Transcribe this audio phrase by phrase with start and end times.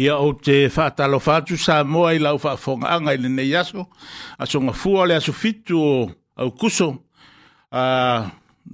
[0.00, 3.84] ia o te fatalo fatu sa moa i lau fa fonga anga ili nei aso
[4.40, 6.88] a songa fua le aso fitu o au kuso
[7.70, 7.82] a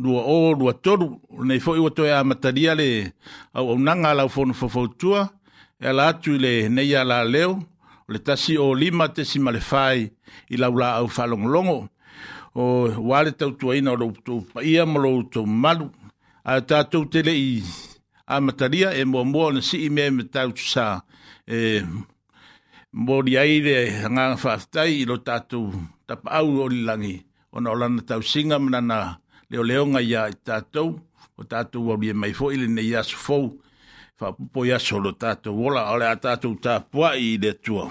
[0.03, 1.09] lua o lua toru
[1.45, 3.11] nei fo iwa toi a mataria le
[3.59, 5.31] au au nanga lau fono fofautua
[5.81, 7.59] e la atu le nei a la leo
[8.09, 10.07] le tasi o lima te si male fai
[10.51, 11.89] i lau la au falonglongo
[12.55, 12.65] o
[13.11, 15.91] wale tau tuaina o loutou paia mo loutou malu
[16.45, 17.65] a tatou te lei
[18.29, 21.03] a mataria e moamoa ona sii mea me tautusā
[21.47, 21.83] e
[22.93, 25.73] mori aire nga faftai lo tatu
[26.07, 27.15] tapau o lani
[27.57, 28.99] ona ola na tau singa mana na
[29.51, 31.01] leo leo nga ya tatu
[31.39, 33.39] o tatu o li e mai fo ile ne yasu fo
[34.19, 37.85] fa po ya solo tatu ola ole tatu tapua i de tuo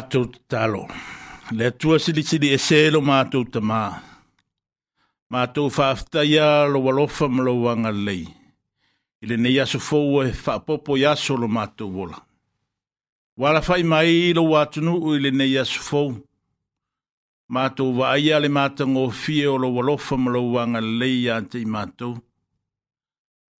[0.00, 0.86] mātou talo.
[1.52, 3.82] Le tua sili sili e selo mātou ta mā.
[5.30, 8.24] Mātou whaaftaia lo walofa malo wanga lei.
[9.20, 12.16] Ile ne yaso fowa e whaapopo yaso lo mātou wola.
[13.40, 16.14] Wala fai mai lo watunu u ile ne yaso fowa.
[17.52, 22.14] Mātou wa aia le mātango fie o lo walofa malo wanga lei ante i mātou.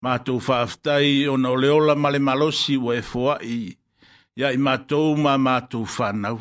[0.02, 3.76] Mātou whaaftai o na oleola male malosi wa e fowa i mātou
[4.40, 6.36] ya i matou ma matou whanau.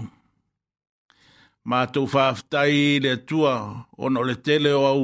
[1.70, 3.54] Matou whaftai le tua
[4.04, 5.04] ono le tele o au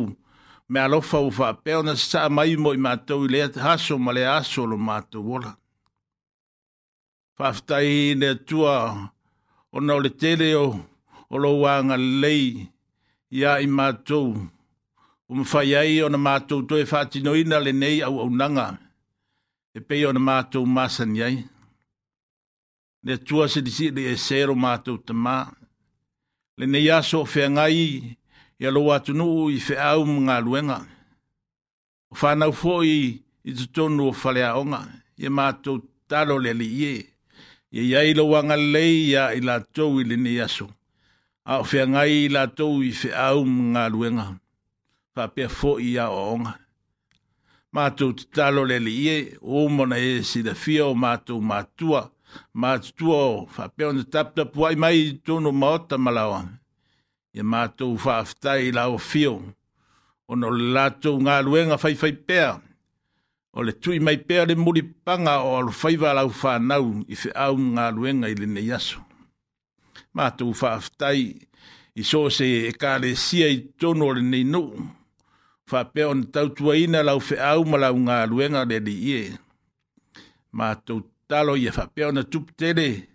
[0.71, 4.24] me alofa u whapeo na sa mai mo i matou i le haso ma le
[4.39, 5.51] aso lo matou ola.
[7.39, 8.75] Whaftai le tua
[9.77, 10.68] ono le tele o
[11.33, 12.45] olo wanga lei
[13.41, 14.27] ya i matou
[15.31, 17.31] um fayai ona matou toe whatino
[17.65, 18.65] le nei au au nanga
[19.77, 21.38] e pei ona matou masan yei
[23.06, 25.38] le tua se disi le e sero mātou te mā.
[26.58, 27.77] Le ne yaso o whea ngai
[28.65, 30.79] i lo watu nuu i whea au mga luenga.
[32.10, 32.96] O whanau fō i
[33.50, 34.79] i tutonu o whalea onga,
[35.22, 36.96] i mātou talo le li ie.
[37.75, 40.65] I e iai lo wanga lei ia i la tau i le ne yaso.
[41.46, 44.27] A o whea ngai i la tau i whea au mga luenga.
[45.15, 46.58] Whapea fō i a o onga.
[47.75, 52.01] Mātou talo le li ie, o mona e si da fia o mātou mātua.
[52.08, 52.13] Mātou
[52.54, 53.08] ma tu
[53.54, 56.42] fa pe on tap tap wai mai tu no mota malawa
[57.34, 59.34] e ma tu fa fta i la o fio
[60.32, 62.39] ono o la tu nga luenga fai fai pe
[63.54, 66.54] o le tui mai pe le muri panga o le fai va la u fa
[66.70, 68.62] nau i se au un luenga i le ne
[70.15, 71.24] ma tu fa fta i
[71.96, 74.63] i so se e ka le sia i tono le ne no
[75.70, 78.18] fa pe on tau tuaina la u fe au ma la u nga
[78.70, 79.24] le di ie
[80.58, 80.96] ma tu
[81.27, 83.08] talo ia whapea ona tupu tere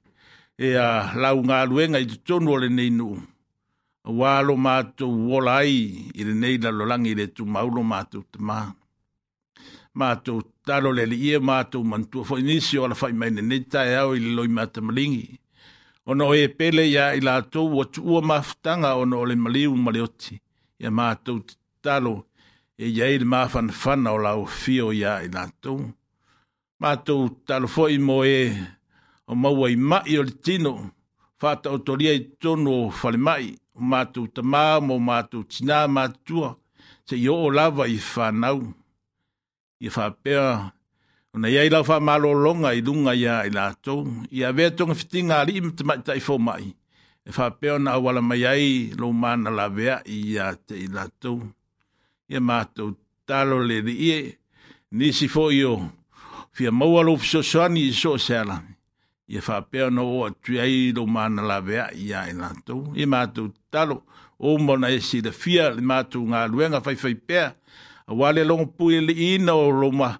[0.58, 3.10] e a lau ngā luenga i tutonu nei nu neinu.
[4.18, 5.74] Wālo mātou wola ai
[6.18, 8.58] i le neila lo langi le tu maulo ma tu ma ma
[9.98, 13.94] Mātou talo le ia mātou mantu fo inicio o la whai mai ne neta e
[14.00, 15.38] au i le loi mātou malingi.
[16.10, 19.74] Ono e pele ya i la tou o tu ua maftanga ono o le maliu
[19.76, 20.34] malioti.
[20.82, 21.38] ma mātou
[21.84, 22.14] talo
[22.78, 25.92] e ia i le mafanfana o lau fio ya i la tou
[26.80, 28.36] mātou talofoi mo e
[29.30, 30.72] o maua i mai o le tino,
[31.40, 36.54] whāta o toria i tono o whale mai, o mātou tamā, mo mātou tina, mātua,
[37.06, 38.64] te i o lava i whānau.
[39.80, 40.42] I whāpea,
[41.36, 44.02] o nei ai lau wha mālo i lunga i a i lātou,
[44.34, 46.72] i a vea tonga whitinga ali i mta mai tai mai,
[47.24, 48.66] e whāpea na awala mai ai
[48.98, 51.38] lo mana la vea i a te i lātou.
[52.28, 52.96] I a mātou
[53.26, 54.20] talo le li i
[54.90, 55.62] nisi fo i
[56.52, 58.60] fia maua lo fiso soani i so sela.
[59.30, 62.36] I e whapea no o atu ai lo mana la vea i a i e
[62.36, 62.90] lantou.
[62.98, 64.02] I mātou talo,
[64.38, 67.52] o mona e si le fia le mātou ngā luenga fai fai pēa.
[68.10, 70.16] A wale longa pui le ina o lo ma,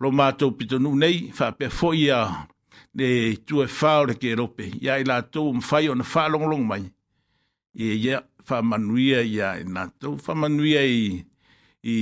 [0.00, 2.22] lo mātou pito nu nei, whapea fo i a
[2.96, 3.10] le
[3.44, 4.70] tu e whao le ke rope.
[4.80, 6.84] I a i lantou mwhai o na wha longa longa mai.
[7.76, 11.00] I e ia whamanuia i a i e lantou, whamanuia i
[11.84, 11.94] i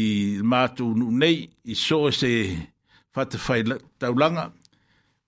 [0.46, 2.30] mātou nu nei, i so se
[3.14, 3.62] fata fai
[4.00, 4.44] taulanga,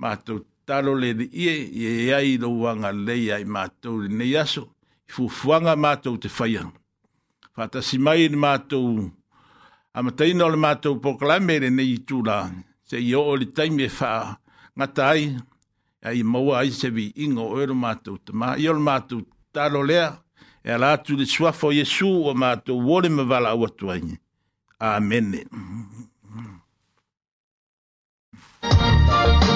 [0.00, 4.08] ma tau talo le li ie, ie ai lo wanga lei ai ma tau le
[4.18, 4.62] ne yaso,
[5.08, 6.72] i fufuanga ma tau te fai ang.
[7.54, 8.84] Fata si mai ni ma tau,
[9.96, 12.38] ama taino le ma tau poklame le ne i tula,
[12.88, 14.20] se i o le taimi e faa
[14.76, 15.22] ngata ai,
[16.08, 18.96] ai maua ai se vi ingo oero ma tau te ma, i o le ma
[19.08, 19.20] tau
[19.54, 20.06] talo lea,
[20.66, 24.02] e ala atu le suafo Yesu o ma tau wole me vala awatu ai.
[24.92, 25.28] Amen.
[29.06, 29.53] Thank you.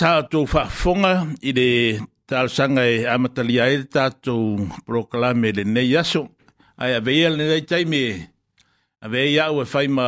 [0.00, 1.68] tata to fa fonga i de
[2.28, 4.34] tal sanga e amatalia e tata tu
[4.88, 6.22] proclame e le nei aso
[6.82, 8.00] ai ave le nei taimi
[9.04, 10.06] ave ia ue fai ma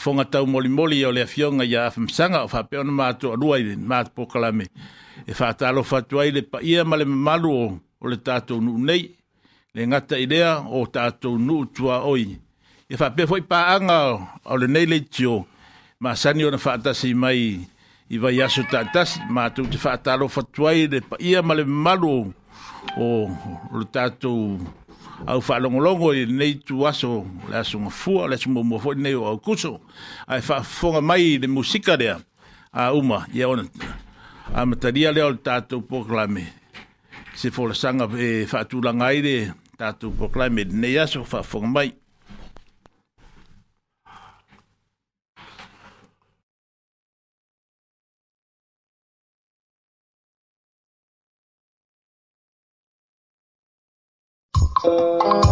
[0.00, 3.54] fonga tau moli moli o le afionga ia afam sanga o fa peon mātu alua
[3.60, 4.64] i le mātu proclame
[5.30, 7.64] e fa talo fatua i le pa ia ma le malu o
[8.02, 9.02] o le tātou nu nei,
[9.74, 12.22] le ngata i lea o tātou nu tua oi.
[12.86, 13.96] E wha pefoi pā anga
[14.52, 15.34] o le nei le tio,
[16.04, 17.42] ma sanio o na whaatasi mai
[18.10, 22.32] i vai aso tatasi matou te faatalofatua ai le paia ma le mamalu
[22.96, 23.06] o
[23.78, 24.56] le tatou
[25.26, 29.80] au faalogologo i lenei tuaso le asogafua o le asumuamua foʻi lenei o aukuso
[30.26, 32.16] ae faafofoga mai i le musika lea
[32.72, 33.64] a uma ia ona
[34.54, 36.48] a matalia lea o le tatou poklame
[37.34, 39.34] se folasaga e faatulaga ai le
[39.76, 41.92] tatou poklame lenei aso faafofoga mai
[54.84, 55.47] Música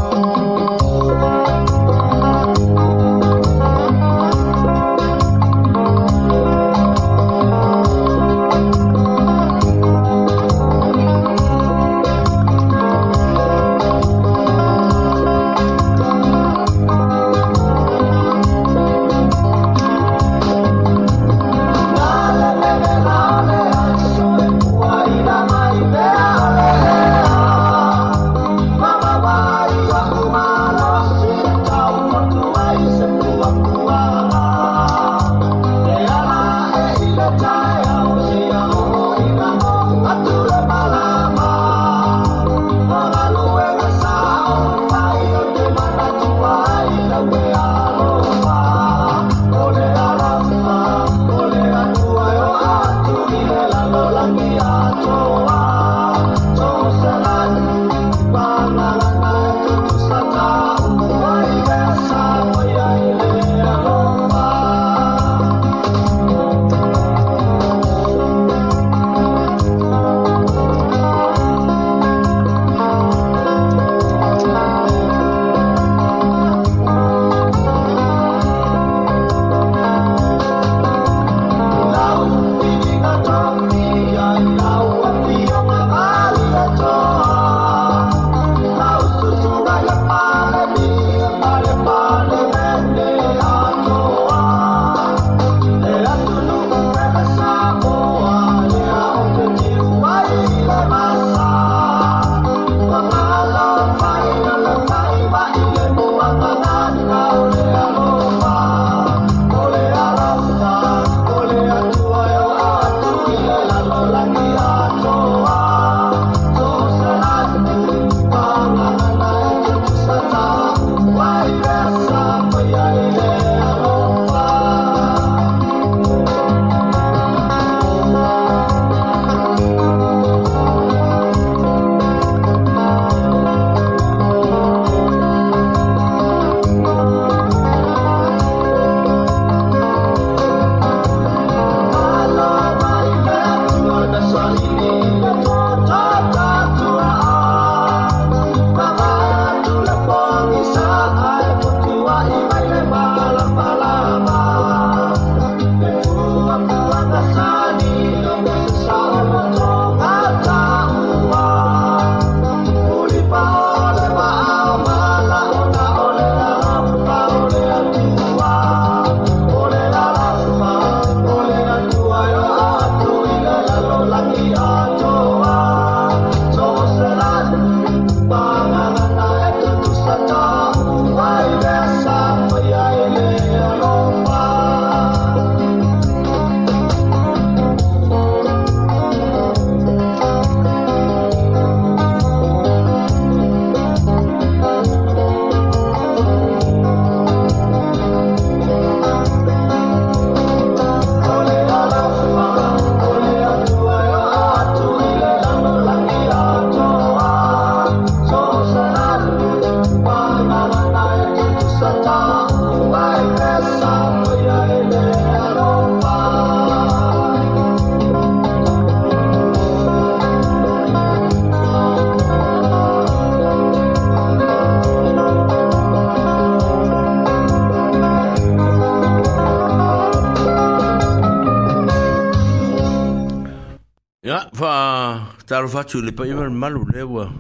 [235.87, 237.31] atu le pai mal ah, malu le wa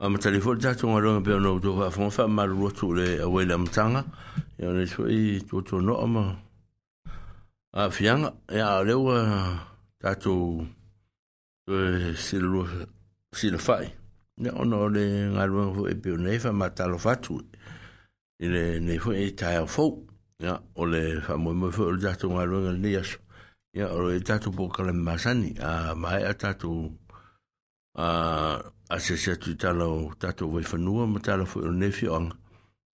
[0.00, 3.26] a ma tali fol tatu ngalo ngi no tu fa fa malu rotu le a
[3.28, 4.02] wai lam tanga
[4.58, 6.24] ya le so i tu tu no ama
[7.80, 9.16] a ah, fianga ya le wa
[10.00, 10.64] tatu
[11.68, 12.64] eh, si lo
[13.36, 13.84] si le fai
[14.38, 17.36] ne ono le ngalo fo e pio nei fa matalo fatu
[18.40, 19.86] ile ne fo e tai fo
[20.40, 22.96] ya ole fa mo mo fo tatu ngalo ngi
[23.78, 26.92] ya ole tatu po kala masani a ah, mai tatu
[27.96, 32.06] a a se se tu tala o tato wai whanua ma tala fwe o nefi
[32.08, 32.36] oanga.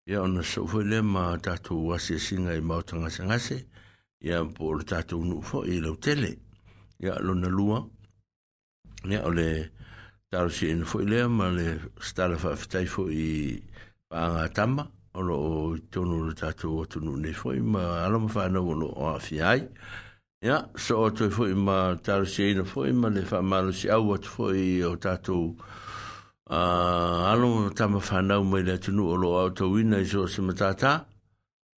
[0.08, 3.66] Ia ona sa ufoi le ma tato wasi singa i mauta ngase
[4.22, 6.38] Ia po o le tato unu ufo i lau tele.
[7.04, 7.84] Ia lo na lua.
[9.10, 9.70] Ia o le
[10.30, 13.28] taro si ina fwe le ma le stala fwa fitai fwe i
[14.08, 14.88] paanga tamma.
[15.14, 19.38] Olo o tonu le tato watu nu nefoi ma alama whanau o lo o afi
[19.40, 19.68] hai.
[20.42, 23.88] Ya, so o toi fo ima taro si eina fo ima le wha maro si
[23.94, 25.38] au atu fo i o tato
[26.50, 30.22] uh, alo mo tama whanau mai le atunu o lo au tau ina i so
[30.26, 31.06] o sima tata.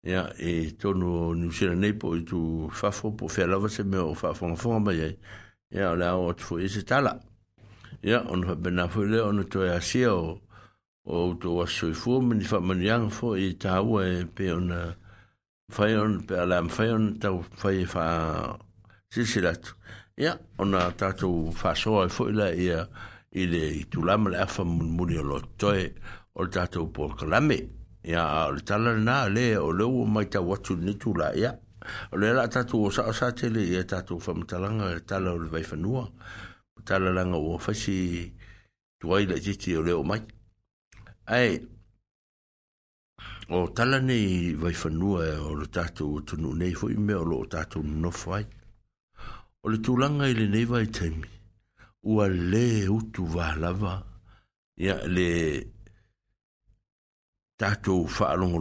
[0.06, 4.04] Ya, e tono ni usina nei po i tu whafo po whea lava se mea
[4.06, 5.18] o whafo ngafo mai ai.
[5.74, 7.18] Ya, o le au atu fo i se tala.
[8.06, 10.38] Ya, ono wha bena fo i le ono toi asia o
[11.10, 14.86] o to wasoi fo mani wha manianga fo i tawa e pe ona...
[14.94, 15.01] Uh,
[15.72, 18.06] faion pe ala faion tau fai fa
[19.14, 19.72] sisilat
[20.20, 22.80] ya ona tato e fa so ai fo ila ia
[23.42, 25.84] ile itulam la fa mun muni lo toi
[26.36, 27.58] ol tato por klame
[28.14, 31.54] ya ol talal na le o le o mai ta watu ni tu la ya
[32.12, 35.76] ol la tato o sa sa tele ya tato fa mtalanga talal ol vai fa
[35.76, 36.04] nua
[36.88, 38.28] talalanga o fa si
[39.00, 40.22] tuai la jiti o le o mai
[41.28, 41.62] ai
[43.54, 47.46] o tala nei vai fanua e o le tatou tunu nei foi me o lo
[47.48, 48.46] tatou nofo ai
[49.66, 51.28] o le tulanga i le nei vai taimi
[52.12, 53.94] ua lē utu valava
[54.78, 55.30] ia le
[57.60, 58.08] tatou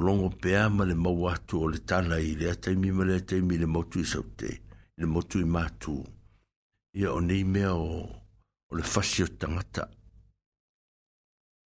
[0.06, 3.54] longo pea ma le mau atu o le tala i le ataimi ma le ataimi
[3.58, 4.50] le motu i saute
[4.96, 5.94] le motu i matū
[6.98, 7.86] ia o nei mea o,
[8.74, 9.86] le fasi tangata,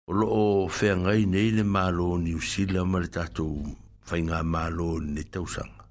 [0.06, 3.56] o loo feagai nei le malo niusila ma le tatou
[4.08, 5.84] faigā malo nei tausaga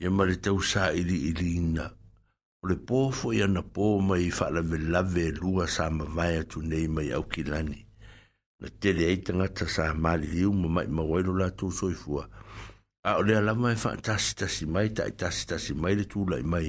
[0.00, 1.84] ia ma le tausāiliʻiliina
[2.62, 7.80] o le pō foʻi ana pō mai faalavelave lua sa mavae atu nei mai aukilani
[8.60, 12.28] na tele ai tagata sa maliliu ma mai maua i lo latou soifua
[13.08, 16.68] a o le alava e faatasitasi mai taʻitasitasi mai le tulaʻi mai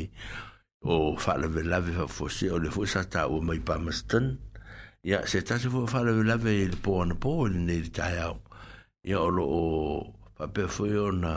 [0.93, 4.39] o faalavelave faafose o le foʻi sa taua mai pamastan
[5.05, 8.33] ya se ta se fa le lave il po an po le ne ta ya
[9.05, 9.63] ya lo o
[10.35, 11.31] pa pe fo yo na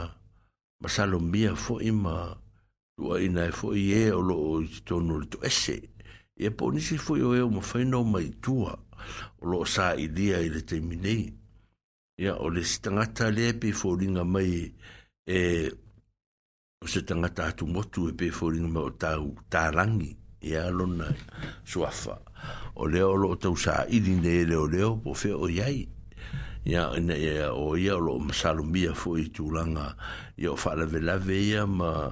[0.80, 2.14] ma sa lo mia fo ima
[3.00, 3.28] lo ai
[3.58, 4.54] fo ye o lo o
[4.88, 5.76] to no to ese
[6.42, 8.72] ya po ni se fo yo e mo fa no mai tua
[9.36, 11.16] o lo sa idea il te mine
[12.24, 14.64] ya o le stanga ta le e pe fo linga mai
[15.28, 15.38] e
[16.82, 19.12] o se tanga ta tu motu e pe fo linga mai o ta
[19.52, 21.14] ta langi ia lona
[21.64, 22.18] suafa
[22.76, 25.82] o leo lo tau sa ili ne ele o leo po fe o iai
[26.64, 29.94] ia ina ia o ia lo masalo mia fo i tūlanga
[30.38, 32.06] ia o whala velave ia ma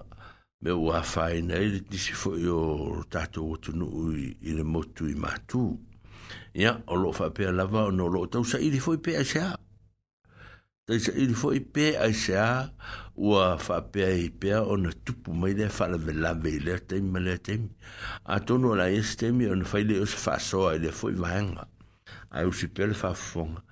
[0.60, 4.62] me o afa ina ili tisi fo i o tato o tunu ui i le
[4.66, 5.78] motu i matu
[6.54, 9.14] ia o lo fa pe lava o no lo tau sa ili fo i pe
[9.22, 9.54] a sea
[10.86, 12.74] tau sa ili fo i pe a sea
[13.16, 17.68] ua faapea i pea ona tupu mai lea faalavelawe i lea taimi ma lea taimi
[18.24, 21.64] atonu o la se taimi ona fai lei o se faasoa i lea foʻi vaega
[22.30, 23.62] ae usi pea le faafofoga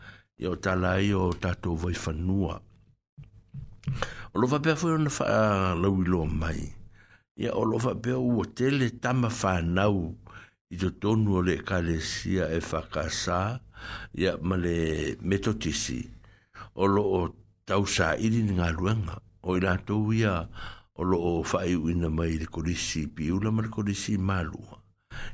[0.40, 2.56] ia o tala ai o tatou vai fanua
[4.32, 6.64] o loo faapea foʻi ona faalauiloa mai
[7.36, 10.14] ia o loo faapea ua tele tama fanau
[10.72, 13.60] i totonu o le ekalesia e fakasā
[14.16, 14.74] ia ma le
[15.20, 16.00] metotisi
[16.80, 17.28] o loo
[17.68, 20.46] tausaʻili ni galuega o i lātou ia
[20.96, 24.80] o lo o whaiu ina mai le korisi pi ula ma le korisi malua.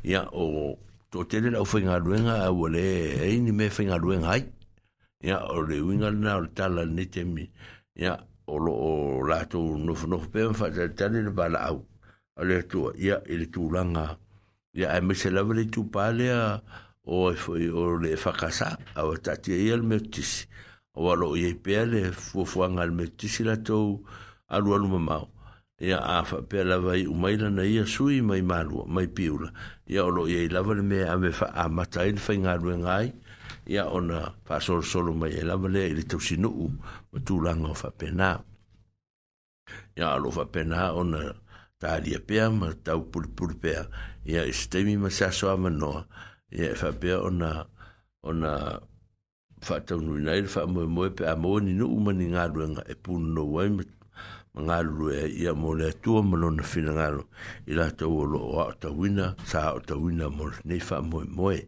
[0.06, 0.76] Ia o
[1.12, 2.82] tō tere lau whaingaruenga a wale
[3.26, 4.42] eini me whaingaruenga hai.
[5.26, 7.44] Ia o le winga na o le tala ni te mi.
[7.96, 8.92] Ia o lo o
[9.28, 11.82] lātou nofu nofu pēma whatatare le bala au.
[12.40, 14.08] A le tua ia i le tūranga.
[14.74, 16.40] Ia e me se lawa le tūpālea
[17.10, 20.46] o le whakasa a watatia ia le meutisi.
[20.48, 24.02] Ia o alo i pea le fuafuaga le metisi latou
[24.50, 25.28] alualu mamao
[25.80, 29.52] ia a faapea lava i umai lana ia sui mai malua mai piula
[29.86, 33.14] ia o loo iai lava le mea ame faamata ai le faigaluega ai
[33.70, 36.68] ia ona faasolosolo mai ai e lava lea i le tausinuu
[37.12, 38.42] ma tulaga o faapena
[39.96, 41.30] ia o loo faapena ona
[41.78, 43.86] talia pea ma tau pulipuli pea
[44.26, 46.04] ia i e se taimi ma se asoa manoa
[46.50, 47.64] ia e faapea ona
[48.22, 48.76] ona
[49.66, 52.94] whātau nui nei, whā moe moe pe a moe ni nu umani ngā ruenga e
[52.96, 53.84] pūna no wai ma
[54.68, 54.78] ngā
[55.14, 57.20] e ia mō le atua ma lona whina ngā ro
[57.70, 60.98] i la tau o loo a o tawina, sā o tawina mō le nei wha
[61.06, 61.60] moe moe.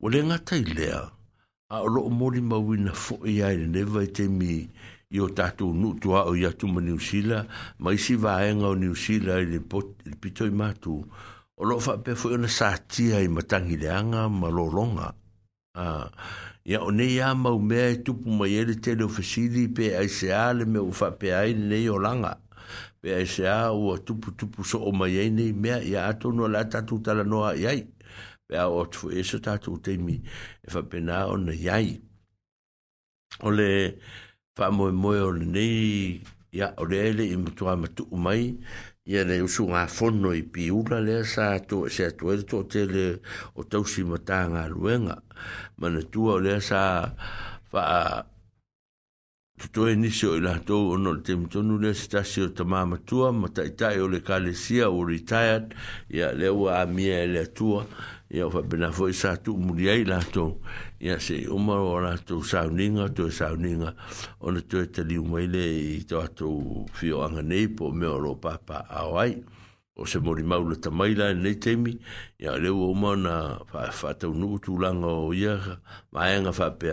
[0.00, 1.02] O le ngata i lea,
[1.68, 4.62] a o loo mōri ma wina fō i aere newa i te mi
[5.14, 8.70] i o tātou nuu o i atu ma New Zealand, ma isi wā e ngā
[8.70, 11.02] o New Zealand i le pito i mātu,
[11.54, 15.12] o loo wha pe fo i ona sātia i matangi le anga ma lo longa.
[15.74, 16.08] Ah,
[16.64, 20.92] ia o nei ia maumea e tupu mai ele teleofesili pe aisea le mea ua
[20.92, 22.40] faapeai lenei olaga
[23.00, 27.52] pe aisea ua tuputupu soo mai ai nei mea ia atonua le a tatou talanoa
[27.56, 27.82] i ai
[28.48, 30.16] pe ao atu foi e esa tatou taimi
[30.64, 32.00] e faapena ona iai
[33.44, 33.98] o le
[34.56, 36.22] faamoemoe o lenei
[36.56, 38.56] ia o leai leʻi matuā matuu mai
[39.04, 42.62] ia nei usu ngā whono i pi ula lea sa to se atu e to
[42.72, 43.02] te le
[43.60, 45.18] o tausi mata ngā ruenga
[45.76, 46.80] mana tua o lea sa
[47.74, 48.00] wha a
[49.60, 52.80] tuto e nisi o i lato o no te mtonu lea si tasi o tama
[52.94, 55.74] matua ma taitai o le kalesia o retired
[56.08, 57.84] ia le ua a mia e lea tua
[58.34, 60.58] ia fa bena foi sa tu mulia i la to
[60.98, 63.92] ia se o ma o la to sa ninga to sa ninga
[64.42, 66.48] o le to e te li mo ile to to
[66.98, 69.38] fio anga nei po me o papa a wai
[69.94, 71.94] o se mo ri maula ta mai la nei te mi
[72.42, 75.54] ia le o ma na fa fa to nu tu lango o ia
[76.10, 76.90] ma anga fa pe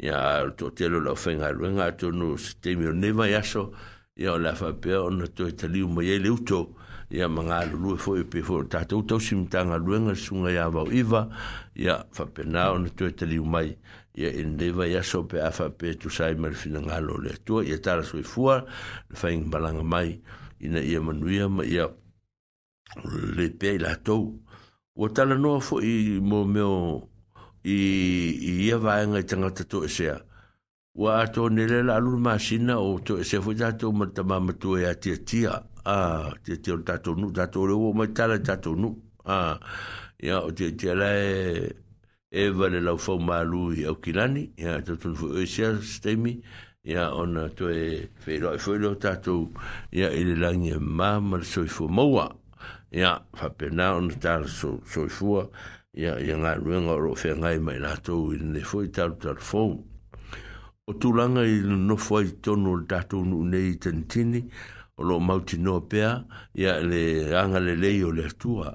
[0.00, 2.32] ia to te lo la fenga lo nga to nu
[2.64, 3.74] te mi o ne va ia so
[4.16, 6.64] ia la fa pe o na to e te li mo ile u to
[7.10, 10.50] ia manga lu lu e fo pe fo ta tu tu sim tanga luenga sunga
[10.52, 11.28] ya va iva
[11.74, 13.76] ia fa pe na on tu te li mai
[14.14, 17.60] ia in deva ia so pe afa pe tu sai mer fina e le tu
[17.64, 18.46] ia ta so i fu
[19.14, 20.20] fa in balanga mai
[20.60, 21.88] ina ia manuia ma ia
[23.36, 24.42] le pe la tu
[25.00, 27.08] o ta la no fo i mo meo
[27.64, 30.20] i ia va nga tanga ta tu e sia
[30.92, 34.52] wa to nele la lu masina o tu se fu ta tu ma ta ma
[34.52, 38.08] tu ia tia tia a ah, te te on tato nu tato le o mai
[38.12, 38.90] tala tato nu
[39.24, 39.58] ah, a
[40.20, 41.70] ya o te te la e
[42.28, 46.42] e vale la fo malu e o kilani ya te tu fo e sia stemi
[46.84, 49.48] ya on to e fe lo fo lo tato
[49.90, 52.28] ya ile la ni ma mal so fo moa
[52.92, 55.48] ya fa pena on tal so so fo
[55.96, 59.80] ya ya nga ruenga ro fe nga mai la to ne fo tal tal fo
[60.88, 64.44] o tulanga i no foi tonu tatu nu nei tantini
[64.98, 66.10] o lo mauti no pea
[66.58, 68.74] ia le anga le lei o le tua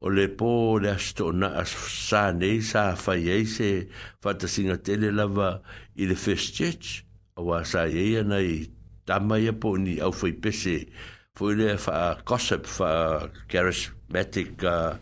[0.00, 1.72] o le po le asto na as
[2.08, 3.88] sa nei sa fa yei se
[4.22, 5.60] fata singa tele lava
[6.00, 7.02] i le first church
[7.34, 8.70] o wa sa yei anai
[9.04, 10.86] tama ia po ni au fai pese
[11.34, 14.94] foi le fa gossip fa charismatic uh,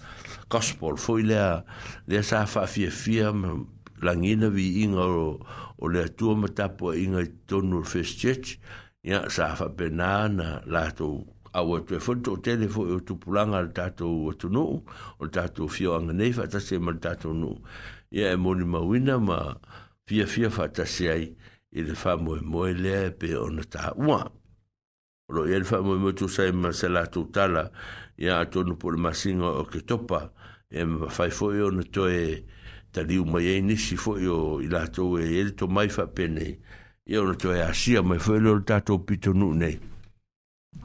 [0.49, 1.41] gospel foi le
[2.09, 3.29] le sa fa fia fia
[4.03, 5.37] langina vi inga o,
[5.81, 8.57] o le tua matapua inga tonu first church
[9.07, 11.23] ya sa fa benana la to
[11.55, 14.83] a o te foto o tele fo o tupulanga le tatou o tunu o
[15.23, 17.57] le tatou fioaga nei faatasi ai ma le tatou nuu
[18.11, 19.39] ia e molimauina ma
[20.11, 21.25] fiafia faatasi ai
[21.71, 26.69] i le faamoemoe lea e pe ona taua o loo ia le faamoemoe tusai ma
[26.79, 27.65] se latou tala
[28.25, 30.21] ia atonu po le masiga o ke topa
[30.77, 32.43] e mafai foʻi ona toe
[32.93, 36.53] taliu mai ai e nisi foʻi o i latou e ele tomai faapenei
[37.07, 39.79] ia ona toe asia mai foʻi lo le tatou pitonuu nei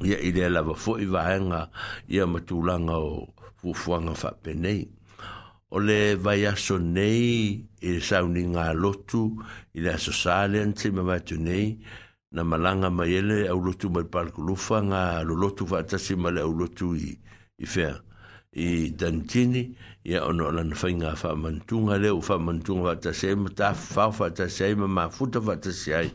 [0.05, 1.69] ia i lea lava foʻi vaega
[2.13, 4.85] ia ma tulaga o fuafuaga faapenei
[5.73, 9.21] o le vaiaso nei i le sauniga lotu
[9.73, 11.79] i le asosā lea na taimava atunei
[12.37, 17.65] na malaga mai ele aulotu mai le palakulufa ga lolotu faatasi ma le aulotu i
[17.65, 17.97] fea
[18.53, 19.73] i danitini
[20.09, 24.29] ia ono lan whainga wha mantunga leo wha mantunga wha ta sema ta wha wha
[24.33, 26.09] ta sema ma futa wha ta siai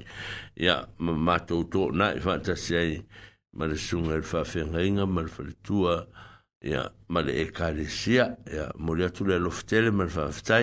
[0.59, 2.99] ia ma mātou tō nai wha ta siai
[3.55, 5.95] ma le sunga le wha whengainga ma le whalitua
[6.67, 10.61] ia ma le ekaresia ia mori atu le aloftele ma le wha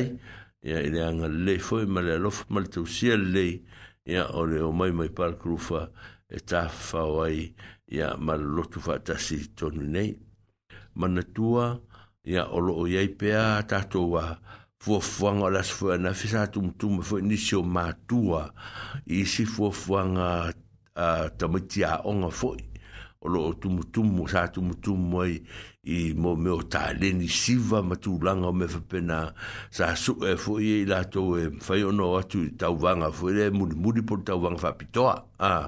[0.63, 3.61] ia i le anga le foi ma le alof ma le tausia le
[4.03, 5.87] ia o le o mai mai parkurufa
[6.27, 7.53] e ta whawai
[7.87, 10.11] ia ma le lotu wha tonu nei
[10.95, 11.23] ma ia
[12.23, 14.25] ia o loo iai pea tatou a
[14.79, 18.47] fuafuaga o le aso foi ana fe sa tumutuma foi nisi o matua
[19.07, 20.53] i isi fuafuaga
[21.37, 22.63] tamaiti aʻoga foʻi
[23.25, 25.35] o loo tumutumu sa tumutumu ai
[25.83, 29.33] i mo me o ta le siva ma tu langa me fa pena
[29.69, 33.27] sa su e fo i la to e fa yo no atu ta wanga fo
[33.27, 34.15] le mu mu di po
[34.63, 35.67] fa pitoa a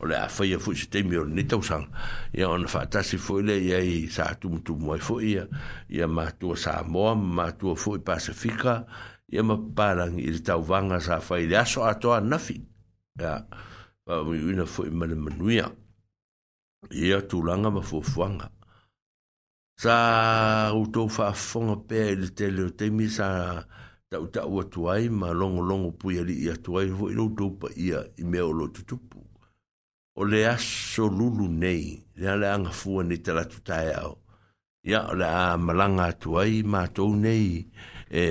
[0.00, 1.84] o le fa ye fo te mi o ni ta usang
[2.32, 5.44] ya on fa ta si fo le ya i sa tu tu mo fo ia
[5.92, 8.86] ia ma tu sa mo ma tu fo i pacifica
[9.28, 12.56] ia ma parang i ta wanga sa le aso atoa nafi
[13.12, 13.44] ya
[14.08, 15.60] pa mo ina fo i
[17.04, 18.48] ia tu langa ma fo fuanga
[19.80, 19.96] sa
[20.76, 23.64] uto fa fonga pe le tele te mi sa
[24.12, 27.68] ta uta u tuai ma longo longo pu ia ia tuai vo i uto pa
[27.72, 29.22] ia i me o lo tutupu
[30.20, 34.18] o le aso lulu nei le ala anga fua ni tala tutai au
[34.84, 37.64] ia o le a malanga tuai ma tou nei
[38.12, 38.24] e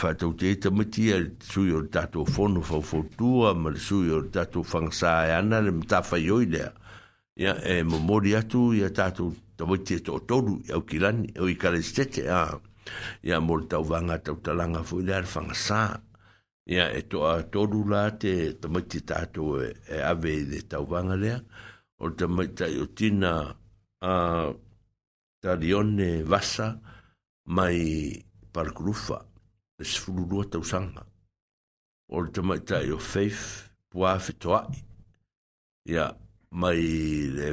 [0.00, 4.08] fa tau te ita mati a sui o tato fono fau fautua ma le sui
[4.08, 6.72] o tato fangsa e ana le mta fai oi lea
[7.36, 11.38] ia e momori atu ia tato ta voi tieto o tolu e au kilani e
[11.38, 11.56] au i
[12.28, 12.60] a
[13.22, 16.00] ya mol vanga tau talanga fo ile fanga sa
[16.66, 20.84] ya eto a tolu la te ta voi tieto ato e, e ave de tau
[20.86, 21.44] vanga le
[21.98, 23.56] o ta voi tieto tina
[24.00, 24.52] a
[25.40, 26.78] ta rione vasa
[27.46, 29.18] mai parkrufa
[29.78, 31.02] e sfururua tau sanga
[32.12, 34.82] o ta voi tieto feif pua fitoai
[35.86, 36.06] ia
[36.50, 36.80] mai
[37.34, 37.48] le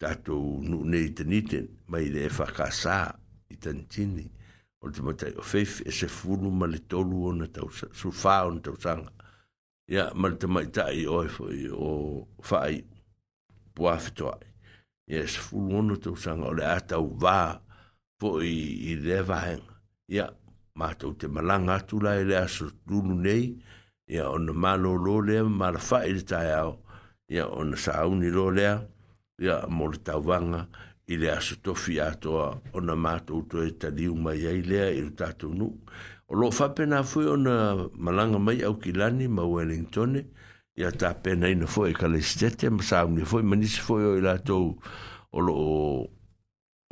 [0.00, 2.98] tātou nu nei te niten, mai le e whakasā
[3.52, 4.24] i tantini,
[5.18, 8.56] te o feif e se fulu ma le tolu o na tau su whā sang
[8.56, 9.10] ya tau sanga.
[9.90, 12.78] Ia, ma le tamai tai o e fwoi o whai
[13.74, 14.46] pua whetoai.
[15.10, 17.58] Ia, e se fulu o na tau sanga o le atau vā
[18.20, 18.48] fwoi
[18.88, 19.76] i le vahenga.
[20.08, 20.30] Ia,
[20.80, 23.50] mātou te malanga atu la le aso lulu nei,
[24.08, 26.78] ia, o na mālo lō lea, mālo whai le tai au,
[27.28, 28.88] ia, o na sāuni lō lea, ia,
[29.40, 30.66] ya mole vanga
[31.08, 35.80] ile aso to fiato ona mato to eta di uma ya e tato nu
[36.28, 40.22] lo fa pena foi ona malanga mai au kilani ma wellington
[40.76, 44.06] ya ta pena ina foi e ka lestete ma sa ni foi manis foi e
[44.06, 44.34] o ila
[45.32, 45.56] o lo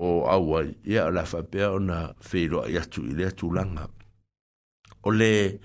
[0.01, 3.87] o au ya la fa pena ona feilo ya tu ile tu langa
[5.05, 5.61] o le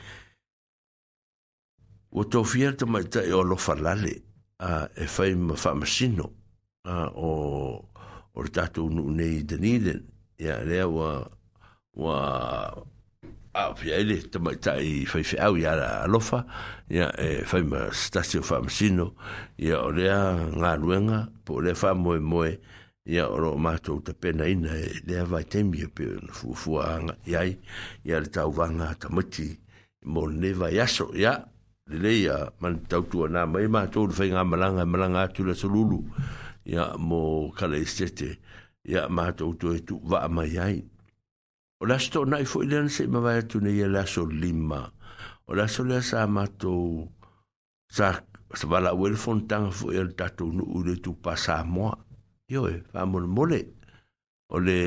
[2.12, 4.14] o tofierto ma ta e o lo falale
[4.60, 6.43] a e fai ma fa masino
[6.86, 7.82] o
[8.36, 10.04] o le tatou nuu nei daniden
[10.40, 11.28] ia lea ua
[11.96, 12.86] ua
[13.54, 16.44] aofia ile tamaita i faifeau ia la alofa
[16.90, 19.14] ya e faima stasi o faamasino
[19.58, 22.58] ia o lea galuega po o lea ya
[23.06, 27.58] ia o loo matou tapenaina e lea vaitaimi e pe ona fuafua agaʻi ai
[28.06, 29.60] ia le tauvaga tamaiti
[30.06, 31.46] mo lenei vai aso ia
[31.88, 36.04] lelei a manatautuanā mai matou le faigamalaga e malaga atu le asolulu
[36.66, 38.40] ya mo kala istete
[38.84, 39.46] ya ma to
[39.76, 40.78] e tu wa mai ai
[41.80, 44.80] o lasto sto nai fo ilan se mawai atu nei e so lima
[45.48, 46.20] o so lea sa
[46.60, 46.74] to
[47.96, 48.08] sa
[48.58, 51.92] sa wala uele fontanga foi al tatou nu ule tu pasa moa
[52.52, 53.60] io e fa mole mole
[54.48, 54.78] o le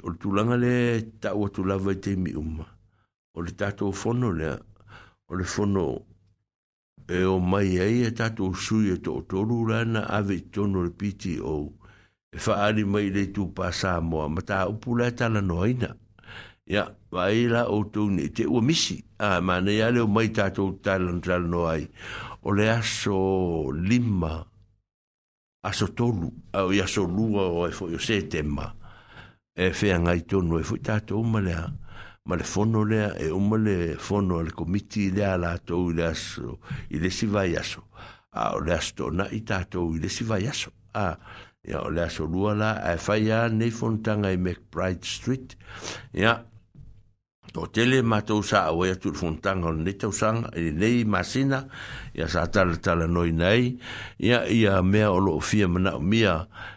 [0.00, 0.72] o tulanga le
[1.22, 2.64] tau lava i te mi uma
[3.36, 4.54] o le tatou fono lea
[5.28, 5.86] o le fono
[7.08, 11.72] e o mai ai e tatou sui e toʻatolu lana ave i tono le pto
[12.34, 15.94] e faaali mai le tupasa moa ma taupu le talanoaina
[16.66, 21.66] ia vaai la outou nei te ua misi a manei a leo mai tatou talanotalano
[21.70, 21.84] ai
[22.42, 24.42] o le aso lima
[25.62, 28.66] aso tolu ao i aso lua o ai foʻi o setema
[29.54, 31.70] e feagai tonu ai e foʻi tatou ma leā
[32.26, 35.94] ma le fono lea e uma le fono a le komiti i lea latou i
[35.94, 36.58] le aso
[36.88, 37.86] i le sivai aso
[38.30, 41.14] a o le aso toʻanaʻi tatou i le sivai aso a
[41.66, 45.54] ia o le aso lua la ae fai ā nei fonotaga i macbride street
[46.18, 46.34] ia
[47.54, 51.62] toʻatele matou sa auai atu i le fonotaga olenei tausaga i lenei masina
[52.12, 53.78] ia sa talatala noina ai
[54.18, 56.40] ia ia mea o loo fia manaʻomia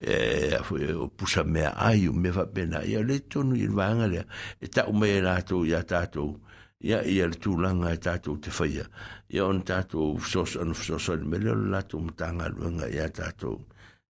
[0.00, 0.52] e
[0.96, 4.18] o pusa me ai o me va pena e le tonu i vanga e e
[4.18, 4.26] le
[4.60, 6.40] e ta o me la to ya ta to
[6.80, 8.84] ya i al tu langa ta to te faia
[9.28, 13.08] ya on ta to so so so so me le la to mtanga lunga ya
[13.08, 13.60] ta to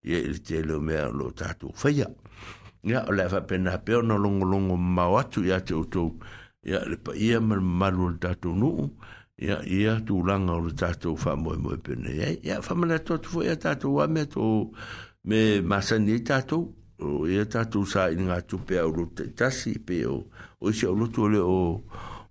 [0.03, 2.07] ye il te lo me lo ta to faia
[2.83, 5.73] ya o le va pena pe o no longo longo ma o tu ya te
[5.75, 6.17] o to
[6.67, 8.91] ya le pa ia mal mal o ta to no
[9.39, 12.89] ya ia tu langa o ta to fa mo mo pena ya ya fa me
[12.91, 14.75] la to fo ya ta to wa me to
[15.27, 16.69] me masani e tātou,
[17.03, 20.21] o e tātou sa inga ngā tupe au rote tasi pe o,
[20.63, 21.57] o isi au lotu ole o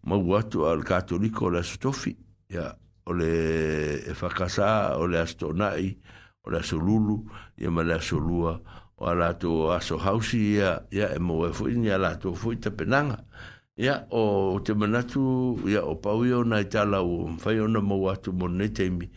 [0.07, 2.15] mau atu al katoliko o asutofi,
[2.51, 2.69] ya,
[3.11, 3.27] ole
[4.07, 4.71] e whakasā,
[5.03, 5.89] ole astonai,
[6.47, 7.17] ole le asolulu,
[7.57, 8.55] ya ma le asolua,
[8.97, 13.19] o a lato aso hausi, ya, ya e mou e fuini, a lato fui tapenanga,
[13.75, 18.31] ya, o te manatu, ya, o pau iona i tala o mwhai ona mau atu
[18.31, 19.09] mo ne teimi,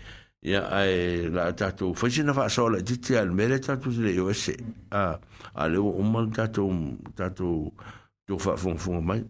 [0.43, 4.55] ya ai la tatu fashina fa sola ditti al mere tatu le yo se
[4.91, 5.19] a
[5.55, 6.71] ale o mal tatu
[7.17, 7.73] tatu
[8.27, 9.23] to fa fon fon mai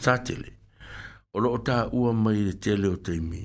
[0.00, 0.56] satile
[1.34, 3.44] o lo ta u mai le tele o teimi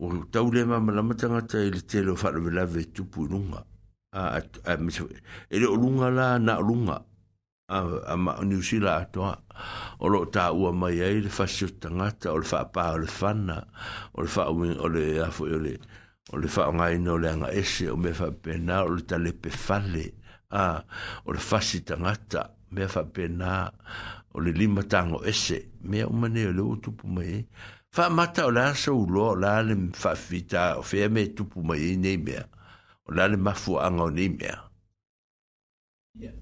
[0.00, 3.04] o ta u le ma ma mata nga ta le tele fa le lave tu
[3.08, 3.22] pu
[4.16, 4.88] a a mi
[5.48, 7.04] e lo lunga la na lunga
[7.68, 9.20] a ma New Zealand to
[10.00, 12.98] o lo ta u ma ye le fa shu tangata o le fa pa o
[12.98, 13.58] le fana
[14.14, 15.74] o le fa o o le a fo o le
[16.32, 19.32] o le fa nga no le nga ese o me fa pena o le tale
[19.32, 20.14] pe fale
[20.50, 20.78] a
[21.26, 23.72] o le fa shu tangata me fa pena
[24.34, 27.46] o le lima tango ese me o mane le o tu pu me
[27.90, 31.62] fa mata o la so lo la le fa fita o fe me tu pu
[31.66, 32.38] me ne me
[33.10, 34.52] o la le mafu anga ne me
[36.16, 36.32] Yeah.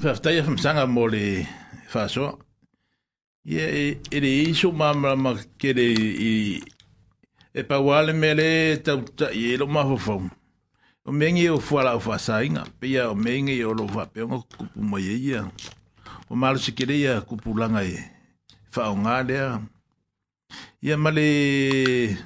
[0.00, 1.46] Whaftai a whamsanga mō le
[1.92, 2.38] whasoa.
[3.44, 4.70] Ia e re iso
[5.58, 6.62] kere i
[7.54, 9.66] e pawale me le tauta i e lo
[11.04, 15.16] O mengi o whuara o whasainga, pia o mengi o lo whapeonga kupu mai e
[15.30, 15.50] ia.
[16.30, 17.96] O maru se kere ia kupu langa e
[18.74, 19.60] whao ngā lea.
[20.80, 22.16] Ia male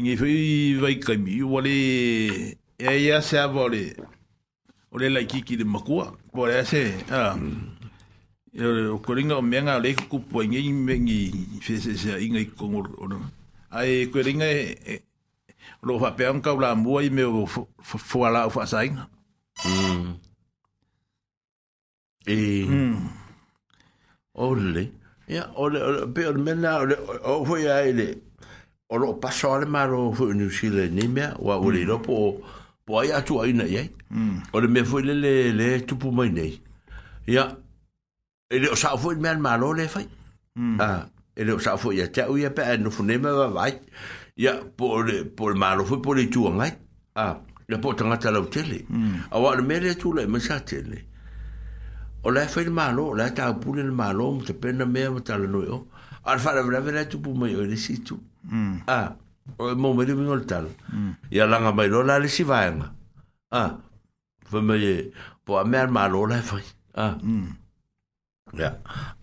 [0.00, 1.74] ngi whi vaikami, wale
[2.80, 3.94] e aia se avore
[4.96, 6.14] o le lai kiki de makua.
[6.32, 6.80] Po le ase,
[7.12, 7.36] a,
[8.52, 11.18] e o koringa o meanga le kukupua inga i mengi
[11.60, 12.88] fesese a inga i kongor.
[13.70, 15.02] A e koringa e,
[15.82, 17.44] lo fa pe un cabla mua i me o
[17.84, 18.96] fo ala o fa sain
[19.64, 20.06] hmm.
[22.34, 23.08] e hmm.
[24.34, 24.84] ole
[25.28, 28.14] ya ole pe o mena ole o fo ya ile
[28.88, 31.66] o lo paso al maro fo ni sile ni me wa hmm.
[31.66, 32.40] o le lo po
[32.86, 34.36] po ai atu ai nei ai mm.
[34.54, 36.52] o le me foi le le le tupu mai nei
[37.32, 37.44] ia
[38.54, 40.06] ele o sa foi me al malo le fai
[40.60, 40.76] mm.
[40.86, 41.00] ah
[41.40, 43.72] ele o sa foi ia te u ia pe no fune me va vai
[44.42, 46.70] ia po le po le malo foi po le tu ngai
[47.24, 47.34] ah
[47.68, 49.16] le po tanga tala o tele mm.
[49.34, 50.98] a wa le me le tu le me sa tele
[52.22, 55.20] o le foi le malo le ta pu le malo mo te pena me mo
[55.28, 55.78] tala no yo
[56.30, 58.14] al fa le vrave le tupu mai o le situ
[58.50, 58.76] mm.
[58.86, 59.10] ah
[59.58, 60.66] o mo me le ngol tal
[61.30, 62.44] la nga mai lo la le si
[63.50, 63.70] ah
[64.48, 64.74] fo me
[65.44, 66.58] po a mer ma lo la fa
[66.94, 67.14] ah
[68.54, 68.70] ya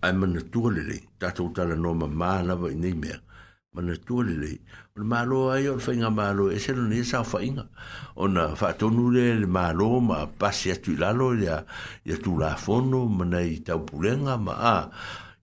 [0.02, 3.18] ai le tua lele tatou tala no ma ma ni i nei mea
[3.74, 4.52] mana tua lele
[4.96, 5.16] o le
[5.52, 7.64] a yo o nga ma lo e selo ni sa whainga
[8.16, 8.54] o na
[8.96, 11.64] nu le ma lo ma pa atu tu la lo ya
[12.08, 14.76] ya tu la fono mana i tau pulenga ma a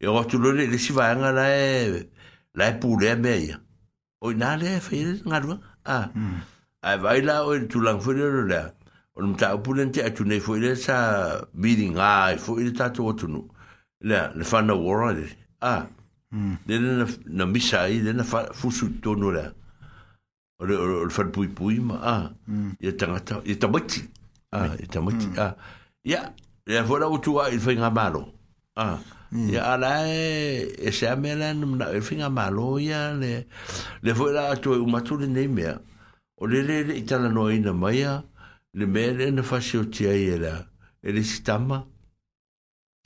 [0.03, 2.05] e o tu le le si la e
[2.57, 3.57] la e pulea me ya
[4.21, 5.61] Oi na le fa ile nga lu a
[5.95, 6.05] ah.
[6.13, 6.35] hmm.
[6.87, 8.59] ai vai la o tu lang fo le le
[9.15, 12.71] o mo ta pu le te tu ne fo ile sa meeting a fo ile
[12.73, 13.27] ta to tu
[14.07, 15.87] le le fa na wora le a ah.
[16.33, 16.53] hmm.
[16.67, 18.23] le na na misa i le na
[18.59, 19.45] fu su to no le
[20.61, 22.15] o le o le fa pui pui ma a
[22.79, 24.01] ye ta ta ye ta mochi
[24.53, 25.55] Ah, ye ta mochi Ah.
[26.05, 26.21] ya
[26.67, 28.21] le fo o tu a ile nga malo
[28.77, 28.85] hmm.
[28.85, 28.99] Ah.
[29.31, 29.69] Ya mm.
[29.71, 33.47] ala e e se amela na e finga malo ya le
[34.03, 35.63] le foi la to u matuli nei me.
[36.37, 38.23] O le le itala no ina maya
[38.75, 40.67] le mele na fasi o tia ela.
[41.01, 41.81] Ele sitama.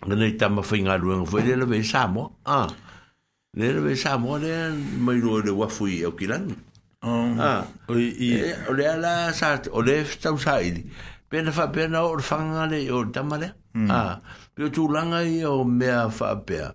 [0.05, 2.37] Ngana itama finga lu en foi le ve samo.
[2.43, 2.67] Ah.
[3.53, 6.49] Le le ve samo le mai lo le wa fui o kilan.
[7.03, 7.35] Oh.
[7.37, 7.67] Ah.
[7.87, 10.89] O i e, o le ala sa o le sta usaidi.
[11.29, 13.53] Pena fa pena o fanga le o tamale.
[13.75, 13.91] Mm.
[13.91, 14.17] Ah
[14.55, 16.71] pio tu langa i o mea whapea.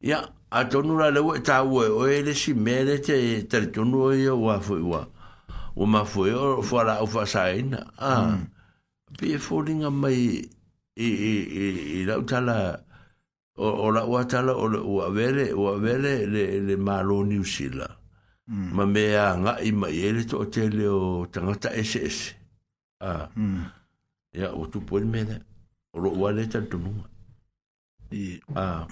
[0.00, 4.06] Ia, a tonu la lewa e tāua e oe le si mele te tere tonu
[4.08, 4.20] mm.
[4.20, 5.02] e o a fwe ua.
[5.76, 7.82] O ma fwe o fwa la ufa saina.
[7.98, 8.38] A,
[9.18, 10.14] pia fwringa mai
[10.96, 11.66] i, i, i,
[11.98, 12.56] i lau tala
[13.58, 17.88] o, o la ua tala o la ua vele, ua vele le, le malo niusila.
[18.46, 18.70] Mm.
[18.78, 22.36] Ma mea nga i ma e ele to te leo tangata ese ese.
[23.02, 23.58] A, mm.
[24.38, 25.42] ya, o tu puen mele.
[25.94, 26.90] Oro wa le tan tunu.
[28.10, 28.86] Di a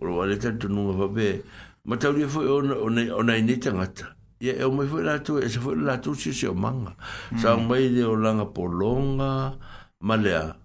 [0.00, 1.42] oro wa le tan tunu va be.
[1.86, 4.06] Ma tau ye foi on on on ai ni tan ata.
[4.40, 6.92] Ye e mo foi la tu e se foi la tu si se manga.
[7.32, 7.38] Mm.
[7.38, 9.58] Sa un mai de olanga polonga
[10.00, 10.56] malea.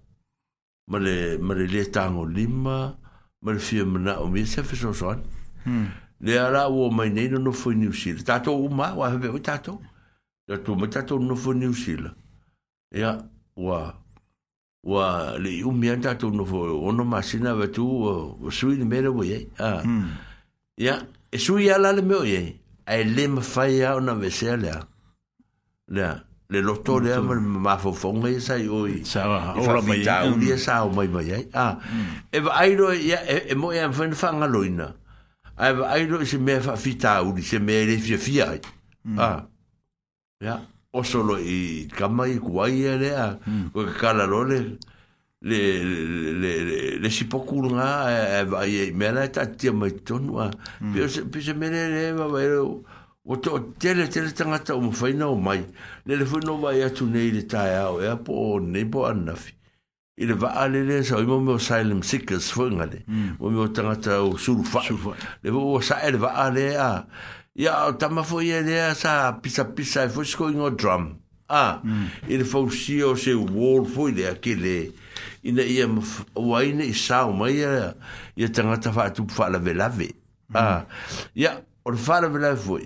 [0.88, 2.96] Male male le tan o lima.
[3.42, 5.22] Ma le fie mana o mi se fe so son.
[5.64, 5.86] Mm.
[6.20, 8.22] Le ara o mai nei no foi ni usil.
[8.22, 9.80] Tato o ma wa be tato.
[10.46, 12.12] Tato ma tato no foi ni usil.
[12.92, 13.16] Ya
[13.56, 13.94] wa
[14.84, 19.82] wa le umia tatu no fo ono masina vetu o sui ni mera we a
[20.76, 22.56] ya e sui ala le meo ye
[22.86, 24.80] ai le ma fai a ona vesea lea
[25.88, 26.14] lea
[26.48, 29.28] le loto lea ma ma fo fonga e sai oi sa
[29.60, 31.76] ora mai ta u dia sa o mai mai a
[32.32, 34.96] e va ai ro ya e mo ya fen fanga loina
[35.60, 38.56] ai va ai ro se me fa fita u se me le fia fia
[39.18, 39.44] a
[40.42, 40.56] ya
[40.92, 43.68] o solo i kama i kuai e rea, mm.
[43.74, 44.78] o ka kala le,
[45.40, 46.04] le, le,
[46.40, 50.50] le, le, le si poku nga, e, e, vai, e, ta tia mai tonu a,
[50.80, 50.92] mm.
[50.94, 52.82] pio se, pio se mene re, ma vai, o,
[53.24, 55.64] o to, tele, tele tangata o mwhai nao mai,
[56.06, 59.54] le le fwino vai atu nei le tae au, e apo o nei po anafi,
[60.20, 63.36] i le vaa le le, sa o imo me o silent seekers fwengane, mm.
[63.38, 65.14] o me o tangata o surufa, surufa.
[65.40, 66.90] E le vaa le vaa le a,
[67.56, 71.18] ya tama foi ye de sa pisa pisa fo sko ingo drum
[71.50, 71.82] a ah,
[72.28, 72.44] il mm.
[72.46, 74.92] fo CEO, o e se wall fo de akile
[75.42, 75.86] ina ye
[76.36, 77.94] waine sa o mai ya
[78.36, 80.14] ya tanga ta fa tu fa la velave
[80.48, 80.54] mm.
[80.56, 80.86] Ah.
[81.34, 82.78] ya o fa la velave fo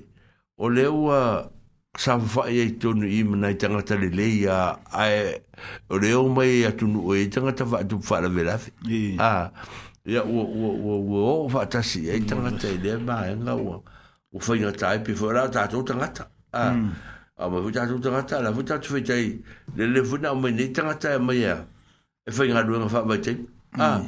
[0.56, 1.50] o le wa
[1.98, 5.34] sa fa ye tonu im na tanga ta le le ya a
[5.92, 8.72] o le o mai ya tu o ye tanga ta fa tu fa la velave
[9.20, 9.52] Ah.
[10.08, 13.44] ya o o o o o ta si ye tanga ta le ba ya e
[13.44, 13.52] nga
[14.34, 16.26] o whaina tai pe whara ta tangata.
[16.52, 16.90] Ah, hmm.
[17.38, 17.46] A, mm.
[17.46, 19.38] a mai hui tātou tangata, la hui tātou whai tai,
[19.76, 21.66] le le funa o mai nei tangata e ya a,
[22.26, 23.34] e whai ngā ruenga wha mai tai.
[23.74, 23.80] Hmm.
[23.80, 24.02] A, ah,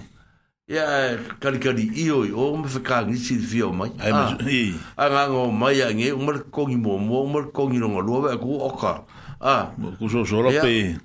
[0.68, 3.90] ya kari kari i oi, o me whakangi si o mai.
[3.98, 6.10] A, a ngā ngō mai a nge,
[6.54, 9.02] kongi mo mō, umar kongi ronga lua, e ku oka.
[9.40, 10.96] A, ah, ku so so pe.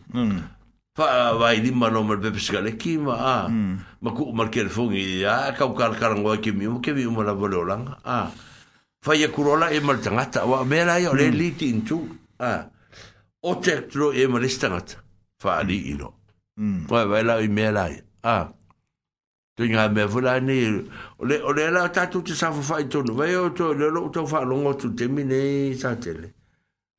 [0.93, 1.63] Fa vai hmm.
[1.63, 3.47] lima no mar pepe skaleki ma a.
[3.49, 4.67] Ma ku mar kere
[5.25, 7.97] a, kau kar karangoa ke mi, ke mi mo la vole o langa.
[8.05, 8.29] A,
[9.01, 11.37] fa ye kurola e mal tangata wa mera yo le hmm.
[11.37, 12.69] li tin tu a
[13.43, 14.95] o te tro e mal istangat
[15.39, 16.13] fa ali ino
[16.57, 17.89] mm wa vela i mera
[18.23, 18.51] a
[19.57, 20.61] tu nga me vula ni
[21.25, 24.09] le le la ta tu te sa fa fa to no veo to le lo
[24.09, 26.33] to fa longo tu te mine sa tele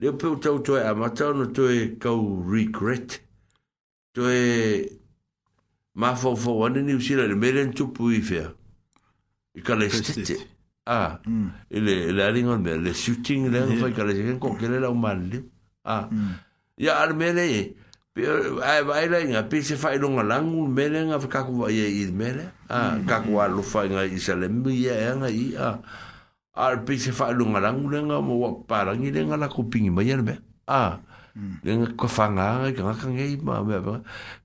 [0.00, 2.10] le pe to to a mata no to e ka
[2.50, 3.20] regret
[4.12, 4.88] to e
[5.94, 8.42] ma fo fo wan ni usira le meren tu pu i fe
[9.54, 10.51] i ka le stete
[10.84, 11.48] Ah, mm.
[11.70, 13.76] le le ari ngol le shooting le yeah.
[13.78, 14.58] fai kala jeken ko mm.
[14.58, 15.38] kele la umal le.
[15.86, 16.08] Ah.
[16.10, 16.34] Mm.
[16.76, 17.76] Ya ar mele
[18.12, 18.26] pe
[18.66, 21.86] ai vai la nga pe se fai longa langu mele nga fa kaku vai e
[22.02, 22.50] id mele.
[22.68, 23.06] Ah, mm.
[23.06, 25.78] kaku a lu fai nga i sa le mi e nga i a ah.
[26.66, 29.90] ar pe se fai longa langu le nga mo para ngi le nga la kupingi
[29.94, 30.34] mai er me.
[30.66, 30.98] Ah.
[31.38, 31.54] Mm.
[31.62, 33.78] Le nga ko fa nga ka nga kange i ma me.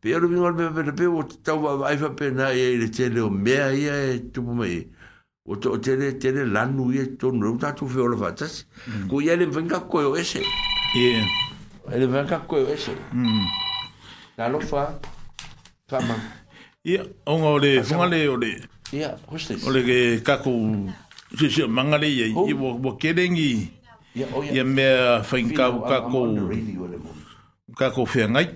[0.01, 2.89] Pe ar mi ngol me pe pe o tau vai fa pe na e le
[2.93, 4.69] tele o me e tu mo me.
[4.69, 4.93] Mm
[5.47, 5.75] o to e mm.
[5.75, 8.65] o tere tere lanu ye to no ta tu fe ola fatas
[9.09, 10.41] ko ye le venga ko yo ese
[10.95, 11.23] ye
[11.91, 12.91] le venga ko yo ese
[14.37, 14.91] la lo fa
[15.87, 16.15] fa ma
[16.83, 18.59] ye on o le fun ale o le
[18.91, 20.51] ye hoste o le ke ka ku
[21.39, 23.71] se se mangale ye ye bo bo kedengi
[24.51, 24.85] ye me
[25.23, 26.19] fa in ka ka ko
[27.77, 28.47] ka ko fe ngai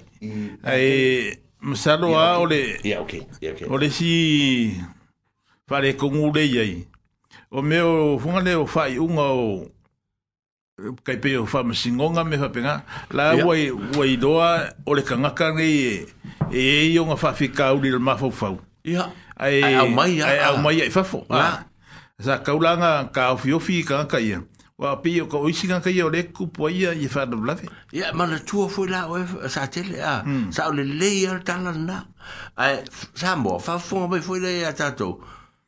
[0.68, 4.12] ai msalo a ole ya okay ya okay ole si
[5.72, 6.86] whare kongu leiei.
[7.52, 9.72] O me o hungane o whai unga o
[11.04, 13.46] kai pe o whama singonga me whapenga, la yeah.
[13.46, 16.06] wai, wai doa o le kangaka nei
[16.52, 18.58] e e i o ngā whawhika uri le mafau fau.
[18.84, 19.06] Ia,
[19.38, 20.26] ai au mai ia.
[20.28, 21.24] Ai au mai ia i whafo.
[21.30, 21.64] Ah.
[22.22, 24.42] Sa kaulanga ka ofi ofi kangaka ia.
[24.82, 27.68] Wa pe o ka oisi kangaka ia o le kupo ia i whana blawe.
[27.94, 30.50] Ia, mana tua fwe la o e sa tele a, hmm.
[30.52, 32.02] sa o le leia tala na.
[32.58, 32.82] Ai,
[33.16, 35.22] sa mo, whafunga mai fwe la ia tatou.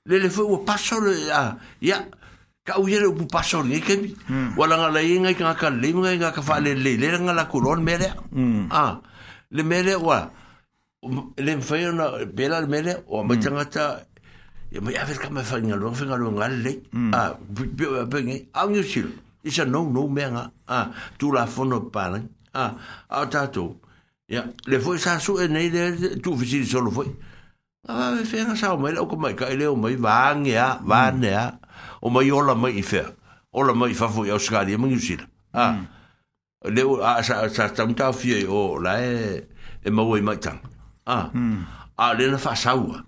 [0.05, 2.05] le le fu pasor ya ya
[2.65, 3.95] ka u yero bu pasor ni ke
[4.27, 4.55] hmm.
[4.59, 7.33] wala nga lai nga ka ka le nga nga ka fa le le le nga
[7.33, 8.11] la kuron mere
[8.69, 8.99] ah
[9.51, 10.29] le mere wa
[11.39, 13.27] le fu na bela le mere o hmm.
[13.27, 13.83] ma tanga ta
[14.71, 16.73] ya ma yaver ka ma fa nga lo fa nga lo nga le
[17.15, 17.63] ah bu
[18.07, 19.07] bu ngi au ni shil
[19.47, 22.11] isa no no me nga ah tu la fo no pa
[22.59, 22.71] ah
[23.09, 23.79] au ta to
[24.27, 27.03] ya le fu sa su e nei le tu fu si solo fu
[27.87, 28.11] 啊！
[28.11, 31.51] 我份嘅收入，我佢咪計咧，我咪玩嘢玩嘢，
[31.99, 33.03] 我咪攞嚟乜嘢？
[33.51, 34.25] 攞嚟乜嘢发富？
[34.25, 35.85] 有時間你唔要錢啦啊！
[36.73, 39.43] 你啊，上上上朝飛哦嚟
[39.85, 40.57] 冇位咪上
[41.03, 41.29] 啊！
[41.95, 42.13] 啊！
[42.13, 43.05] 你呢發收啊！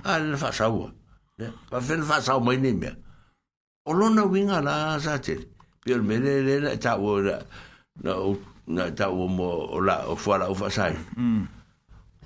[0.00, 0.18] 啊！
[0.20, 0.90] 你呢發收啊？
[1.68, 2.94] 發翻發收咪呢咩？
[3.84, 4.98] 我攞嗱邊個啦？
[5.00, 5.46] 實際
[5.84, 6.40] 譬如咩咧？
[6.42, 7.42] 你呢做嘅咧？
[8.04, 8.36] 做
[8.68, 10.84] 嘅冇啦，做翻啦，我發收
[11.16, 11.48] 嗯，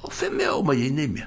[0.03, 0.47] 我發咩？
[0.51, 1.27] 我冇嘢呢咩？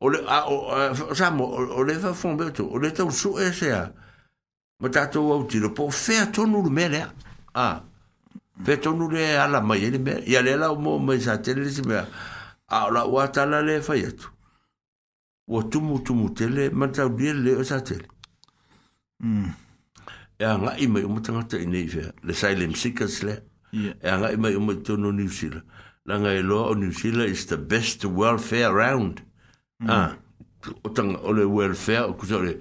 [0.00, 3.92] ole a o sa mo ole va fombe to ole ta su e se a
[4.80, 7.12] ma ta to au ti lo po fe to nu le mere
[7.54, 7.82] a
[8.64, 11.52] fe to nu le ala mai le mere ya le la mo mai sa te
[11.54, 11.82] le se
[12.70, 14.28] a la wa ta la le fa ye to
[15.48, 17.96] wo tu mu tu mu te le ma ta u le le sa te
[19.22, 19.50] mm
[20.40, 23.42] ya nga i mai mo ta ta ni fe le sa le msikas le
[24.04, 25.50] ya nga i mai mo to nu ni si
[26.06, 29.27] la nga i e lo ni si la is the best welfare around
[29.80, 29.88] mm.
[29.90, 30.16] ah
[30.84, 32.52] o tanga o le welfare o kusa le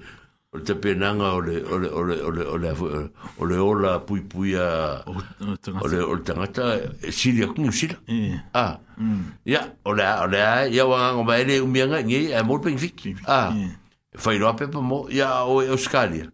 [0.53, 2.69] o le tapenanga o le o le o le o le o le
[3.39, 7.47] o le o la pui pui a o le o le tangata e sili a
[7.47, 8.37] kumu sila e.
[8.53, 8.79] ah.
[8.97, 9.21] mm.
[9.47, 12.39] a ya o le a o le a ya wanga o maere umianga ngei a
[12.41, 13.53] e mor pengfik a ah.
[14.17, 14.39] fai e.
[14.39, 16.29] loa pepa mo ya o e oskalia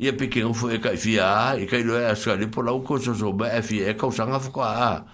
[0.00, 3.14] ia peke ngufu e kai fia a e kai loa e oskalia po lau koso
[3.16, 5.04] so ba e fia e kausanga fuko a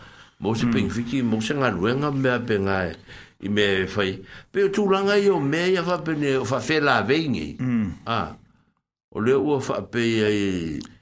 [0.42, 0.72] mo se mm.
[0.74, 2.94] pengfiki mo se ngaluenga mea pengai
[3.41, 6.80] i me fai e pe tu langa io me ia fa pe ne fa fe
[6.80, 8.07] la vengi mm.
[9.12, 10.05] o le u fa pe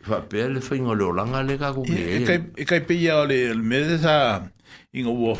[0.03, 2.65] fa pe le fai ngolo lo langa le ka ku ke e, e kai e
[2.65, 4.43] kai pe ia le me de sa
[4.93, 5.35] inga u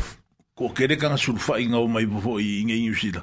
[0.55, 3.21] ko kere kan sul fa inga o mai bo i inga inu sila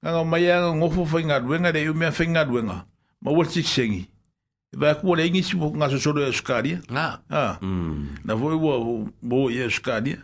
[0.00, 2.86] nga mai anga ngo fo fai nga luenga le u me fai nga luenga
[3.22, 4.06] ma wo si sengi
[4.70, 6.78] Va e ku le ngi si nga so so le skadia.
[6.94, 7.18] Na.
[7.26, 7.58] Ah.
[7.58, 8.22] Mm.
[8.22, 10.22] Na voi wo bo ye skadia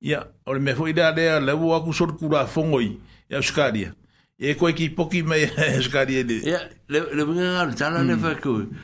[0.00, 2.98] ia o le mea foʻi lea lea lau aku solukulafogoi
[3.28, 3.94] e ausakalia
[4.38, 8.76] e koe ki poki mai ausakalia le ia le uiga gale tala le faku mm.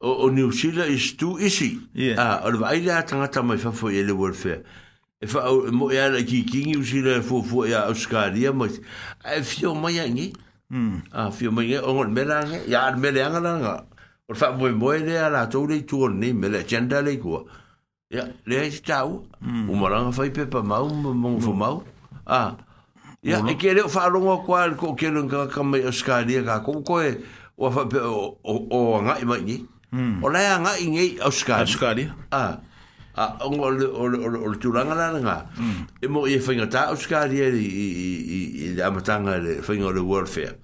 [0.00, 1.78] o o new zealand is too easy
[2.18, 4.62] a o e le vaai lea tagata mai fafo ia le warfare
[5.22, 8.52] e fa o e mo ia e le kikingi u sila fo fo ia australia
[8.52, 10.32] mo e fio mai ngi
[10.68, 13.74] mm a fio mai o ngol melange ya ar melanga nga
[14.28, 17.46] o fa mo mo ia la tole tuon me le gender le ko
[18.12, 19.24] Ya, le hai si tau.
[19.40, 19.68] Mm.
[19.70, 21.84] Umaranga fai pepa mau, mongu fo mau.
[22.26, 22.56] Ah.
[23.22, 26.58] Ya, e ke leo wha rongo kua, ko ke leo nga kamai o Skaria ka
[26.58, 27.12] kou koe,
[27.56, 29.56] o a o, o, nga ngai mai ni.
[30.26, 32.12] O lai a ngai ngai o Skaria.
[32.32, 32.58] Ah.
[33.14, 33.48] A ah.
[33.78, 34.98] le, o, o, o, tulanga hmm.
[35.06, 35.36] ah, tūranga nga.
[35.54, 35.86] Mm.
[36.02, 39.60] E mo i e whainga tā o Skaria i, i, i, i, i amatanga le
[39.62, 40.56] whainga o le World Fair.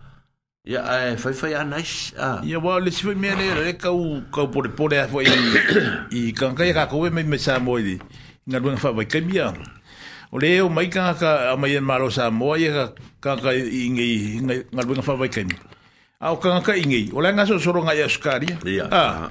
[0.67, 2.43] Ya eh, ai a fai Ah.
[2.43, 5.31] Ya wa le sifu me le le ka u ka pore pore fo i
[6.11, 9.55] i kan ka ka ko me me sa mo na lu na fa vai kemia.
[10.35, 12.91] O le o mai ka ka a mai en malo sa mo i ka
[13.23, 13.55] ka ka
[14.75, 15.55] na lu na fa vai kemia.
[16.19, 18.51] A o ka ka i ngi o le nga so soro nga ya skari.
[18.67, 18.91] Ya.
[18.91, 19.31] Ah.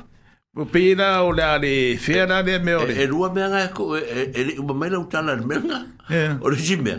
[0.71, 2.95] Pe na o le ale fe na le me o le.
[2.95, 5.79] E lu e me nga ko e e, e ma mai la utala me nga.
[6.39, 6.95] O le jime.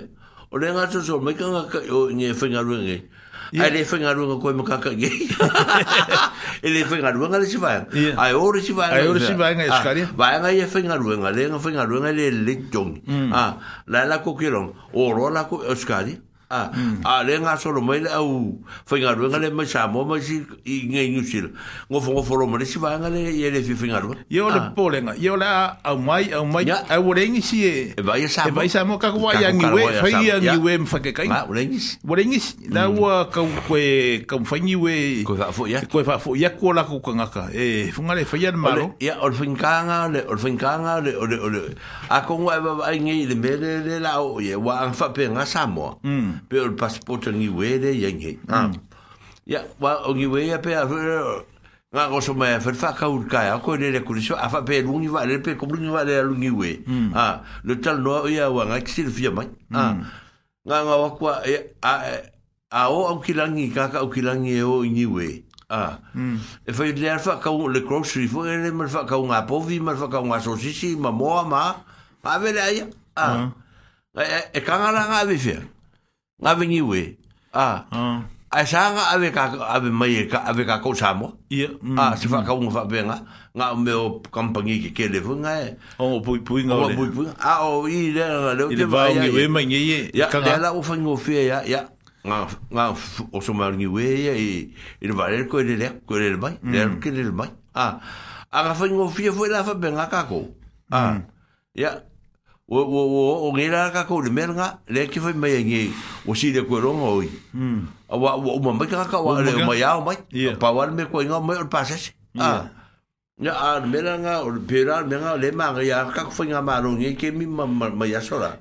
[0.53, 1.33] O le nga so so ka
[1.73, 3.16] ka o ngi fa nga lu ngi.
[3.55, 5.09] Ai le fenga ruanga koe mo kaka ge.
[6.67, 7.87] E le fenga ruanga le sivaya.
[8.19, 8.93] Ai ore sivaya.
[8.95, 10.03] Ai ore sivaya nga eskari.
[10.17, 11.31] Vaya ah, nga ye fenga ruanga.
[11.31, 13.03] Le nga fenga ruanga le le jongi.
[13.07, 13.33] La mm.
[13.33, 14.73] ah, la kokirong.
[14.95, 16.19] Oro la kokirong.
[16.51, 16.71] a
[17.03, 20.23] a le nga so lo mai au foi nga ruenga le mai sa mo mai
[20.23, 23.51] si i nge ngu si ngo fo fo lo mai si va nga le ye
[23.51, 26.71] le fi fi nga ru yo le pole nga yo la au mai au mai
[26.71, 29.67] au le ngi si e vai sa e vai sa mo ka wa ya ngi
[29.75, 32.41] we fa ya ngi we mfa ke kai o le ngi o le ngi
[32.71, 34.95] la wa ka kwe ka fa ngi we
[35.27, 38.07] ko fa fo ya ko fa fo ya ko la ko nga ka e fu
[38.07, 41.03] nga le fa ya malo ya o fin ka nga le o fin ka nga
[41.03, 41.75] le o le
[42.07, 45.43] a ko wa va ngi le mele le la o ye wa fa pe nga
[45.43, 45.99] sa mo
[46.49, 48.53] pe o passport ni wede ye ye mm.
[48.53, 48.71] ah.
[49.47, 50.85] ya wa o ni we ya pe a
[51.95, 54.49] nga ko so me fer fa ka ur ka ya ko le ku so a
[54.49, 56.83] fa pe lu ni va le pe ko lu ni va le lu ni we
[56.87, 57.15] mm.
[57.15, 57.35] a ah,
[57.65, 59.77] le tal no ya wa nga ki sir fia mai mm.
[59.77, 59.93] a ah,
[60.67, 62.15] nga nga wa kwa e, a e,
[62.71, 65.95] a o o ki langi ka ka o ki langi e o ni we a
[66.67, 69.47] e fa le fa ka o le grocery fo le me fa ka o nga
[69.47, 71.71] po vi me fa ka o nga so si si ma mo ma
[72.21, 73.25] pa ve le ya a
[74.53, 75.63] e ka nga nga vi fia
[76.43, 77.17] nga vingi we.
[77.57, 77.85] A.
[77.91, 78.19] Ah.
[78.53, 81.41] Ai sanga ave ka ave mai e ka ave ka ko samo.
[81.51, 81.69] Ia.
[81.83, 83.25] Mm, a se fa ka un fa benga.
[83.57, 85.77] Nga me o kampangi ke ke le vunga e.
[85.99, 86.75] O pui pui nga.
[86.77, 87.27] O pui pui.
[87.41, 88.69] A o i le la le.
[88.73, 89.99] Ile va ngi we mai ngi e.
[90.15, 90.29] Ya.
[90.29, 91.65] Ka la o fa ngi o fe ya.
[91.65, 91.89] Ya.
[92.27, 92.37] Nga
[92.73, 92.85] nga
[93.33, 94.49] o so mar ngi we ya i
[95.05, 96.55] i va le ko le le ko le mai.
[96.63, 97.01] Le mm.
[97.01, 97.49] ke le mai.
[97.75, 97.97] A.
[98.53, 100.45] A fa ngi o fe fo la fa benga ka ko.
[100.93, 101.01] A.
[101.17, 101.21] Mm.
[101.77, 101.93] Ya
[102.69, 105.95] o o o o gira ka ko de merga le ke foi mai ngi
[106.27, 109.41] o si de ko ron oi mm a wa o ma mai ka ka wa
[109.41, 110.17] le ma ya o mai
[110.59, 112.67] pa wa me ko nga mai o pases ah.
[112.67, 112.71] a
[113.39, 116.91] ya a merga o pera merga le ma ga ya ka foi nga ma ro
[116.91, 118.59] ngi ke mi ma ma ya so la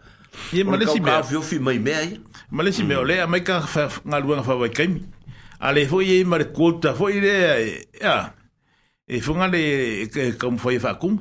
[0.54, 2.22] ye ma le si me fi fi mai me ai
[2.54, 4.70] ma le si me o le a mai ka fa nga lu nga fa wa
[4.70, 5.02] kai
[5.60, 8.38] a le foi ye ma le ko ta foi le ya
[9.10, 10.06] e fo nga le
[10.38, 11.18] ka mo foi fa kum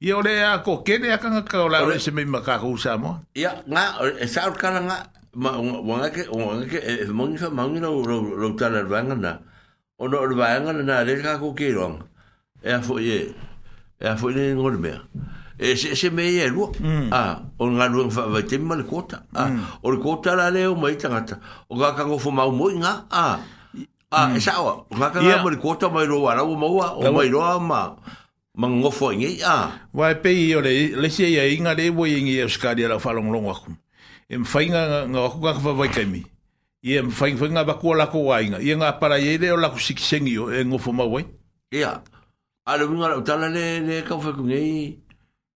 [0.00, 3.18] Ia ole a ko kene aka nga ka ola se me ma ka sa mo.
[3.34, 4.96] Ia nga e sa ol kana nga
[5.34, 8.52] ma wanga ke wanga ke e, e mo ni fa ma ni ro ro ro
[8.54, 9.38] ta la vanga na.
[9.98, 11.98] Ono ro vanga na le ka ko ke ron.
[12.62, 13.34] E a fo ye.
[13.98, 14.94] E a fo ni e, ngol me.
[15.58, 16.70] E se se me ye lu.
[16.78, 17.10] Mm.
[17.12, 19.24] A on nga lu fa va te ma le kota.
[19.34, 19.66] A mm.
[19.82, 21.42] ol kota la leo o mai ta mm.
[21.68, 23.02] O ga ka ko fo ma mo nga.
[23.10, 23.38] A.
[24.10, 27.58] Ah, esa o, ngaka ngaka mo le kota mai roa, rau maua, o mai roa
[27.60, 27.98] maa
[28.58, 32.48] mangofo ngi a wa pe i ole le sie ye inga le wo ngi e
[32.48, 33.48] skadi la fa long kum.
[33.50, 33.74] akum
[34.28, 36.02] em fainga nga ko ka fa
[36.82, 38.06] i em fain fainga ba ko la
[38.42, 40.92] inga i e nga para ye e le la ku sik sengi o en ofo
[40.92, 41.24] ma wai
[41.70, 42.02] ya
[42.66, 44.96] ala mi ngara tala le le ka fa ku ngi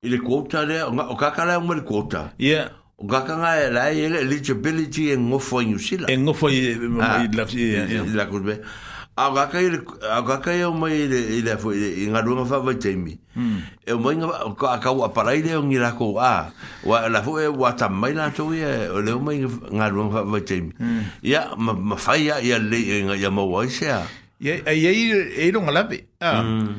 [0.05, 2.31] i le kota le o kaka ka la mo le kota
[2.99, 6.49] o ka ka nga la ye le eligibility en ofo e ngi sila en ofo
[6.49, 8.55] ye la ye la ku be
[9.15, 9.47] a
[10.27, 13.59] ka kai o mai le le fo le nga ru nga fa va chaimi hmm.
[13.87, 16.53] e o mai nga ka ka para ile on ira a
[16.89, 19.45] wa la fo e wa ta mai la to ye o le mai
[19.77, 21.59] nga ru nga fa va chaimi hmm.
[21.89, 24.01] ma fa ya ya le nga ya mo se a
[24.41, 26.75] ye ye e ro nga la be a hmm.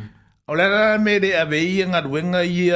[0.50, 2.72] o la me de a e ve nga ru nga ye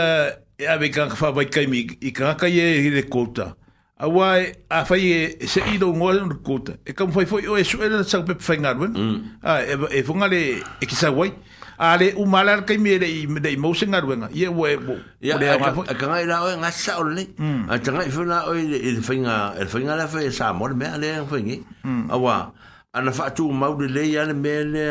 [0.68, 3.56] a ve ka fa va chaimi i ka ka ye ile kota
[4.00, 7.48] a wai a fai e, se ido do ngore no kota e kam fai foi
[7.48, 9.00] o e su ela sa pep fai ngarwen eh?
[9.02, 9.22] mm.
[9.42, 10.42] a e e ngale le
[10.82, 11.34] e ki sa wai
[11.80, 13.58] a u malar kai me i me dei eh?
[13.58, 14.98] e mo se ngarwen i e we bo
[15.42, 15.50] le
[15.90, 17.64] a ka ngai la o nga o le mm.
[17.74, 20.30] a ta ngai fu na o i e fai nga e fai nga la fai
[20.32, 22.06] sa mo le me a le fai ngi mm.
[22.14, 24.86] a fa tu mau de le ya le me le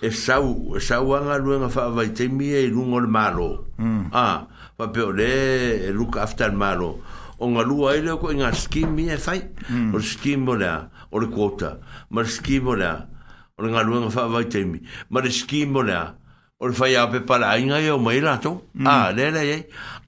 [0.00, 3.04] e sa u sa u nga lu nga fa vai te mi e lu ngol
[3.16, 3.50] malo
[4.16, 5.32] a pa pe o le
[5.96, 6.90] lu ka aftar malo
[7.42, 9.88] o ngā lua ele ko koe ngā skim i e whai, mm.
[9.92, 10.74] o le skim o lea,
[11.10, 11.72] o le kota,
[12.10, 12.92] ma le skim o lea,
[13.58, 14.78] o le ngā lua ngā whaa vai teimi,
[15.10, 16.04] ma le skim o lea,
[16.62, 18.86] o le whai ape pala ainga e o mai lato, mm.
[18.88, 19.58] a le le e,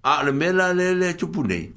[0.03, 1.69] a le me la le le tupu nei,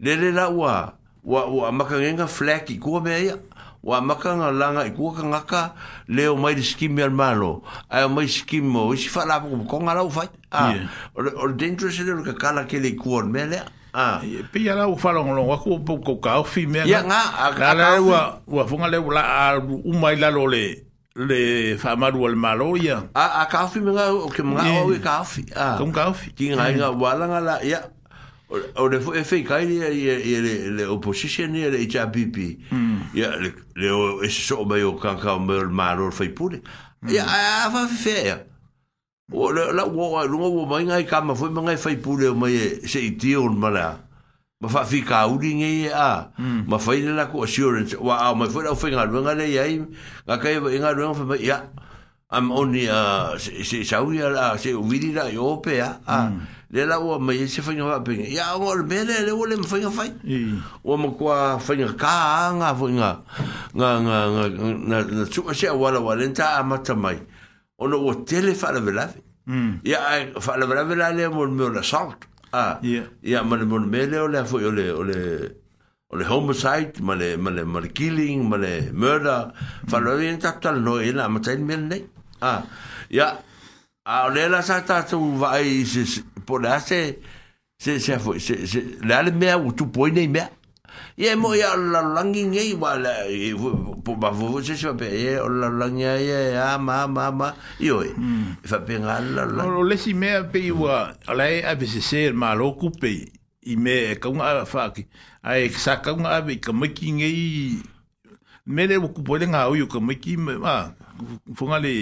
[0.00, 0.76] le le la ua,
[1.24, 3.36] ua, ua maka ngenga flak i kua mea ia,
[3.82, 5.62] ua maka ngā langa i kua ka ngaka,
[6.08, 7.52] le o mai le skim i al malo,
[7.90, 11.56] a o mai skim o isi fai lapu kukonga lau whai, o, le, o le
[11.58, 14.20] dangerous e le o le kakala kele i kua mea lea, Ah.
[14.24, 17.52] E pe ala u falo ngolo wa ko po ko ka ofi me ya nga
[17.58, 20.64] ka la wa wa funga le la u mai la lo le
[21.14, 23.02] le fa maru al malo ya.
[23.14, 24.64] A a ka ofi me nga o ke ah.
[24.64, 25.44] nga o ka ofi.
[25.56, 25.76] Ah.
[25.78, 26.32] Kom ka ofi.
[26.32, 27.80] Ki nga nga wala nga la ya.
[28.80, 29.88] O le e fe ka ni ya
[30.46, 32.60] le le opposition ya le cha pipi.
[33.12, 35.38] Ya le le o e so mai o ka ka o
[35.68, 36.62] malo fa i pure.
[37.04, 38.36] Ya a fa fe ya
[39.30, 41.96] o le la wo wa lu wo mai ngai ka ma foi ma ngai fai
[41.96, 42.56] pule o mai
[42.90, 43.96] se i ti on ma la
[44.60, 46.32] ma fa fi ka u ding e a
[46.66, 49.46] ma fai le la ko assurance wa a ma foi la fai ngai ngai le
[49.48, 49.72] yai
[50.26, 51.58] ka ka i ngai ngai fai ma ya
[52.32, 55.90] i'm only a se sa u ya la se u di la yo pe a
[56.72, 59.46] le la wo mai se fai ngai pe ya o le me le le wo
[59.48, 60.08] le fai ngai fai
[60.84, 61.24] o ma ko
[61.58, 62.16] fai ngai ka
[62.60, 63.16] nga fai ngai
[63.80, 64.44] nga nga nga
[64.88, 67.16] na na tu a se wa la wa le ta a ma ta mai
[67.82, 69.06] ono o tele fa la vela
[69.50, 69.98] mm ya
[70.46, 72.20] fa la vela vela le mon me la salt
[72.52, 73.02] ah ya
[73.32, 75.18] ya mon mon me le o le fo yo le o le
[76.10, 79.40] o le homicide ma le ma le mal killing ma le murder
[79.90, 81.98] fa lo vien ta tal no e la ma tain me ne
[82.50, 82.58] ah
[83.18, 83.28] ya
[84.12, 86.02] a o le la sa ta tu vai se
[86.46, 86.98] po la se
[87.82, 88.14] se se
[88.72, 90.50] se le al me o tu po nei me ah
[91.16, 93.14] ye mo ya la langi ngei wa la
[94.04, 97.54] po ba vo se se pe ye o la langi ye a ma ma ma
[97.78, 98.56] yo e hmm.
[98.64, 102.00] fa pe nga la la o le si me pe wa ala e a bese
[102.00, 103.10] ser ma lo ku pe
[103.70, 105.02] i me e ka nga fa ki
[105.50, 107.50] a e sa ka nga be ka me ki ngei
[108.74, 110.92] me le ku po le nga o yo ka me ki ma
[111.56, 111.92] fo nga le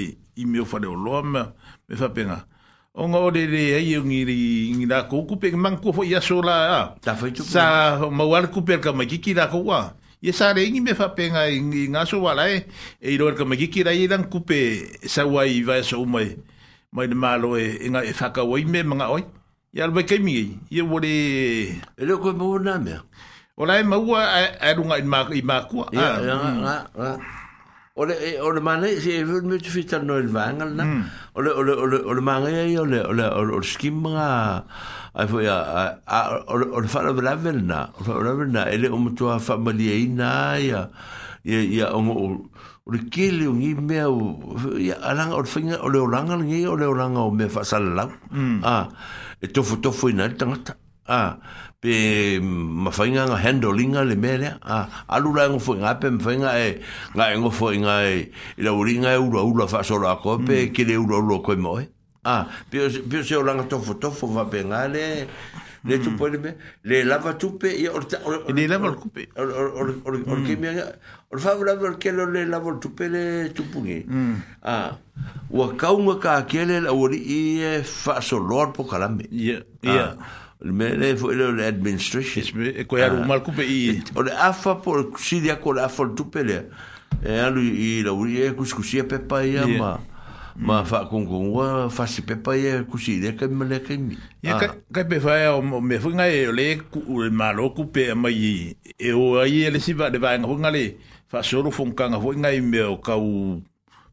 [0.41, 1.43] i me o fa le o lo ma
[1.87, 2.39] me fa pe nga
[2.99, 4.37] o ngā ore re ai o ngiri
[4.77, 6.81] ngi rā kou kupe, mang kua fo iaso la a.
[7.03, 7.51] Ta fai tupu.
[7.51, 9.93] Sa mawara kupe ka magiki rā kou a.
[10.23, 12.67] Ia sa re ingi me fa ngā ngi ngā so wala e,
[13.01, 16.37] e i roa ka magiki rā i rang kupe sa wai i vaya sa umai,
[16.93, 19.23] mai na mālo e, e ngā e whaka wai me mga oi.
[19.77, 21.13] Ia alwai kai mingi, ia wore...
[21.95, 23.05] E leo koe mōna mea.
[23.57, 24.25] Ola e maua
[24.61, 25.03] a runga i
[25.43, 25.87] mākua.
[25.95, 26.63] Ia, ia, ia, mm.
[26.65, 27.17] ia, ia,
[28.01, 31.03] ole eh, ole mane se eh, vul mut fit no il vangal na hmm.
[31.37, 33.27] ole ole ole ole mane ye ole ole
[33.57, 34.65] ole skimra
[35.19, 35.57] ai fo ya
[36.07, 39.87] a ole ole fa le level na fo level na ele o mutu a famali
[39.93, 40.81] ye na ya
[41.51, 42.01] ya ya o
[42.87, 44.15] o le kele o ngime o
[44.89, 48.07] ya alanga o finga ole o langa ngi ole o langa o me fa sala
[48.33, 48.59] hmm.
[48.65, 48.85] a ah,
[49.45, 50.59] e to fo to fo na tanga
[51.11, 51.37] a
[51.81, 56.81] pe mafainga nga handlinga le mele a ah, alula ngo foi ngape mfainga e
[57.17, 58.31] nga ngo foi nga e
[58.61, 60.73] la uringa e uru uru fa solo a kope mm.
[60.77, 61.61] ke le uru uru ko hmm.
[61.63, 61.89] mo e
[62.29, 62.79] a pe
[63.11, 65.27] pe se o langa tofo tofo va pengale
[65.83, 66.05] le hmm.
[66.05, 66.51] tu pole me
[66.85, 68.05] le lava tu pe e or
[68.55, 69.67] le lava tu pe or or
[70.05, 71.33] or or ke mia hmm.
[71.33, 74.05] or fa vla vla ke lo le lava tu pe le tu pungi
[74.63, 74.99] a
[75.51, 79.65] o ka unga ka kele la uri e fa solo por calame ya yeah.
[79.83, 80.13] ya yeah.
[80.21, 83.25] ah le me le fo le administration e ko ya ah.
[83.25, 86.45] mal ku pe i o le afa po si dia ko la fo tu pe
[86.45, 86.61] le
[87.25, 88.13] e alu i la e mm.
[88.13, 88.27] ah.
[88.29, 89.97] e u e ku ku si pe pa ya ma
[90.61, 93.65] ma fa kon kon wa fa si pe pa ya ku si le ka me
[93.65, 97.01] le ka mi ya ka ka pe fa ya me fu nga le ku
[97.33, 100.37] ma lo ku pe ma i e o ai e le si va de va
[100.37, 100.97] nga nga le
[101.31, 103.63] fa so lo fo nga nga fo nga i me o ka u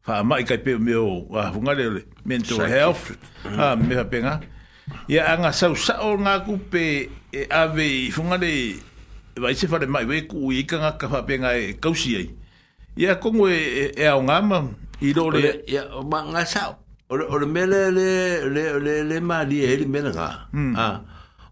[0.00, 3.12] fa mai ka pe me o wa fu nga le mental health
[3.44, 3.52] mm.
[3.60, 4.40] ha ah, me pe nga
[5.08, 6.84] ia anga sau sao ngā kupe
[7.34, 11.74] e ave i whungare e, vai se whare mai weku i ikanga ka whapenga e
[11.80, 12.28] kausi ai
[12.96, 14.64] ia kongo e, e, e ao ngāma
[15.00, 16.78] i rore ia o ma ngā sao
[17.08, 18.08] ore, ore mele le, le,
[18.48, 20.74] le, le, le ma li e heri mele ngā mm.
[20.76, 21.00] ah,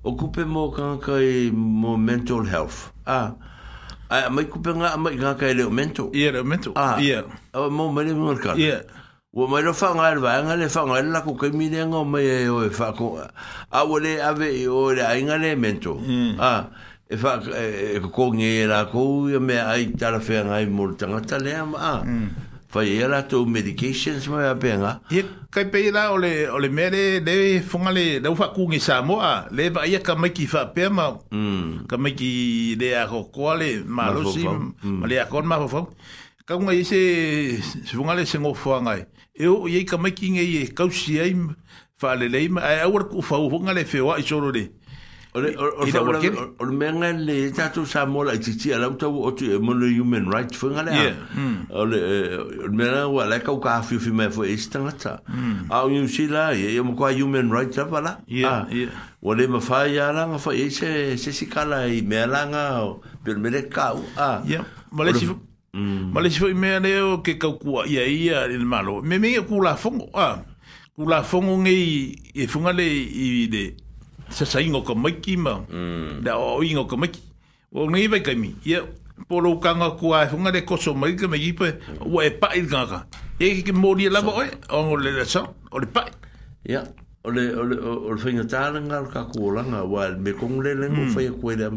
[0.04, 3.32] o kupe mō kanka i mō mental health ah.
[4.12, 6.98] ai mai kupe ngā mai kanka i leo mental ia leo mental ah.
[7.00, 7.34] ia yeah.
[7.54, 8.95] mō mele mō kanka ia yeah.
[9.36, 12.04] Wa mai ro fa ngal va ngal fa ngal la ko ke mi den o
[12.08, 16.40] mai o fa ko a wo ave o le ai ngal e hmm.
[16.40, 16.64] a
[17.04, 18.68] e fa e, e, e ko nge hmm.
[18.70, 22.00] la ko yo me ai ta la fe ngai mo ta ngal ta le a
[22.72, 25.20] fa ye la to medications mo ya pe nga e
[25.52, 28.80] ka pe la o le o le mere de fo ngal de fa ku nge
[28.80, 31.84] sa mo a le va ye ka mai ki fa pe ma hmm.
[31.84, 35.44] ka mai ki de a ko ko le ma lo si ma le a ko
[35.44, 35.82] ma fo fo
[36.48, 37.00] ka ngai se
[37.84, 39.82] se fo ngal se ngo fo ngai e o e ye mm.
[39.82, 41.32] e, ka maki nge ye ka usi ai
[42.00, 44.50] fa le le ma ai awar ku fa ho nga le fe wa i soro
[44.52, 44.64] le
[45.36, 46.30] ole ole ole
[46.64, 49.58] ole menga le ta tu sa mo la ti ti ala uta o tu e
[49.60, 51.14] mo le human right fo nga le
[51.70, 52.00] ole
[52.64, 55.12] ole menga wa le ka ka fi fi me fo e sta nga ta
[55.68, 58.88] a o ni si la ye mo ko human right ta pala ya ya
[59.22, 62.48] ole ma fa ya la nga fa e se se si kala i me la
[62.48, 62.62] nga
[63.24, 64.36] pe me le ka a ah.
[64.46, 65.28] ya ma le si
[65.76, 66.12] Mm.
[66.12, 69.02] Ma le shifo ime ane o ke kaukua ia ia in malo.
[69.02, 70.08] Me me ia kula fongo.
[70.14, 70.38] Ah,
[70.96, 73.74] kula fongo ngei e funga i de
[74.30, 75.60] sasa ingo ka maiki ma.
[75.68, 76.24] Mm.
[76.24, 77.20] Da o ingo ka maiki.
[77.74, 78.54] O ngei vai kaimi.
[78.64, 78.80] Ia
[79.28, 81.70] polo kanga kua e funga le koso maika me ipa.
[82.06, 83.04] Ua e pa il kanga
[83.38, 84.48] E Ia ke ke mori e lava oe.
[84.70, 85.44] O ngo le lasa.
[85.72, 86.08] O le pa.
[86.70, 86.86] Ia.
[87.24, 87.44] O le
[88.16, 89.84] whaingatāranga al kakuolanga.
[89.84, 91.14] Wa me kongle le lengu mm.
[91.16, 91.68] whaia kua e le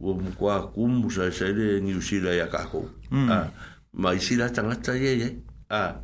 [0.00, 2.64] wo mo kwa kum sa sa de ni usi la ya ka
[3.12, 3.28] mm.
[3.28, 3.44] ah
[4.00, 5.28] ma isi la tanga ye ye
[5.68, 6.00] ah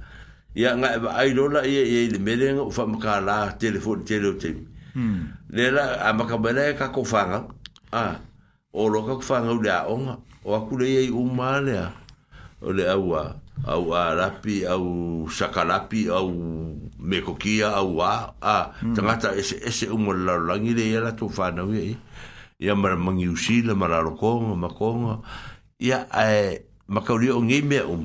[0.53, 1.33] ya nga e ba ai
[1.65, 4.53] ye ye le meleng fa ma ka la telefon tele o te
[4.95, 8.21] mm la a ma ka bele ka ko ah
[8.77, 10.17] o lo ka fa nga u la o nga
[10.85, 11.89] ye u ma le a
[12.61, 13.33] o le au a
[13.73, 16.29] au a rapi au sakalapi au
[17.01, 18.93] mekokia au a ah mm.
[18.93, 21.97] tanga ese ese u mo la langi le ye
[22.59, 25.15] ia mar mangi usi la mar ar konga ma konga
[25.79, 28.05] ia ai eh, ma ka uri ongi me um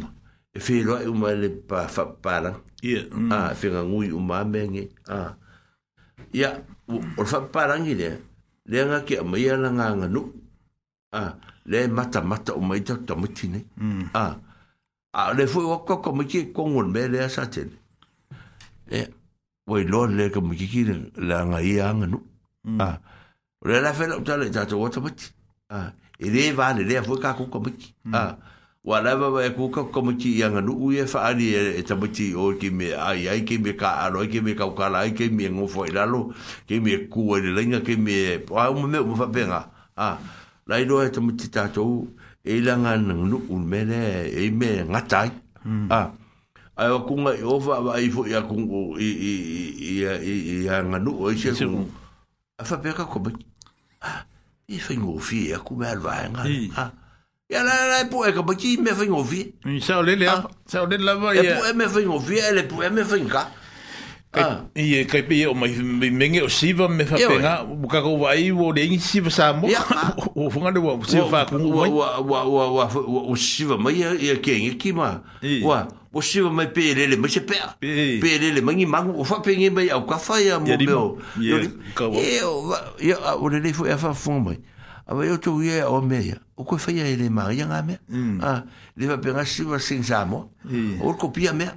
[0.56, 2.52] e fi ro e uma le pa fa para
[2.90, 3.32] ia mm.
[3.32, 5.32] a ah, fi nga ngui uma me nge a ah.
[6.40, 6.50] ia
[7.20, 8.10] o fa para ngi le
[8.72, 10.22] le nga ki ma ia la nga nga nu
[11.16, 11.32] a ah,
[11.72, 13.60] le mata mata uma ita ta muti ne
[14.14, 14.26] a
[15.16, 17.70] a le fu o ko ko ki ko ngol me le sa chen
[18.92, 19.00] e
[19.68, 20.82] wo i lo le ko mi ki
[21.30, 22.20] la nga ia nga nu
[22.88, 23.00] a
[23.62, 25.28] o le la fela o tala i tātou wata mati
[26.26, 27.94] i le vane lea fwe ka kuka mati
[28.84, 32.72] wa lava wa e kuka kamati i anga nuu e whaari e tamati o ki
[32.72, 35.86] me ai ai ki me ka alo ai ki me kaukala ai ki me ngofo
[35.86, 36.34] i lalo
[36.68, 39.60] ki me kua i lenga ki me a umu me umu whapenga
[40.66, 42.08] lai loa e tamati tātou
[42.44, 45.30] e ilanga nang nuu mele e me ngatai
[45.90, 46.10] a
[46.78, 51.38] ai wa kunga i ofa wa i fo i a kungu i anga nuu e
[51.38, 51.86] se kungu
[52.58, 53.51] a whapeka kamati
[54.80, 56.46] faingofia kumea luaega
[57.52, 59.46] ia la e puʻe kamaki mea faigofia
[59.82, 63.48] saolele ava saolele lava ia puʻe mea faigofia e le puʻe mea faiga
[64.76, 65.68] ia kai pe o me
[66.10, 69.52] menge é o siva me fa penga buka ko vai o de ingi siva sa
[69.52, 74.56] o funga de o siva fa o o o o o siva mai ia ke
[74.56, 75.20] ngi ki ma
[75.64, 80.02] wa o siwa mai pērele, mai se pēa, pērele, mangi mangu, o whapenge mai au
[80.10, 81.06] kawhaia mō meo.
[81.40, 82.52] E o,
[83.00, 84.12] e o, o re lefo e awha
[84.44, 84.58] mai.
[85.08, 87.80] A wai o tō ia o mea, o koe whaia e le maa, ia ngā
[87.86, 88.00] mea.
[88.12, 88.42] Mm.
[88.44, 88.52] A,
[88.98, 90.44] le wa pēngā siwa sing sā mō,
[91.02, 91.74] o rko pia mea.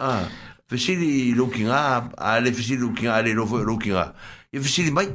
[0.00, 0.24] A,
[0.68, 1.82] fesiri roki ngā,
[2.16, 4.06] a le fesiri roki ngā, a le rofo roki ngā.
[4.54, 5.06] E fesiri mai,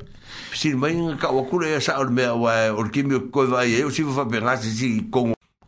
[0.54, 3.84] fesiri mai ngā kawakura e sā o mea wai, o rkimi o koe wai e,
[3.86, 5.39] o siwa whapenga sisi kongo.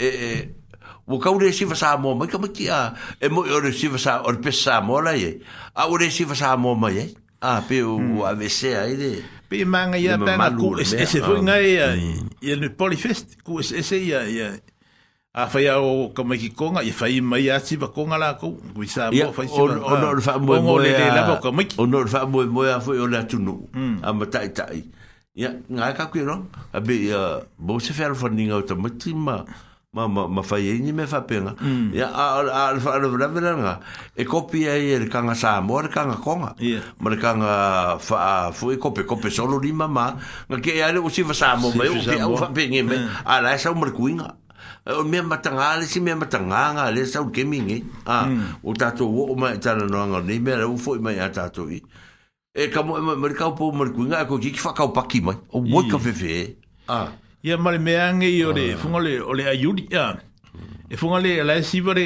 [0.00, 0.48] e
[1.06, 4.24] wo ka ure si fasa mo mai ka maki a e mo ore si fasa
[4.24, 5.44] or pesa mo la ye
[5.76, 7.04] a ure si fasa mo mai ye
[7.44, 9.10] a pe o avc ai de
[9.50, 11.68] pe manga ia panga ku se se foi ngai
[12.40, 14.56] ia no polifest ku se se ia ia
[15.36, 18.80] a fai o kama ki konga i fai mai a si konga la ko ku
[18.88, 21.84] sa mo fai si o no fa mo mo le la ko kama ki o
[21.84, 23.68] no fa mo mo a foi o la tunu
[24.00, 24.80] a mata tai
[25.36, 26.96] ia ngai ka ku ro a be
[27.60, 31.04] bo se fer fo ninga o tamati ma ma ma ma fai e ni me
[31.04, 31.56] fa penga
[31.92, 33.74] ya al al fa al vra vra nga
[34.16, 36.54] e kopia e el kanga sa mo kanga konga
[37.02, 40.14] ma le kanga fa fu e kopia kope solo ni mama
[40.48, 43.50] nga ke ya le usi fa sa mo me usi au fa penga me ala
[43.54, 44.36] esa un mercuinga
[44.96, 48.28] o me matanga le si me matanga nga le sa un keminge a
[48.62, 51.82] o tato wo ma tana no nga ni me u fo me ata to i
[52.54, 55.82] e kamo me ka po mercuinga ko ki fa ka pa ki mai o mo
[55.90, 56.34] ka fe fe
[56.86, 57.10] a
[57.42, 58.76] ia mare meange i ore ah.
[58.76, 60.16] funga le ole ayuri ya
[60.90, 62.04] e funga le la siva le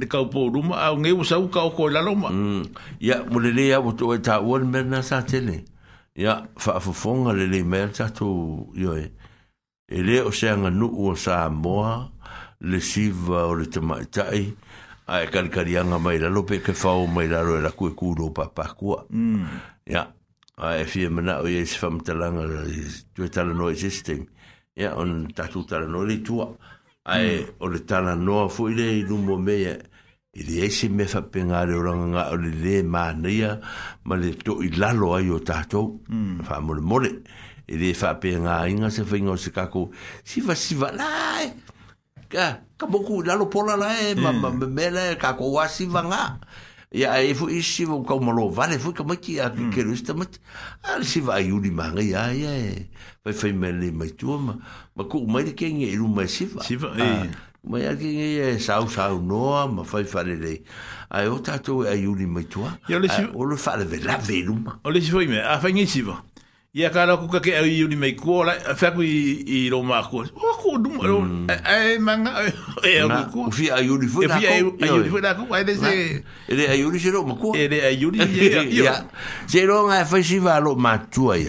[0.00, 2.62] le kau po ruma a nge u sa u kau ko la roma mm.
[3.00, 5.64] ia mole le ia wotu e ta uan mena sa tele
[6.16, 9.10] ia fa fa funga le le mea ta tu yo e
[9.92, 12.08] e le o se anga nu ua sa moa
[12.60, 14.44] le siva o le tamaitai
[15.06, 18.48] a e karikarianga mai lalo pe ke fau mai lalo e laku e kudo pa
[18.48, 19.44] pakua mm.
[19.92, 20.64] ia mm.
[20.64, 22.64] a e fie mana o ye se famtalanga
[23.14, 24.26] tu e tala no existing
[24.76, 26.44] ya on ta tutta la nori tua
[27.08, 27.72] ai o hmm.
[27.72, 29.56] le tala no fu ile lu mo me
[30.36, 33.56] ile esi me fa pengare o ranga o le le ma nia
[34.04, 36.00] ma le to i la lo ai o tato
[36.44, 37.10] fa mo le mole
[37.66, 39.88] ile fa penga inga se fa ingo se kako
[40.22, 40.88] si va si va
[42.28, 44.64] ka ka boku la lo pola la e ma hmm.
[44.76, 46.24] me le kako wa si va nga
[46.92, 49.82] ia e fu isi vo ka mo lo vale fu ka ma ki a ke
[49.82, 50.38] lu sta mat
[50.84, 52.88] a si va yu ni manga ia ia
[53.24, 54.54] vai fai me le mai tu ma
[54.94, 57.28] ma ku mai ke nge lu mai si va si va e
[57.66, 60.62] ma ia ke nge sau sau no ma fai fare le
[61.10, 64.42] ai o tatou e a yu ni mai tu o le fa le la ve
[64.46, 66.22] lu ma o le si vai me a fai nge si va
[66.76, 70.02] ia kala ku ka ke ai uni mai ko la fa ku i ro ma
[70.04, 71.24] ko o ko du ma ro
[71.64, 72.36] ai manga
[72.84, 73.00] e
[73.32, 76.52] ku ku fi ai uni fu fi ai uni fu na ku ai se e
[76.52, 78.92] de ai uni se ro ma ko e de ai uni e ia
[79.48, 81.48] se ro nga fa si va lo ma tu ai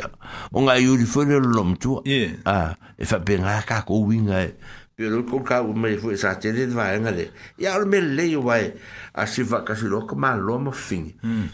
[0.55, 1.99] o nga uni fu le lo ma tu
[2.47, 4.55] ah e fa pe nga ka ko wi nga e.
[4.95, 7.27] pero ko ka u mai fu sa te de va nga de
[7.59, 8.71] ia ro me le yo vai
[9.11, 11.03] a si va ka si lo ma lo ma fin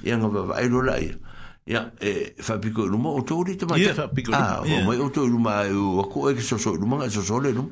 [0.05, 1.17] ia nga va ai lo la ia
[1.65, 4.81] ya e fa piko lu mo to ri te ma ya fa piko ah o
[4.83, 7.21] mo e, o to lu ma o ko e ke so so lu ma so
[7.23, 7.71] so le lu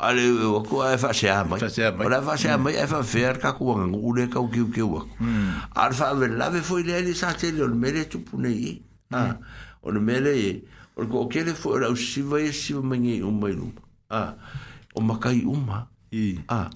[0.00, 2.86] ale o ko e fa se ama fa se ama ora fa se ama e
[2.88, 4.72] fa fer ka ku wa ngu le ka ku ku mm.
[4.72, 5.04] ku wa
[5.76, 8.72] alfa ve la ve foi le ni sa te le me le tu pu nei
[8.72, 8.72] e?
[9.12, 9.14] mm.
[9.14, 9.36] ah
[9.84, 10.34] o le me e, le
[10.96, 13.68] o ko ke le fo la si va e si ma ngi o mai lu
[14.08, 14.32] ah
[14.96, 16.70] o ma kai uma i ah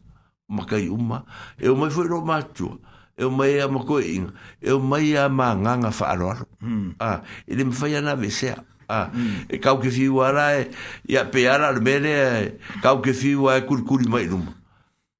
[0.53, 1.25] ma kai uma
[1.57, 2.89] e o mai fo ro ma tu ah
[3.21, 4.33] e o mai a ma koe inga,
[4.65, 6.47] e o mai a ma nganga wha aro aro.
[6.63, 6.91] Mm.
[6.99, 8.65] Ah, e le mwhai ana vesea.
[8.89, 9.45] Ah, mm.
[9.53, 10.63] E kau ke fiu ara e,
[11.13, 14.57] i a pe ara ar mele, e, kau ke fiu a e kurikuri mai numa.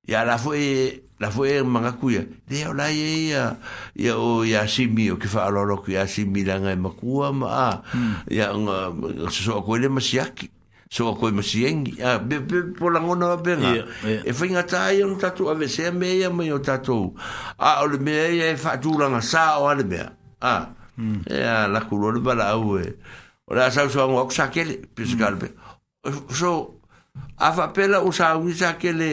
[0.09, 2.25] Ia la fo e, la fo e manga kuia.
[2.49, 3.59] Le o lai e ia,
[3.95, 7.35] ia o ia simi o ke wha aro aro ki ia simi langa e makua
[7.37, 8.15] ma, ah, mm.
[8.33, 10.49] ia nga, um, um, sasoa koe le masiaki.
[10.49, 10.60] Mm
[10.93, 14.23] so a koe masiengi a be be po la ngona wa benga yeah, yeah.
[14.27, 17.15] e whainga tā ia no tatou a vese a mea ia mai o tatou
[17.59, 20.09] a ole mea ia e whaatūranga sā o ale mea
[20.43, 20.67] a
[20.99, 21.31] mm.
[21.31, 22.89] e a la kuro le bala au e
[23.47, 25.39] o la sau soa ngua kusakele pisa hmm.
[25.39, 25.47] ka
[26.11, 26.35] mm.
[26.35, 26.75] so
[27.39, 29.11] a whapela o sa ungi sakele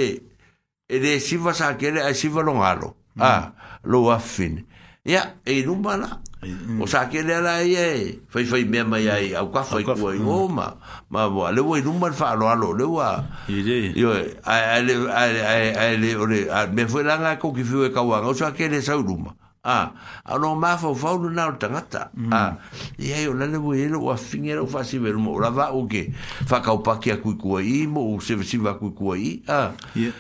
[0.90, 3.22] e de siva sakele a siva longalo mm.
[3.22, 3.54] a
[3.86, 4.66] lo afine
[5.06, 6.10] ia e rumba la
[6.44, 6.86] o mm.
[6.86, 10.14] sa ke le ala ia e fai fai mea mai ai au ka fai kua
[10.14, 11.10] i ngoma mm.
[11.10, 13.10] ma wa le wai numan fa alo alo le wa
[13.50, 17.64] yo e ai le ai le ai le ai le me fwe langa ko ki
[17.66, 19.34] fiu e kawanga o sa ke le sau luma
[19.68, 19.92] ah
[20.24, 22.32] ano ma fa fa no na tangata mm.
[22.32, 22.56] ah
[22.96, 26.08] e io nelle vuoi lo a finire o facci vero mo la va o che
[26.14, 29.76] fa ca o pacchi a cui cui mo se si va cui cui ah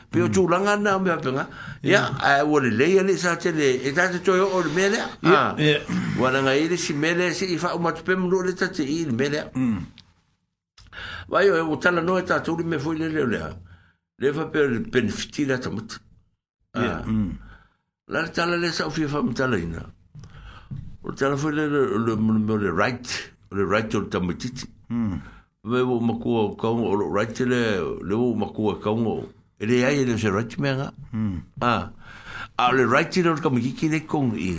[0.09, 1.47] pe o tu langa na me appena
[1.81, 5.55] ya e vuole lei ne sa te le e da te o o mele ah
[6.17, 9.13] vuole ngai le si mele si fa o ma tu lo le ta te il
[9.13, 9.77] mele mm.
[11.27, 13.41] vai o e, o tala no e ta tu me fu le le le
[14.19, 16.01] le fa per benefitira tamut
[16.75, 17.46] ah mm
[18.09, 19.81] la le tala le sau fia whamitala ina.
[21.03, 24.65] O le tala le right, le right o le tamatiti.
[24.89, 25.19] Me hmm.
[25.85, 29.29] wo makua o kaunga o right le, le wo makua o kaunga o.
[29.59, 30.91] E le ai e le se right mea nga.
[31.11, 31.39] Hmm.
[31.61, 31.91] A,
[32.73, 34.57] le right le o kamikiki le kong i.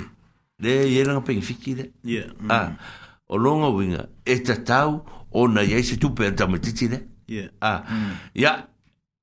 [0.61, 1.91] Le yelanga pengifiki le.
[2.05, 2.29] Yeah.
[2.41, 2.51] Hmm.
[2.51, 2.73] A,
[3.29, 7.01] o longa winga, e tatau o na yei se tupe an tamatiti le.
[7.29, 7.49] Yeah.
[7.61, 7.83] A,
[8.35, 8.57] ya,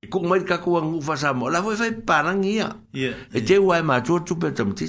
[0.10, 3.82] ko mai ka ko ngu sa mo la voi fa parang ia e te wa
[3.84, 4.86] ma tu tu pe tam ti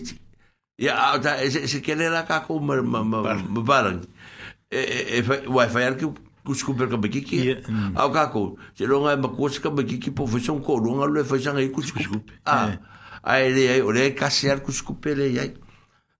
[0.78, 4.00] ya ta e se se ke le la ka ma ma ma parang
[4.70, 4.78] e
[5.18, 6.14] e fa e wa fa ya ku
[6.44, 7.56] ku sku per ka bekiki
[7.96, 10.76] a ka ko se lo nga e ma ku ka bekiki po fa son ko
[10.78, 12.18] lo nga le fa sa ngai ku sku sku
[13.24, 15.50] a le ai ole ka se ar ku pe le ai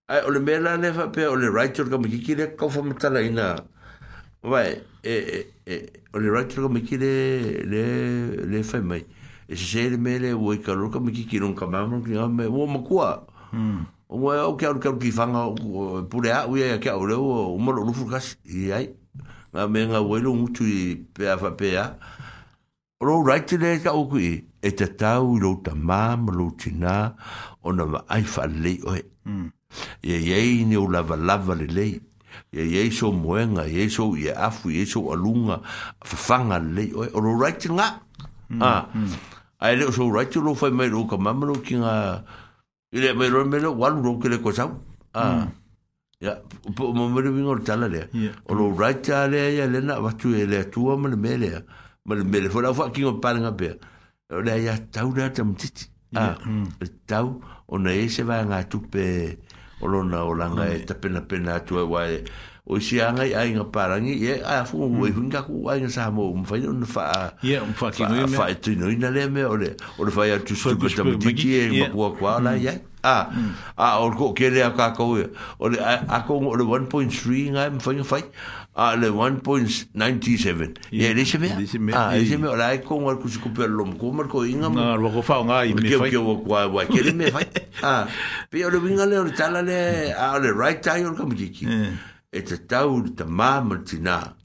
[0.09, 3.21] ai ole me la fa pe ole writer ka bekiki le ka fa mata la
[3.21, 3.57] ina
[4.47, 5.75] vai e, e e
[6.15, 7.11] o le rato ko miki le
[7.67, 7.83] le
[8.47, 9.05] le fai mai
[9.49, 12.29] e se se le mele o i karo ko miki ki nunca mai ki a
[12.29, 12.55] me hmm.
[12.55, 13.25] o mo kua
[14.09, 15.51] o mo o ke o ke ki fanga
[16.11, 18.89] pure a ui a ke o le o mo lo lu furkas i ai
[19.51, 21.91] nga me nga o ilo mutu i pe a fa pe a
[23.03, 26.15] o lo rato ka o kui e te tau i lo ta ma
[26.59, 27.15] tina
[27.67, 29.03] o na ai fa le o e
[30.03, 31.99] e ni o lava lava le lei
[32.53, 35.61] ya yeso muenga yeso ye afu yeso alunga
[36.05, 38.01] fanga le o lo right nga
[38.61, 38.87] ah
[39.61, 41.93] ai le so right lo fa mai lo ka mamma kinga
[42.93, 44.71] ile mai lo mai lo wal lo ke le kosa
[45.15, 45.47] ah mm.
[46.21, 46.37] ya
[46.77, 50.35] po mo me le e le o lo right ale ya le na va tu
[50.35, 51.19] ele tu o me le
[52.07, 53.77] me fo la fa kinga pa nga pe
[54.33, 55.55] o le ya tau na tam
[56.17, 56.37] ah
[57.07, 59.37] tau o na ese va nga tupe
[59.81, 60.73] o lona o langa mm.
[60.77, 62.25] e tapena pena atu e wae
[62.67, 65.05] o isi anga i ainga parangi e a fu mm.
[65.05, 67.33] e hunga ku ainga sa mo um fai un fa
[67.77, 71.89] fa tu no ina le me ole ole fai atu super tam tiki e ma
[71.91, 72.73] kwa kwa la ya
[73.05, 73.29] a
[73.77, 75.19] a o ko kele a ka ko
[75.61, 78.23] ole a ko ole 1.3 nga m fai fai
[78.79, 81.49] a ah, ah, le 1.97 ya dice me
[81.97, 85.09] ah dice me ora con el que se cumple lo con Marco Inga no lo
[85.11, 87.41] go fa un ahí me fue que que va que le me fa
[87.83, 88.07] ah
[88.51, 91.17] pero lo vinga le ahorita la le a le right time or
[92.31, 94.37] es está un tema multina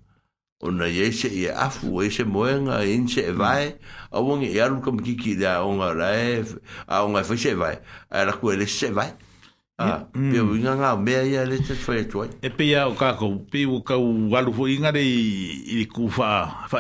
[0.62, 3.76] una yese y afu ese moenga inche vai
[4.12, 6.56] a un yalo como dice da un live
[6.88, 7.80] a un afiche vai
[8.10, 9.14] era que le se vai
[9.82, 10.82] Ah, pia winga mm.
[10.82, 12.28] ngā mea ia le te whae tuai.
[12.46, 15.16] E pia o kākou, pia o kau walu fo inga rei
[15.58, 16.30] i le kū wha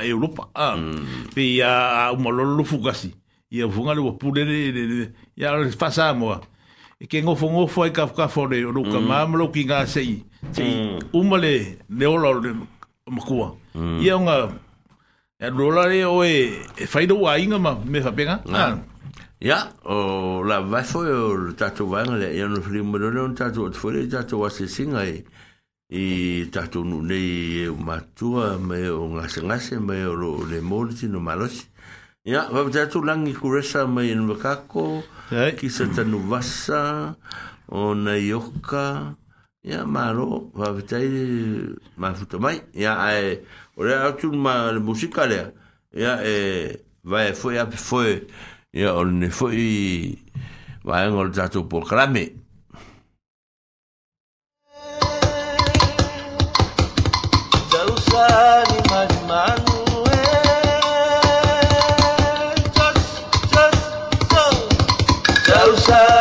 [0.05, 0.47] Europa.
[0.55, 1.31] Ah, mm.
[1.33, 3.13] pia a umalolo fukasi.
[3.51, 6.41] Ia ufunga le wapurere, ia le whasa amoa.
[7.01, 9.07] E ke ngofo ngofo ai ka whakafore, o ruka mm.
[9.07, 10.21] maamalo ki ngā sei.
[10.53, 11.09] Te mm.
[11.17, 11.55] umale
[11.89, 12.53] le ola o le
[13.09, 13.55] makua.
[13.73, 13.97] Mm.
[14.05, 14.37] Ia o ngā,
[15.41, 16.35] e rola re o e,
[16.77, 18.39] e whaido wā inga ma me whapenga.
[18.51, 18.87] Ah, mm.
[19.41, 23.19] Ya, o la vai foi e o tatu vanga le, ya no fri mo le
[23.19, 25.23] un tatu o fri tatu wa se singa e
[25.89, 30.61] i tatu no le o matua me o nga se nga se me o le
[30.61, 31.65] mole tino malos.
[32.23, 35.01] Ya, va tatu lang i kuresa me in vakako,
[35.57, 37.15] ki se tanu vasa
[37.67, 39.17] o na yoka.
[39.63, 41.09] Ya, maro, va tai
[41.97, 42.61] ma futo mai.
[42.75, 43.41] Ya, e
[43.75, 45.55] o le atu ma le musika le.
[45.97, 48.21] Ya, e vai foi a foi.
[48.73, 50.17] ya o ne foi
[50.83, 52.31] vaenga o le tatou polokalame
[57.71, 59.77] Jerusalem majmanu
[65.47, 66.20] Jerusalem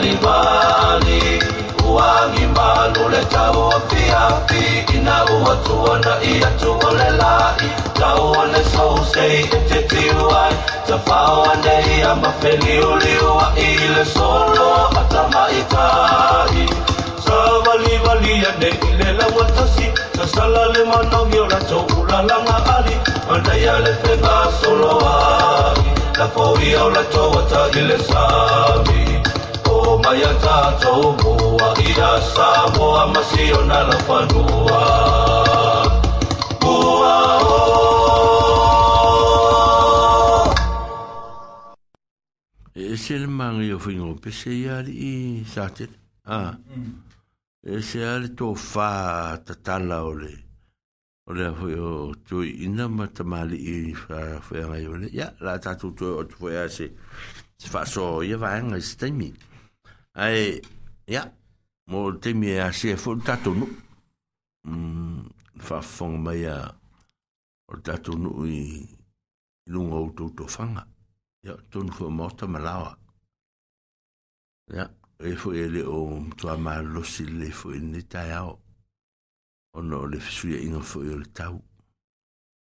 [0.00, 1.38] mbalimbali
[1.88, 7.68] uwangimano letawo fiafi inauatuona iatuolelai
[7.98, 10.54] tauone sousei etetiuai
[10.88, 16.68] tafaoanei amafeliuliua ile solo atamaitai
[17.26, 22.96] savalivaliane ilelauatasi tasalalemanauiolatoulalangaali
[23.34, 25.76] andaialefegasoloai
[26.18, 29.00] lafoiaolatoata ile sami
[29.90, 29.90] 哎，
[42.96, 45.84] 是蛮有份哦，比西阿里沙特
[46.22, 46.56] 啊，
[47.82, 50.28] 西阿里托法塔塔拉勒，
[51.26, 54.18] 或者有就伊那嘛，他妈哩伊，反
[54.52, 56.92] 正有嘞，呀，拉达图图图瓦西，
[57.64, 59.34] 法索伊瓦恩斯坦米。
[60.14, 60.60] ai
[61.06, 61.32] ya
[61.86, 63.66] mo te mi a se fo tatu no
[64.66, 65.20] mm
[65.66, 66.56] fa fong mai a
[67.68, 68.58] o tatu no i
[69.70, 70.82] lu ngau to to fanga
[71.46, 72.90] ya ton fo morta malawa
[74.76, 74.84] ya
[75.18, 76.00] e fo e ele e e o
[76.38, 78.58] to ma lo si le fo ni ta ya o
[79.88, 81.56] no le fisu ya ingo fo ele tau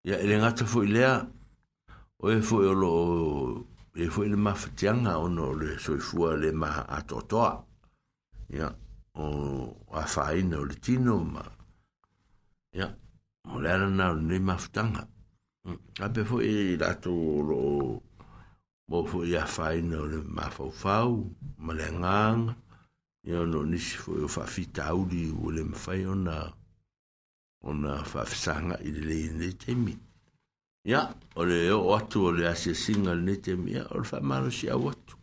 [0.09, 1.13] ya ele ngata fo ilea
[2.25, 3.05] o e fo ele o
[3.97, 7.65] e foi le mafatianga ono le soifua le maha atotoa
[8.51, 8.67] ia
[9.13, 9.25] o
[9.93, 11.43] afaina o le tino ma
[12.75, 12.89] ia
[13.53, 17.85] o le ala nao lenei mm, e e a ape foʻi i latou loo
[18.89, 21.13] mo foʻi afaina o le mafaufau
[21.65, 22.55] ma le agaga
[23.27, 26.37] ia ona o nisi foʻi o faafitauli ua le mafai ona
[27.69, 29.95] ona faafesagaʻi le lenei taimi
[30.85, 34.77] ya ole yo watu ole ase single ni te mia ole fa maro si a
[34.77, 35.17] watu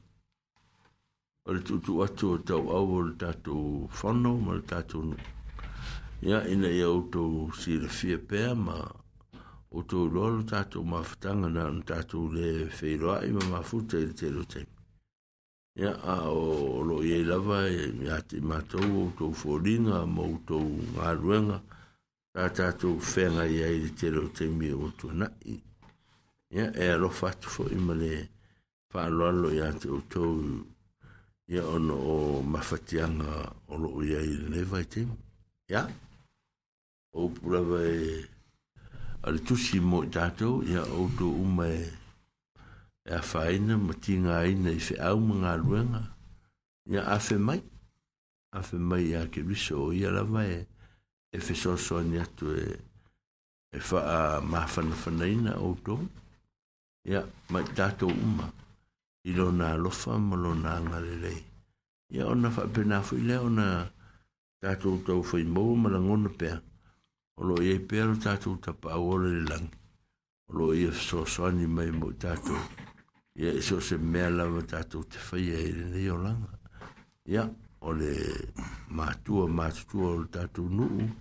[1.46, 5.18] ole tu watu o tau au ole tatu whanau ma tatu nu
[6.22, 8.74] ya ina ia uto si le fia pēr ma
[9.78, 14.76] uto lolo tatu mafutanga na un tatu le feiroa ima mafuta ili te lo temi
[15.78, 20.00] ya a o lo ye lava ya e, te matou uto fōringa
[20.36, 20.58] uto
[20.98, 21.60] ngā ruenga
[22.34, 25.58] a tātou whenga i aere te reo te mea o tu na i.
[26.56, 28.12] Ia, e alo fatu fo i male
[28.94, 30.30] whaaloalo i ate o tau
[31.52, 32.16] i ono o
[32.54, 33.36] mawhatianga
[33.68, 35.18] o loo i aere ne vai te mu.
[35.72, 35.84] Ia,
[37.20, 38.24] o pura vai
[39.24, 41.84] ale tusi mo i tātou i a auto uma e
[43.16, 46.04] a whaena ma tinga aina i whi au mga ruenga.
[46.88, 47.60] Ia, a mai,
[48.56, 50.68] a mai i ake riso o i ala e
[51.34, 52.66] e fe so so ni atu e
[53.72, 55.96] e fa a ma fa na fa na ina o to
[57.06, 58.52] ya ma da to uma
[59.24, 61.34] i lo na lo fa ma lo na nga le le
[62.10, 63.90] ya ona fa pe na fu le ona
[64.60, 66.60] da to to fu i mo ma la ngon pe e e
[67.40, 69.72] o lo ye pe lo ta to ta pa o le lang
[70.52, 72.56] o lo ye so so ni mai mo da to
[73.40, 76.44] ya so se me la ma da to te fa ye le ni o lang
[77.24, 77.48] ya
[77.84, 78.12] o le
[78.92, 81.21] matua matua o le tatou nuu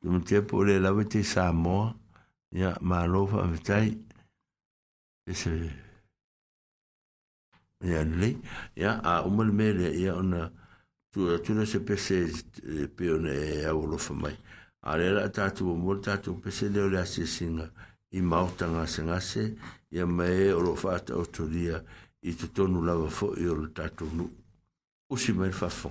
[0.00, 1.94] Tum te po le lawe te Samoa,
[2.52, 3.98] ya malofa vitai,
[5.30, 5.68] ese,
[7.84, 8.36] ya le,
[8.76, 10.50] ya a umal mele, ya ona,
[11.12, 12.16] tu tu na se pese
[12.64, 14.36] e, pe ona e avolo fmai
[14.82, 17.66] ale la ta tu mo ta tu pese le ole asesinga
[18.16, 19.56] i mauta nga se nga se
[19.90, 21.76] ya me o lo fata o tu dia
[22.22, 24.24] i tu tonu la va fo i o ta tu nu
[25.12, 25.90] o si mai fa fo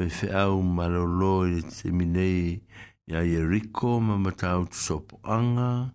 [0.00, 2.54] whewheau malolo i te minei
[3.06, 5.92] i aia riko ma matau tu sopo anga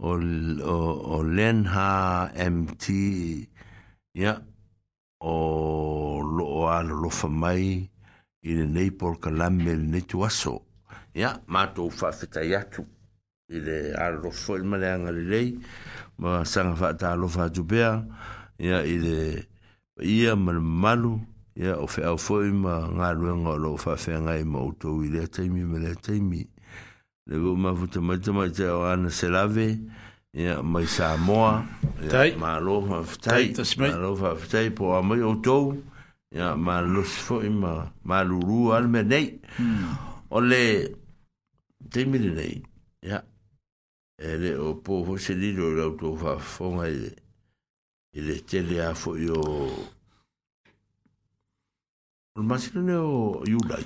[0.00, 0.76] o, o,
[1.18, 3.44] o Lenha MT ia
[4.16, 4.40] yeah.
[5.20, 7.84] o loo alo lofa mai
[8.40, 10.64] i le nei por kalame le nei tuaso
[11.12, 11.34] ia yeah.
[11.52, 12.86] mātou whawhetai atu
[13.52, 15.52] i le alo lofa i maleanga le lei
[16.24, 17.92] ma sanga whaata alo whaatu bea
[18.58, 18.80] ia yeah.
[18.84, 19.18] i le
[20.04, 21.16] ia malu malu
[21.58, 24.92] ia o fe au foi ma ngā ruenga o lo fa fe ngai ma uto
[25.02, 26.44] i lea teimi me lea teimi.
[27.26, 29.66] Le vu ma vuta mai te mai te o ana se lave,
[30.42, 31.64] ia mai sa moa,
[32.42, 33.50] ma lo fa fitai,
[33.90, 35.74] ma lo fa fitai po a mai uto,
[36.32, 39.34] ia ma lo si foi ma ma luru al me nei.
[39.58, 39.98] Hmm.
[40.30, 40.62] O le
[41.90, 42.56] teimi le nei,
[43.02, 43.18] ia,
[44.16, 47.10] e le o po ho se lido le uto fa fonga i
[48.22, 49.96] le tele a foi o
[52.68, 53.84] sila ne o yulai.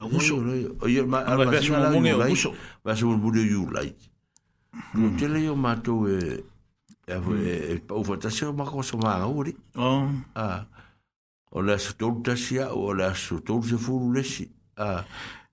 [0.00, 0.36] A uso.
[1.06, 2.52] Ma vasa mwongi o uso.
[2.84, 3.94] Vasa yulai.
[4.94, 6.18] Nō te leo mātou e,
[7.06, 9.52] e, e, e paufatasi o mako sa mā ngauri.
[11.56, 14.48] O la sotolu tasi a, o la sotolu se furu lesi.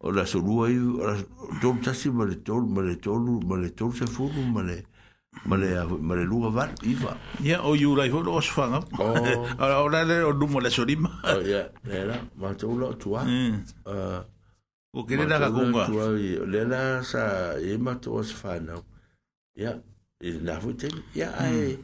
[0.02, 4.42] O la sotolu tasi, ma le tolu, ma le tolu, ma le tolu se furu,
[4.46, 4.82] ma le...
[5.45, 7.16] Male a male lua var iva.
[7.44, 8.80] Ia o iu lai hoa os fanga.
[8.99, 9.48] O oh.
[9.86, 11.08] o la le o numo le sorima.
[11.24, 13.24] O oh, ia, era, ma te ula o tua.
[13.24, 13.62] Mm.
[13.86, 14.20] Uh,
[14.94, 15.86] o kere la kakunga.
[15.88, 18.76] Ma te ula lela sa e ma te os fanga.
[19.56, 19.80] Ia,
[20.20, 20.99] e na hui tegi.
[21.16, 21.80] Ia, ai,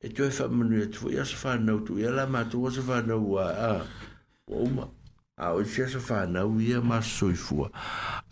[0.00, 1.10] e tue fa manu e tufu.
[1.12, 1.98] Ia sa fanga utu.
[2.00, 3.50] Ia la ma te os fanga ua.
[4.48, 4.88] O uma.
[5.36, 7.68] A o tia sa fanga ua ia ma soifua.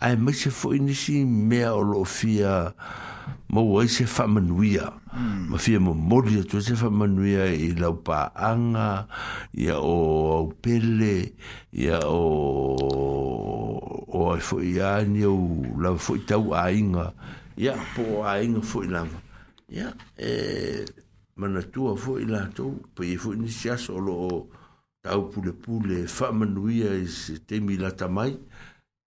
[0.01, 2.63] Ai, ma se fo inisi mea o lo fia...
[2.73, 3.13] Ia,
[3.49, 4.91] mo wai se fa manuia
[5.49, 9.07] ma fie mo moli atu se fa manuia i lau pa anga
[9.53, 9.95] ia o
[10.41, 11.33] au pele
[11.71, 12.75] ia o
[14.15, 15.35] o ai fo i ani o
[15.81, 17.11] lau fo i tau a inga
[17.57, 19.19] ia po a inga fo i lama
[19.71, 20.31] ia e
[21.39, 24.13] mana tua fo i la tau pa i e fo i nisi aso o lo
[24.29, 24.35] o
[25.03, 28.33] tau pule pule fa manuia i se temi la tamai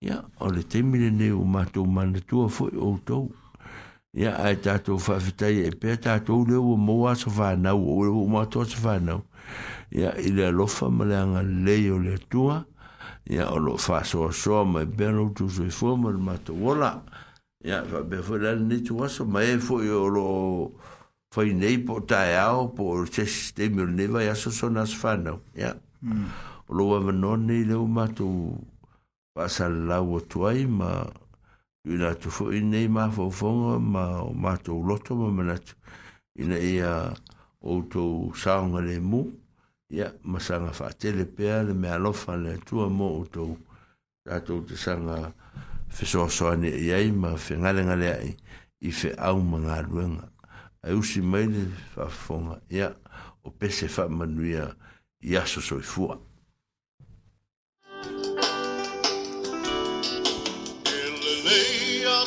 [0.03, 3.25] ia o le temi le ne o mato mana tua fo i o tau
[4.17, 8.65] ia ae tatou faafetai e pea tatou lea ua maua so fanau o ua matoa
[8.65, 9.23] so fanau
[9.93, 12.65] ia i le alofa ma le agalelei o le atua
[13.29, 16.97] ia o loo faasoasoa mai pea lou tusoi e fua ma le matou ola
[17.65, 20.73] ia faapea foi la lenei tuaso ma e foi o loo
[21.35, 24.97] fainei po o taeao po o se sistemi o lenei vai aso so na so
[24.97, 25.77] fanau ia
[26.67, 28.57] o loo avanoa nei leu matou
[29.37, 31.05] faasalalau atu ai ma
[31.89, 34.05] ina tu fo i nei ma fo fo ma
[34.35, 35.57] ma to loto ma mena
[36.37, 36.93] ina ia
[37.61, 38.05] o to
[38.35, 39.23] saung le mu
[39.97, 43.09] ia ma sa na fa tele pe le me alo fa le tu a mo
[43.21, 43.45] o to
[44.25, 45.17] ta to te sa na
[45.89, 48.13] fe so so ni ia i ma fe nga le nga le
[48.89, 50.27] i fe au ma nga luenga
[50.85, 52.37] ai u si mai le fa fo
[52.69, 52.93] ia
[53.45, 54.43] o pe se fa ma nu
[55.25, 56.15] ia so so i fua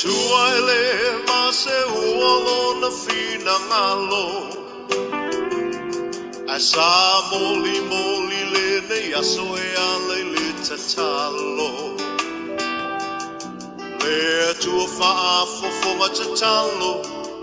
[0.00, 0.82] Tu aile
[1.28, 4.24] mase uolo na fina ngalo
[6.54, 6.80] Asa
[7.30, 11.70] moli moli lene yaso e ale le tatalo
[14.02, 15.12] Le tu fa
[15.42, 16.08] afo fo ma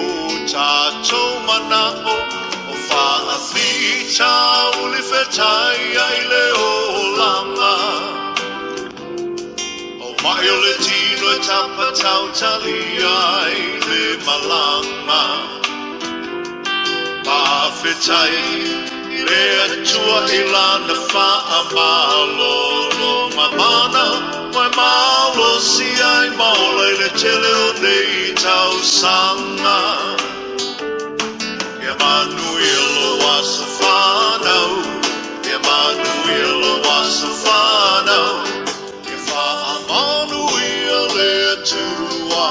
[0.00, 0.04] o
[0.52, 1.84] tato mana
[2.14, 2.16] o
[2.72, 4.32] o fa a fita
[4.80, 6.72] o le fetai ai le o
[7.18, 7.74] lama
[10.04, 12.82] o mai o le tino e tapa tau tali
[13.36, 13.56] ai
[13.88, 15.75] le malanga o mai o le tino e tapa tau tali ai le malanga
[17.26, 18.38] mawhetai
[19.26, 23.02] Le atua i lana whaamālolo
[23.36, 24.04] Ma mana
[24.54, 29.78] mai malosi ai maolei le te leo nei tau sanga
[31.84, 34.72] Ia manuilo asa whanau
[35.50, 38.32] Ia manuilo asa whanau
[39.12, 42.50] Ia whaamanu ia le atua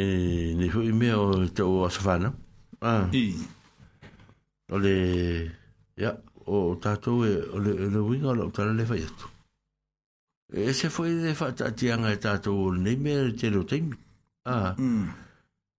[0.00, 2.32] e ne fu i mea o te o asafana.
[2.80, 3.08] Ah.
[3.12, 3.34] I.
[4.70, 4.94] O le,
[6.00, 6.14] ya,
[6.46, 9.30] o tātou e, o le, le winga o lau tala le fai atu.
[10.52, 13.64] E se fu i e le fata atianga e tātou o nei mea te lo
[13.68, 13.98] teimi.
[14.46, 14.74] Ah.
[14.78, 15.10] Mm.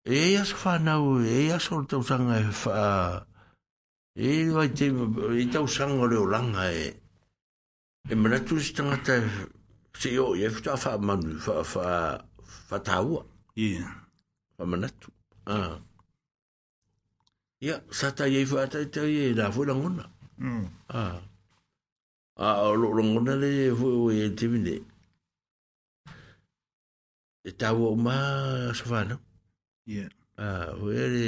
[0.05, 2.83] E asa whanau, e asa o tau sanga e wha,
[4.17, 4.89] e wai te,
[5.39, 6.85] e tau sanga leo langa e,
[8.09, 9.47] e manatu si tangata, e,
[9.93, 11.95] se si, o, e futa wha manu, wha, wha,
[12.69, 13.25] wha taua.
[13.53, 13.85] Yeah.
[14.61, 15.09] amanatu
[15.49, 15.79] a
[17.61, 20.05] ia ya, sa taia i faataitai e la foi lagona
[20.41, 20.63] hmm.
[20.93, 21.01] a
[22.41, 24.75] a o loo lagona le foi o e timi le
[27.49, 28.15] e taua o ma
[28.77, 29.21] sa fanau
[29.93, 30.05] ia
[30.45, 30.45] a
[30.79, 31.25] foi le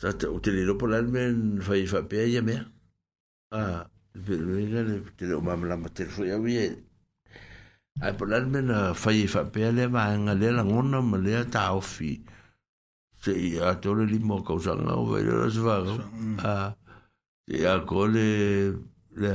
[0.00, 1.36] sa te o te le lopo lan men
[1.66, 2.56] fai faapea ia me,
[3.58, 3.60] a
[4.14, 6.64] le pelo ina le te le o mamalama telefoi au ia
[8.00, 11.42] ai po lan mena fai fa pe le ma nga le la ngona ma le
[11.50, 12.22] ta ofi
[13.22, 13.32] se
[13.66, 15.74] a to le limo ka usa nga o ve le se va
[16.46, 16.52] a
[17.56, 18.26] e a ko le
[19.20, 19.34] le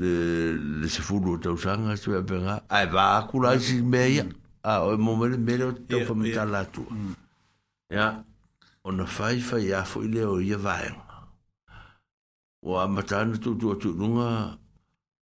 [0.00, 0.12] le
[0.80, 4.02] le se fulu ta usa nga se pe nga ai va ku la si me
[4.14, 4.24] ya
[4.64, 6.80] a o mo me me lo to fa me ta la tu
[7.92, 8.24] ya
[8.88, 10.80] ona fai fai a fo ile o ye va
[12.64, 14.56] o a matana tu tu tu lunga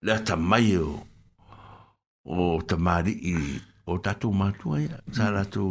[0.00, 1.00] le ta mai o
[2.24, 5.12] o ta mari i o ta tu ma tu ai mm.
[5.14, 5.62] sa la tu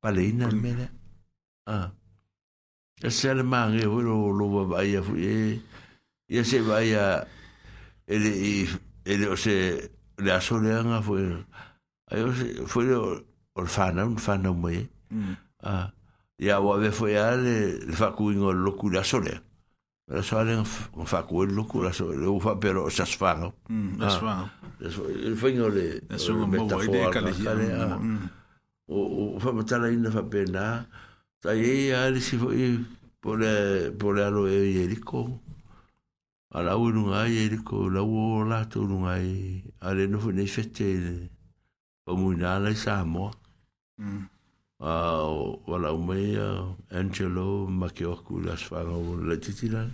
[0.00, 0.86] palena me le
[1.66, 1.76] a
[3.06, 4.00] e se le ma re o
[4.38, 5.60] lo va vai a e
[6.28, 7.04] e se vai a
[8.08, 8.16] e
[8.50, 8.50] e
[9.12, 9.54] e o se
[10.22, 11.12] le a sole anga fu
[12.10, 12.94] ai e o se fu le
[13.58, 14.88] o fana un fana me
[15.60, 15.92] a
[16.38, 17.54] ya wa ve fu ya le
[17.92, 19.42] fa ku ingo lo ku la sole a
[20.10, 20.62] Era só nem hum,
[21.12, 23.52] ah, um de loucura, eu o pero se asfanga.
[24.00, 24.50] Asfanga.
[24.80, 26.00] Eu no le
[26.48, 28.00] metafora, cara.
[28.86, 30.22] O o fa tá lá ainda fa
[31.40, 32.86] Tá aí ali se foi
[33.20, 35.42] por eh, por alo e Jerico.
[36.52, 39.62] Ala u não ai Jerico, la u lá tu não ai.
[39.82, 41.30] Ale não foi nem fete.
[42.06, 43.30] Vamos lá na Samoa.
[43.98, 44.28] Mm.
[44.80, 45.30] a
[45.66, 48.94] wala umea Angelo Makioku las fanga
[49.26, 49.88] le titila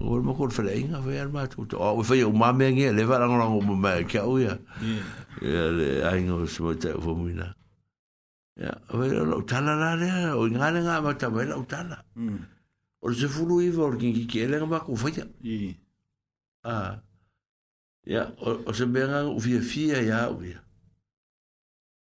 [0.00, 3.26] o mo kon fele inga fe alma tu o fe o mame nge le fanga
[3.26, 4.58] ngora ngom ma ka o ya
[5.40, 7.54] ya le ainga o se mota fo mina
[8.58, 12.02] ya o le o tala la le o ngale nga ma ta bela o tala
[13.00, 15.24] o se fulu i vor ki ki le ngba ku fe ya
[16.68, 17.00] ah
[18.04, 20.60] ya o se benga u fie fie ya o ya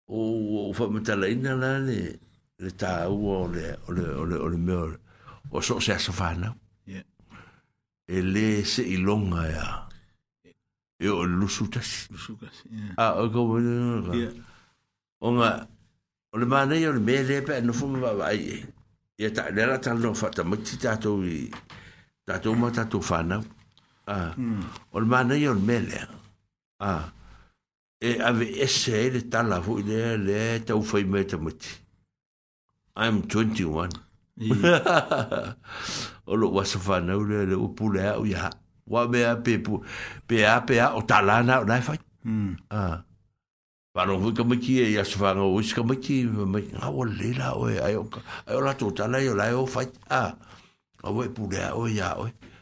[0.09, 1.99] o o fa mata la ina la le
[2.59, 4.91] le ta u o le o le o le o le mer
[5.53, 6.55] o so se so fana
[6.87, 7.03] yeah.
[8.09, 9.67] e le se i longa ya
[11.05, 12.49] e o lu su ta su ka
[12.97, 14.33] a o go o le
[15.21, 15.51] o nga
[16.33, 16.89] o le ma nei hmm.
[16.89, 18.65] o le me le pe no fu ma va ye
[19.19, 21.53] ye ta le la ta no fa ta mati ta to i
[22.25, 23.45] ta to ma ta to fana
[24.09, 24.17] a
[24.93, 26.09] o le ma nei o le me le a
[26.87, 27.07] ah
[28.01, 31.69] e ave ese e le tala fu le le ta u fai meta muti.
[32.97, 33.89] I'm 21.
[36.27, 38.51] Olo wa sa fana u le le u pule a u ya.
[38.87, 39.83] Wa me a pe pu,
[40.27, 41.99] pe a pe a o tala na u nai fai.
[43.95, 46.25] Pano fu ka maki e ya sa fana u is ka maki.
[46.27, 48.21] Nga wa le la o e ayo ka.
[48.47, 49.87] Ayo la to tala yo la e o fai.
[50.09, 50.35] A
[51.03, 52.33] wa e pule a o ya o e.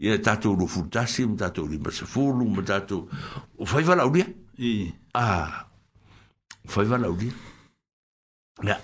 [0.00, 3.04] ia tatou lofulutasi ma tatou limasafulu ma tatou
[3.60, 4.24] o fai valaulia
[5.14, 5.24] a
[6.64, 7.34] o fai valaulia
[8.64, 8.80] ia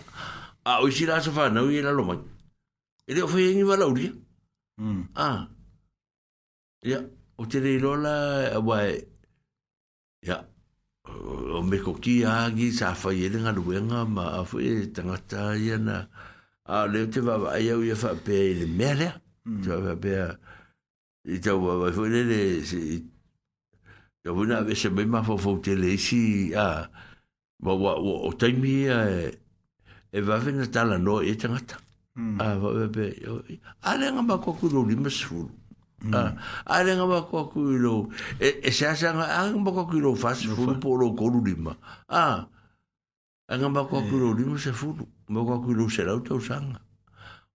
[0.69, 2.19] a o isi la sa fanau ia lalomai
[3.09, 4.13] e lē o faiagi valaulia
[4.81, 5.03] mm.
[5.17, 5.49] a
[6.85, 7.01] ia
[7.41, 8.15] o teleiloa la
[8.61, 9.01] auae
[10.23, 10.37] ia
[11.57, 15.97] o mekoki agi sa fai ele galuega ma a foi e tagata ia na
[16.69, 19.15] a o lē o te vaavaai au ia faapea i le mea lea
[19.45, 19.61] mm.
[19.65, 20.46] te vaavaapea mm
[21.27, 22.45] i tau wai fwy le le
[24.23, 26.87] tau wai na wese mai ma fwy fwy tele isi a
[27.63, 29.01] ma wa wa o taimi a
[30.13, 31.77] e wafe na tala no e tangata
[32.43, 35.51] a wai wai wai a le nga mako kuro lima sifuru
[36.13, 37.95] a le nga mako kuro
[38.39, 41.75] e se asa nga a nga mako kuro fasi fwy polo koro lima
[42.09, 42.47] a
[43.51, 46.79] a nga mako kuro lima sifuru mako kuro se lau tau sanga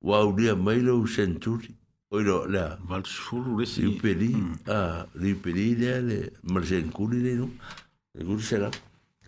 [0.02, 1.72] wa ulia mailo centuri
[2.13, 3.83] Oiro, lea, malsuru resi.
[3.88, 4.33] Iuperi,
[4.67, 4.77] a,
[5.23, 7.47] iuperi lea le, marsen kuri le no,
[8.13, 8.69] le kuri sera.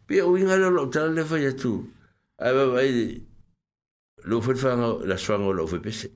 [0.06, 1.78] Pia uinga lo lo tala le fai atu.
[2.44, 3.22] Ai ba vai,
[4.28, 6.12] lo fai fanga, la swanga lo fai pese.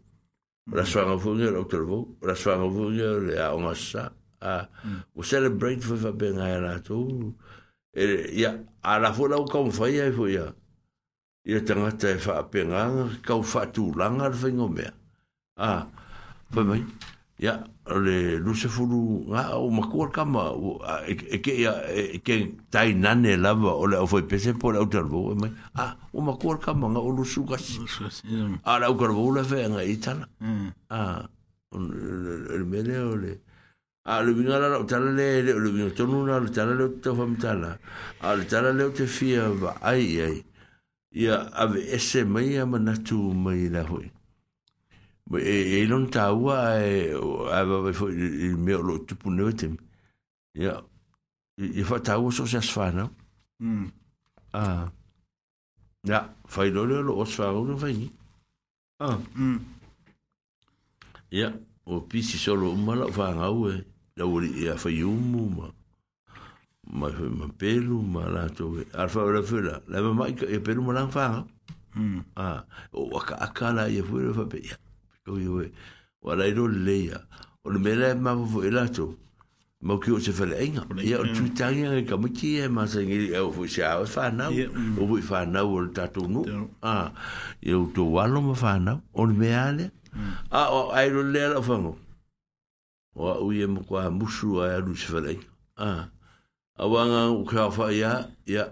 [0.75, 4.09] La swanga funga lo tol vau, la swanga funga le a onga sa.
[4.43, 4.59] A,
[5.15, 7.01] o celebrate fai fai benga e la tu.
[7.95, 8.03] E,
[8.41, 8.51] ia,
[8.83, 10.51] a la fo lau kau fai ai fo ia.
[11.47, 14.91] Ia tangata e fai benga, kau fai tu langa le fai ngomea.
[15.59, 15.87] Ah,
[16.53, 16.83] Pai mai.
[17.39, 20.53] Ya, le luse furu, o makua kama,
[21.07, 24.53] e, e ke ia, e, e ke tai nane lava, o le au fai pese
[24.57, 25.49] po le au tarvo, e
[26.13, 27.77] o makua kama, nga o lusu kasi.
[27.79, 28.23] Lusu kasi,
[28.63, 30.27] A, le au karvo fe, ngā i tala.
[30.89, 31.29] A,
[31.77, 33.37] le mele o le,
[34.05, 37.13] a, le vinga lala, o tala le, le vinga tonuna, le tala le, o tau
[37.13, 37.77] fam tala,
[38.21, 40.43] a, le tala le, o te fia, va, ai, ai,
[41.13, 44.09] ia, ave, ese mai, ama natu mai la hoi.
[45.35, 49.51] E yon e ta wwa, e, a wwa wifo, yon me o lo tupu newe
[49.53, 49.75] tem.
[50.53, 50.81] Ya.
[51.57, 53.09] Yon fa ta wwa sos yas fwa nou.
[53.59, 53.89] Hmm.
[54.53, 54.59] Ha.
[54.59, 54.91] Ah.
[56.07, 56.21] Ya.
[56.47, 58.07] Fwa yon lo lo os fwa ou don fwa yi.
[59.03, 59.11] Ha.
[59.35, 59.59] Hmm.
[61.35, 61.51] Ya.
[61.85, 63.83] O pis iso lo ouman la fwa an awwe.
[64.17, 65.73] Ya wuli, ya fwa yon ouman.
[66.87, 68.85] Ma yon fwa yon man pelouman la to we.
[68.95, 69.77] Al fwa wala fwe la.
[69.91, 71.47] La wama yon pelouman lan fwa an.
[71.93, 72.19] Hmm.
[72.39, 72.59] Ha.
[72.95, 74.63] O waka aka la yon fwa wala fwa pe.
[74.71, 74.77] Ya.
[75.27, 75.71] Koi hoi.
[76.23, 77.19] Wa lai ro leia.
[77.63, 79.15] O le mele ma vo vo elato.
[79.81, 80.85] Ma ki o se fele inga.
[81.03, 83.83] Ia o tu tangi ngai ka miki e ma sa ngiri e o fu se
[83.83, 84.51] awe whanau.
[85.01, 86.43] O fu i whanau o le tatu nu.
[87.61, 89.01] Ia o tu walo ma whanau.
[89.13, 89.91] O le mea le.
[90.49, 91.93] A o ai ro leia la whango.
[93.15, 96.09] O a ui e mo kwa musu a alu se fele inga.
[96.79, 98.13] A wanga u kia o fai ia.
[98.47, 98.65] Ia.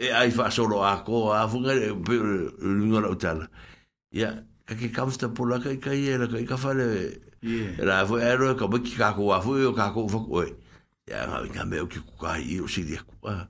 [0.00, 2.14] E ai fa solo a ko a fu ngare pe
[2.62, 3.48] ringa la utala.
[4.12, 4.20] Ia.
[4.20, 4.30] Ia
[4.70, 7.18] ka e ki kamsta pula e ka e ka ye la ka ka fa le
[7.78, 10.42] la fo ero ka bu ki ka ko wa fu ka ko fo ko
[11.10, 13.48] ya ha ni ka me o ki ku ka i o si di ku a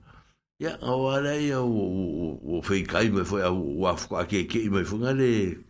[0.59, 4.17] ya o wa le yo o o fe ka i me fo a wa fu
[4.17, 5.61] ka ke ke i me fu nga le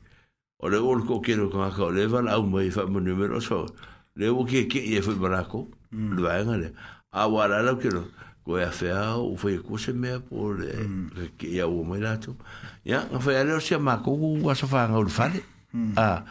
[0.62, 3.02] o le o ko ke ro ka ka le va la mo i fa mo
[3.02, 3.66] numero so
[4.14, 5.48] le o ke ke i fo ma mm.
[5.50, 6.70] ko le va nga le
[7.10, 8.06] a wa la lo ke lo
[8.44, 12.36] ko e afea o fai ko se mea po le ke ia o mai lato
[12.84, 14.98] ya nga fai ale o se ma ko u aso fa nga
[16.00, 16.24] a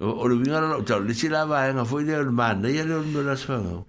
[0.00, 2.68] o le vinga o tau le sila va e nga fai le o le mana
[2.70, 3.84] ia le o le aso fa nga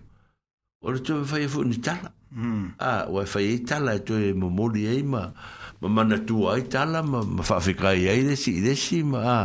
[0.83, 2.75] o le tue fai e fu ni tala hmm.
[2.79, 5.31] a o e fai e tala e tue mo mori e ma
[5.79, 9.03] ma mana tua e tala ma ma fa fi ka ia i desi i desi
[9.07, 9.39] ma a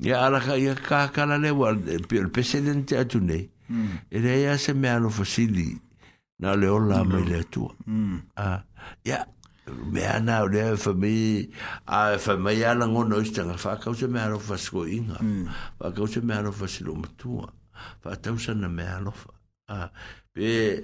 [0.00, 1.76] ia ala ka ia ka kala le wa
[2.08, 4.02] pe o le pesedente atu nei Mm.
[4.10, 5.78] E rei a se mea no fosili
[6.40, 7.08] na le ola mm.
[7.12, 8.16] mai le atua mm.
[8.16, 8.22] ia mm.
[8.38, 8.56] uh,
[9.04, 9.24] yeah.
[9.92, 11.48] mea na o lea famii
[11.86, 15.48] a uh, famai alagona o isitaga faakause mea alofa fasikoiga mm.
[15.80, 17.52] faakause mea alofa silomatua
[18.04, 19.30] faatausana mea alofa
[19.68, 19.84] uh,
[20.32, 20.74] pe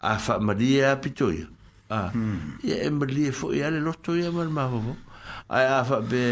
[0.00, 1.56] a uh, faamalie apitoia mm.
[2.00, 2.52] ia uh, mm.
[2.62, 4.96] yeah, e malie foʻi a le loto ia ma le mafofo
[5.48, 6.22] ae a faape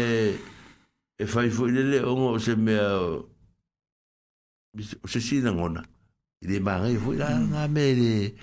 [1.19, 3.27] e fai foʻi lele oga o se mea o
[5.07, 5.83] se sinagona
[6.43, 8.33] le mare foi la nga mele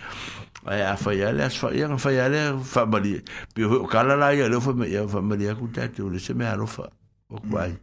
[0.67, 3.21] ai a fa ya le as fa ya fa ya le fa mali
[3.55, 6.19] pe o kala la ya le fa me ya fa mali ku ta te le
[6.19, 6.89] se me aro fa
[7.29, 7.77] o kwai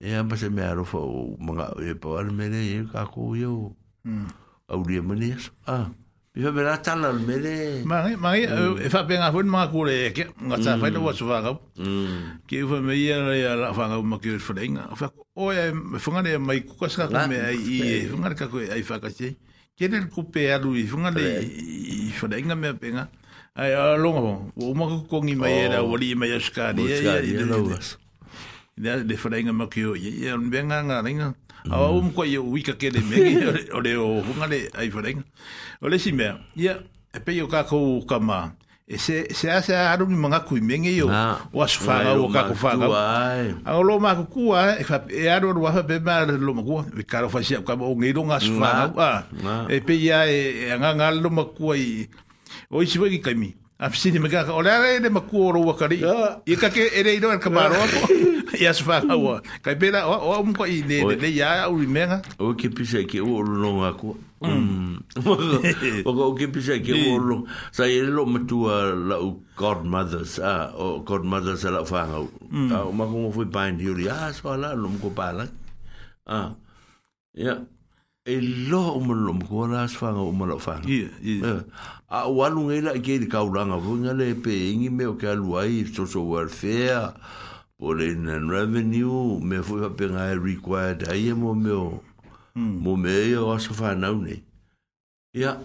[0.00, 3.06] e a ma se me aro fa o manga e pa al mele e ka
[3.10, 3.74] ku yo
[4.70, 5.34] au dia mani
[5.66, 5.88] ah
[6.34, 7.84] Mi fa bela tala al mele.
[7.84, 10.60] Ma ngi, e fa penga fwen ma kule eke, nga mm.
[10.62, 11.58] tsa fai lwa tsu fangau.
[11.76, 12.40] Mm.
[12.48, 14.86] Ki ufa me ia la ia la fangau ma kiri fwrenga.
[14.96, 18.70] Fa oe, me fungane e mai kuka saka me ai i e, fungane kako e
[18.72, 19.36] ai fakache.
[19.76, 23.08] Kene l kupe alu i fungane i fwrenga mea penga.
[23.54, 26.48] Ai, a longa fong, o mga kukongi mai e la wali mai e la uvas.
[26.56, 27.98] Mutsukani, e la uvas.
[28.82, 31.32] le le wharenga maki kio, i e on benga ngā ringa
[31.70, 33.36] a o um koe i o wika ke le megi
[33.72, 35.22] o le o hunga le ai wharenga
[35.80, 36.74] o le si mea ia
[37.14, 38.48] e pei o kākou ka mā
[38.86, 42.26] e se se a se aru ni manga kui menge yo o asu whanga o
[42.34, 42.90] kākou whanga
[43.64, 44.84] a o lo māku kua e,
[45.22, 48.12] e aru aru wafa pe mā lo makua e karo whasia o kama o ngei
[48.18, 52.08] ronga asu whanga e pei a e anganga e lo makua i
[52.70, 55.52] o isi wai ki kaimi a fisini mega o le ara e le makua o
[55.52, 56.02] ro wakari
[56.50, 57.78] i kake e reiro an kamaro
[58.58, 62.20] ya se fa wa kai pela o o mo ko ide de ya u menga
[62.40, 63.32] o ke pisa ke mm.
[63.32, 63.32] Mm.
[63.32, 64.08] o lo no ako
[66.04, 67.36] o ko ke pisa ke o lo
[67.72, 72.04] sa ye lo mo tu la u god mothers a o god mothers la fa
[72.04, 72.70] ha mm.
[72.76, 75.48] o ma ko mo foi pain di ya ah, so la lo mo ko pala
[76.28, 76.52] a
[77.32, 77.56] ya
[78.26, 78.34] e
[78.68, 80.76] lo mo lo mo ko la se fa o mo la fa
[82.12, 85.32] a walu ngela e ke ka u langa vunga le pe ingi me o ke
[85.32, 87.16] alu ai so so welfare
[87.82, 91.86] o le ina revenue me foi a penga required ai mo e meu
[92.54, 94.38] mo me eu acho fa não ne
[95.34, 95.58] ia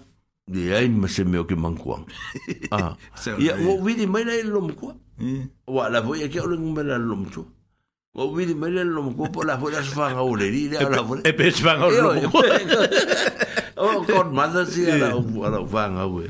[0.50, 1.94] de ai mas me o que manco
[2.74, 2.96] ah
[3.38, 4.98] ia o vidi mai na lo mko
[5.70, 7.42] wa la voi que o me la lo mko
[8.18, 10.90] o vidi mai na lo mko por la foi as fa o le ri la
[11.06, 12.38] foi e pes fa o lo mko
[13.78, 16.26] o god mother si ala ala fa nga we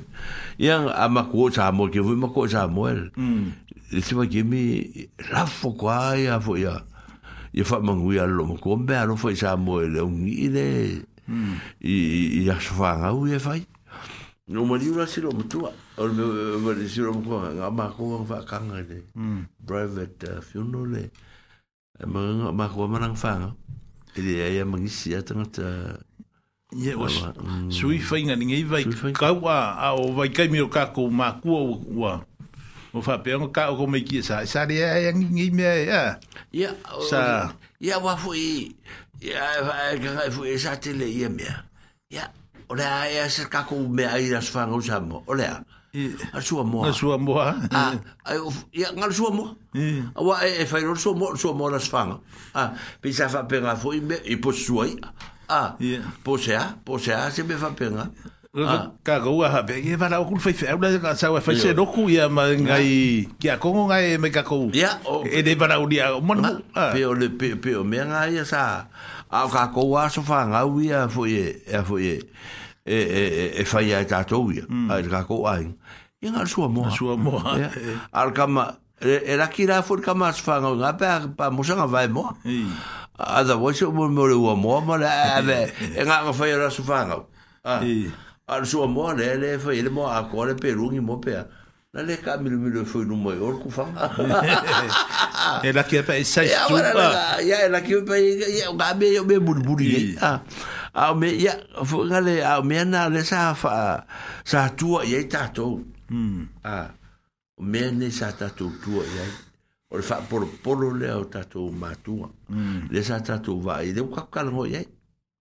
[0.60, 3.72] yang ama ko sa mo ke voi ma ko sa mo el hmm.
[3.90, 6.84] e se vai gemi rafo qua e a foi a
[7.54, 10.20] e fa mangui a lo mo be a lo foi sa mo e le un
[10.20, 10.26] hmm.
[10.26, 11.06] ide
[11.80, 13.66] e e a sua a u e vai
[14.48, 16.22] no mo diu la se lo tu o me
[16.60, 19.42] me le lo mo qua a ma ko va kanga de hmm.
[19.66, 21.08] private uh, funeral e
[22.04, 23.54] ma ma ko ma nang fa
[24.14, 25.98] e de ai ma ngisi a tanga ta
[26.70, 27.72] Ye was mm.
[27.72, 28.84] sui fainga ningei vai
[29.16, 31.64] kaua a o vai kai miro kako ma kua
[31.96, 32.27] ua
[32.92, 36.02] o fa pe ka o me ki sa sa ri ya ngi me ya
[36.52, 36.70] ya
[37.10, 38.72] sa ya wa fu i
[39.20, 41.44] ya fa ka ka fu i sa te le ya e me
[42.08, 42.32] ya
[42.68, 45.00] o le a ya e se ka ko me a ira sa fa o sa
[45.00, 45.60] mo o le a
[46.32, 47.52] a sua mo a sua mo a
[48.72, 49.56] ya nga sua mo
[50.16, 52.02] a wa e fa e ro sua mo sua mo la sa fa
[52.56, 52.62] a
[53.00, 54.96] pe sa fa pe ra fu i me i po sua i
[55.52, 58.08] a ya po sa po sa se me fa pe nga
[58.66, 58.90] Ah.
[59.04, 62.08] ka go wa ha e o kul fai fa la sa wa fai se roku
[62.10, 64.66] ya ma ngai a kongo e ka ko
[65.22, 65.68] e de va
[66.20, 66.34] mo
[66.92, 67.14] pe o
[67.62, 68.86] pe o me ngai sa
[69.30, 70.64] a ka ko so fa a
[71.08, 72.18] fo ye e fo ye
[72.84, 73.78] e e e fa
[74.08, 75.46] ta to a ka ko
[76.18, 77.38] nga so mo so mo
[78.12, 79.22] al ka ma e
[79.86, 79.96] so
[80.42, 82.34] fa nga nga pa mo sa nga mo
[83.18, 86.46] Ada wo so mo mo le wo mo mo le ave e nga nga fa
[86.50, 86.82] yo la so
[87.68, 87.82] Ah.
[88.48, 91.44] Ar sua mo le le foi ele é mo akore é perungi mo pea.
[91.92, 94.08] Na le ka é milu milu foi no maior com fama.
[95.64, 97.36] Ela que é essa estupa.
[97.44, 100.16] Ya ela que é ya o gabe eu me burburi.
[100.20, 100.40] Ah.
[100.94, 101.52] Ah me ya
[101.84, 102.62] foi gale tá hum.
[102.62, 104.04] ah me na le sa fa
[104.44, 105.84] sa tua ye tato.
[106.10, 106.48] Mm.
[106.64, 106.90] Ah.
[107.60, 109.26] Me ne sa tato tua ye.
[109.90, 112.30] Or fa por por le tato matua.
[112.48, 112.54] Le
[112.98, 113.02] hum.
[113.04, 114.88] sa tato vai de ka kal ho ye.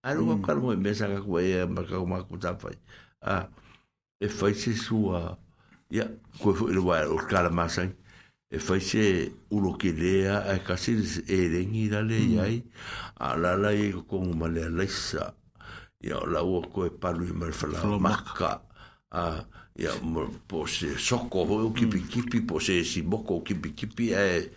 [0.04, 0.34] aru mm.
[0.44, 2.76] akara mo mesa ka ko e ma ka ma ku ta fai
[4.20, 5.38] e fai se sua
[5.90, 6.06] ya
[6.42, 7.66] ko fo le wa o kala ma
[8.50, 10.94] e fai se u lo ke le a ka se
[11.28, 12.46] e le ni da le ya
[13.18, 14.86] a la la i ko mo le la
[16.08, 18.62] ya la o ko e pa lu i ma fa la
[19.12, 19.44] a
[19.78, 23.42] ya mo po se soko ho ki pi ki pi po se si mo ko
[23.42, 23.56] ki
[23.86, 24.52] pi e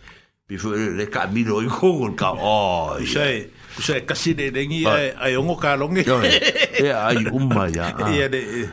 [0.51, 3.47] before le ka miro i kongol ka o sei
[3.79, 8.67] sei kasi de dengi ai ai ongo ka longe e ai umma ya ia de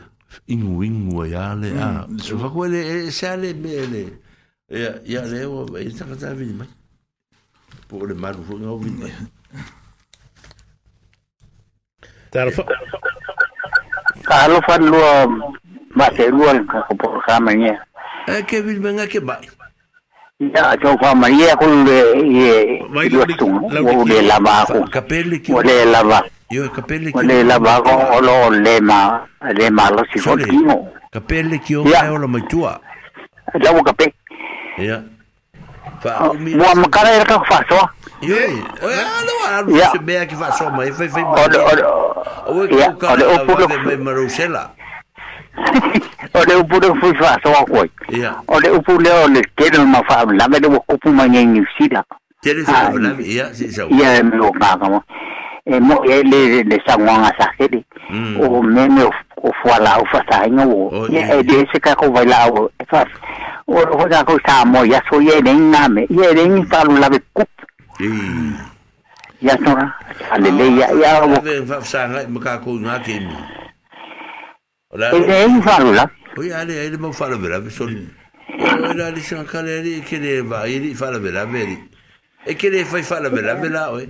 [0.50, 2.82] ingu ingu ya le a so fa quelle
[3.14, 4.02] sale bene
[4.66, 6.66] ya ya le o e ta ta vi mai
[7.86, 9.12] po le maru fo ngau vi mai
[12.34, 12.66] tar fa
[14.28, 15.00] Kalau fan lu,
[15.96, 17.72] mak saya lu kan, kau pun sama ni.
[18.28, 19.48] Eh, Kevin mengakai baik.
[20.40, 22.80] Ya, choka Maria kule ule
[24.46, 24.78] ba ko.
[24.86, 25.52] Kapele ki.
[25.52, 26.22] Ule lava.
[26.50, 27.16] Yo kapele ki.
[27.18, 29.26] Ule ba ko olo lema,
[29.58, 30.74] lema lo si ko kino.
[31.10, 32.78] Kapele ki o mai olo maitua.
[33.60, 34.14] Lawo kape.
[34.78, 35.02] Ya.
[36.06, 36.54] Ah, fa mi.
[36.54, 37.82] Mo makara ka fa so.
[38.22, 38.54] Yo, ya
[39.26, 41.18] no ara se bea ki fa so mai, fa fa.
[41.50, 41.82] Ole ole.
[42.94, 43.66] Ole o pulo.
[43.66, 44.70] Ole marusela
[46.34, 47.84] o le upu le fui fa so ko
[48.48, 51.44] o le upu le o le tele ma fa la me le upu ma ngi
[51.46, 52.02] ni sila
[52.42, 55.02] tele se ko ah, la ya si sa ya me lo ka ka mo
[55.66, 58.40] e mo e le le sa ngwa sa ke di mm.
[58.40, 61.64] o me me o fo la o fa sa nga wo oh, ya e de
[61.72, 63.04] se ka ko vai la o e fa
[63.66, 66.62] o ho da ko sa mo ya so ye le nga me ye le ni
[66.66, 67.42] fa la be ku
[69.42, 69.86] ya sora
[70.30, 73.00] ale ah, le ya ya o fa sa nga ma ka ko nga
[74.90, 76.10] Ele farlo là.
[76.36, 78.08] Oui, allez, ele mo farlo là, vi ele
[78.88, 81.78] Ora ali sanga kale ali ele vai ele farlo là, vedi.
[82.46, 84.08] E che ele fai farlo là, vela, oi.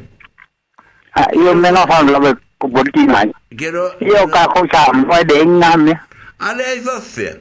[1.16, 3.30] Ah, io me la com là, con buoni mai.
[3.56, 6.00] Quiero Io ca cosa vai de ngame.
[6.38, 7.40] Ale aí você.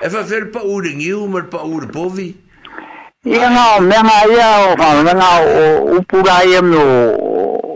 [0.00, 2.40] E é fa fer pa ure e ma pa ure povi.
[3.24, 5.40] e não me aí ia é o fa, me na
[5.80, 7.26] o pura ia no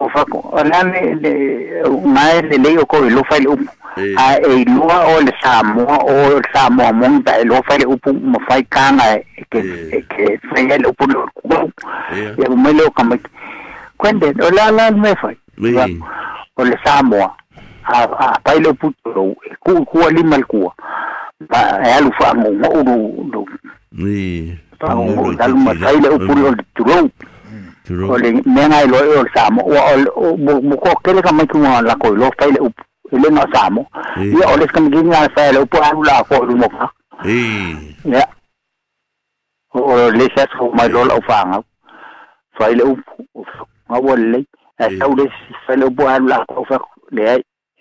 [0.00, 1.32] ofako alane le
[2.06, 3.56] mai le lo o le o
[6.92, 8.38] monta e lo le como
[9.50, 9.60] ke
[10.08, 10.40] ke
[10.80, 11.06] le
[12.38, 13.02] ya mo le ka
[14.00, 15.14] kwende o la la me
[16.56, 16.76] o le
[24.82, 24.84] a
[25.92, 25.94] a
[27.90, 28.06] Kuru.
[28.06, 29.60] Ko le menga lo e o samo.
[29.66, 32.60] O mo ko kele ka mai ku la ko lo fa le
[33.10, 33.82] le no samo.
[34.22, 36.86] Ia o le ka ngi nga fa le po aru la ko lu mo ka.
[37.26, 37.74] Eh.
[38.14, 38.22] Ya.
[39.74, 41.58] O le sa so mai lo o fa nga.
[42.56, 42.94] Fa le u
[43.90, 44.40] nga wo le.
[44.78, 45.14] Sa u
[45.66, 46.78] fa le po aru la ko fa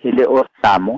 [0.09, 0.97] le o samo.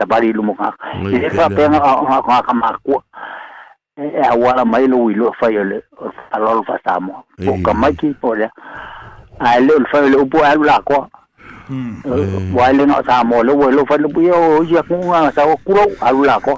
[0.00, 0.72] tapari lu mo ka
[1.12, 1.76] e, e fa pe nga
[2.24, 2.96] ka ka ma ku
[4.00, 5.84] e awala mai lu ilu fa yele
[6.32, 8.48] fa lo fa sa mo po ka mai ki po le
[9.44, 11.04] a e le fa le upo a e la ko
[11.68, 12.56] hmm.
[12.56, 15.76] wa le no sa mo lo lo fa lu yo ya ku nga sa ku
[15.76, 16.56] ro a la ko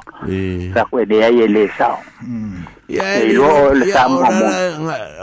[0.70, 2.62] sa ku de ye le sa hmm.
[2.94, 4.46] ya e lo le sa mo mo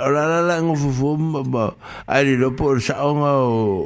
[0.04, 1.10] ora la la ngo fu fu
[1.48, 1.72] ba
[2.04, 3.16] a le lo por sa o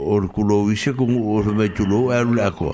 [0.09, 2.73] o kulo wi se ku o me tu lo a la ko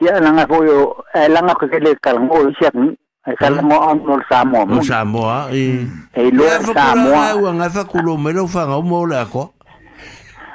[0.00, 2.96] ya langa ko yo eh, langa ko kele kalango siak ni
[3.36, 5.84] kala mo an no samo mo samo i
[6.16, 9.20] e lo samo ai wa nga fa kulo me lo fa nga mo ah, la
[9.28, 9.52] ko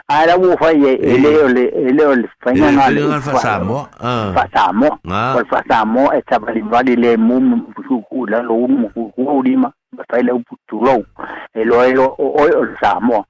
[0.10, 1.64] ara wo fa ye e le eh, o ele
[1.94, 3.22] le o le fa nga eh, nga le ah.
[3.22, 4.34] fa samo ah.
[4.34, 7.56] fa samo ko fa samo e tabali bali le mo mo
[7.86, 11.06] ku ku la lo mo ku ku di ma ba fa le pu tu lo
[11.54, 13.22] e lo e lo o o samo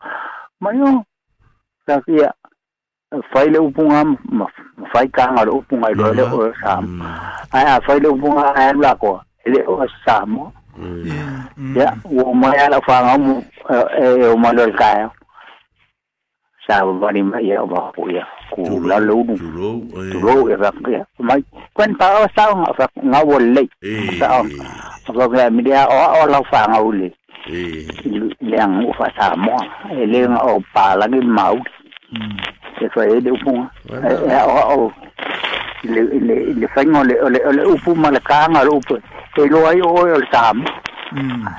[0.63, 1.03] ma yo
[1.83, 2.31] sa kia
[3.31, 4.03] fai le upunga
[4.93, 7.01] fai kanga le upunga lo le o sam
[7.53, 10.37] ai fai le upunga ai la ko le o sam
[11.75, 15.09] ya wo ma ya la fa mu e o ma lo ka ya
[16.67, 19.35] sa ba ni ma ya ba ku ya ku la lo du
[20.11, 21.41] du lo ya ba ya mai
[21.73, 23.63] kwen pa o sa nga fa nga wo le
[24.19, 24.43] sa o
[25.13, 27.09] ko ga mi dia o o la fa nga u le
[28.45, 29.55] le ang u fa sa mo
[30.03, 31.55] le nga o pa la ni mau
[32.79, 34.93] sesuai le upunga e o o
[35.93, 38.95] le le le faingo le le le upuma le kanga le upu
[39.39, 40.63] e lo ai o le sam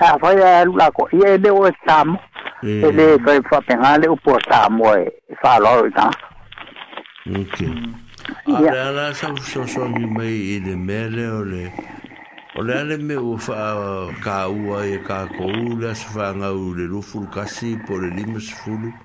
[0.01, 2.19] a fai a la ko e le o sam
[2.63, 5.07] e le fai fa penga le upu sam o e
[5.41, 6.09] fa lo ta
[7.41, 7.73] okay
[8.57, 11.65] a le ala sa so so ni mai le mele o le
[12.59, 16.87] O le ale me o wha ka ua e ka koula sa whanga u le
[16.89, 18.89] rufuru kasi po le limas fulu.
[18.89, 19.05] Mm.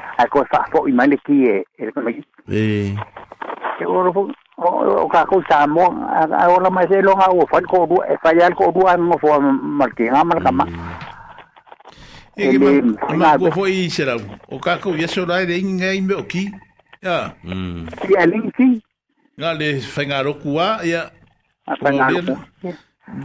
[0.25, 1.55] ako sa po imaliki e
[2.53, 2.93] eh
[3.81, 4.29] siguro po
[4.61, 8.85] o kako sa mo ahora mas elo nga ufan ko du e fayal ko du
[8.85, 9.39] an mo fo
[9.81, 10.65] malki nga mal kama
[12.37, 14.13] e ke e ma ko fo i sera
[14.51, 16.45] o kako ya so la de inga i me oki
[17.01, 17.85] ya si mm.
[18.21, 18.69] alinki
[19.39, 21.01] nga le fengaro kuwa ya
[21.65, 22.37] a fengaro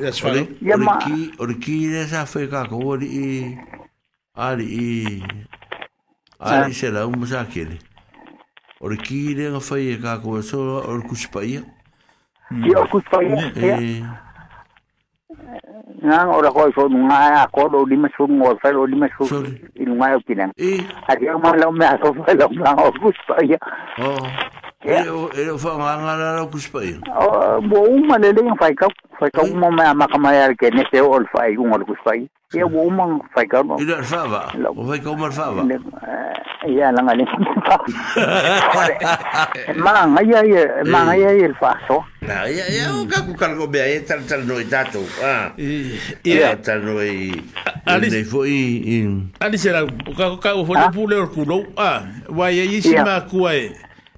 [0.02, 3.54] Yes, Oriki, oriki, esa fue kako, ori,
[4.34, 4.66] ari,
[6.38, 6.68] Ai, ah, eh, eh.
[6.68, 6.90] ah, se eh.
[6.90, 7.78] la umu sa kere.
[8.80, 11.62] O re ki renga whai e kāko e soa, o re kusipaia.
[12.50, 15.32] Ki o kusipaia, e.
[16.06, 19.24] Ngā ora koe so nunga e a koro lima su ngō whai o lima su
[19.80, 20.52] i nunga e o kinang.
[20.60, 20.76] E.
[21.08, 23.56] A au malau mea so a lau mea o kusipaia.
[23.98, 24.62] Oh.
[24.86, 25.02] ia
[25.34, 27.58] e faagagala la kusipaia ua
[27.90, 29.94] uma lelega faikau faikau uma mea
[31.02, 31.26] oo le
[32.06, 34.52] le ia ua uma faikau no ila le faava
[34.88, 35.28] faikau ma
[40.22, 40.42] le ia
[40.84, 42.04] la le faasoa
[42.46, 43.32] ia ia o kaku
[43.74, 44.00] e
[44.38, 45.08] no la tatou
[46.32, 47.34] ia talano i
[49.40, 51.06] alise lau kakau
[53.50, 53.70] leo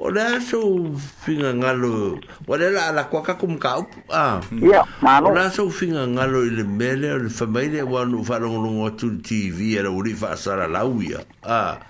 [0.00, 2.16] o le a sou finga ngalo
[2.48, 4.40] o le la la kwa kakum ka up ah.
[4.50, 4.80] yeah,
[5.20, 8.86] o le a sou finga ngalo i le mele o le famaile o anu whanongongo
[8.88, 11.74] atu TV e la uri wha sara lauia a ah.
[11.76, 11.80] Eh.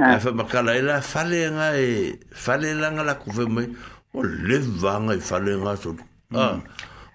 [0.00, 0.12] yeah.
[0.12, 3.66] e whamakala e la whale nga e whale langa la kufe mai
[4.12, 6.04] o le vanga i whale nga sotu
[6.36, 6.36] a mm.
[6.36, 6.54] ah.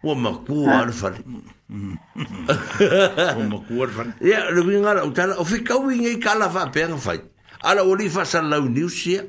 [0.04, 0.82] o maku o eh.
[0.82, 1.22] anu whale
[1.70, 6.48] o maku o anu whale ia le vinga la utala o fi kawingi i kala
[6.50, 7.22] wha pēnga whai
[7.62, 9.22] ala uri wha sara lau niusia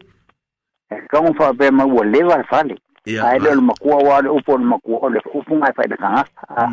[1.10, 2.76] kau fa be ma wo leva fale
[3.22, 6.24] ai le ma kua wa le upo ma kua le upo ngai fai kanga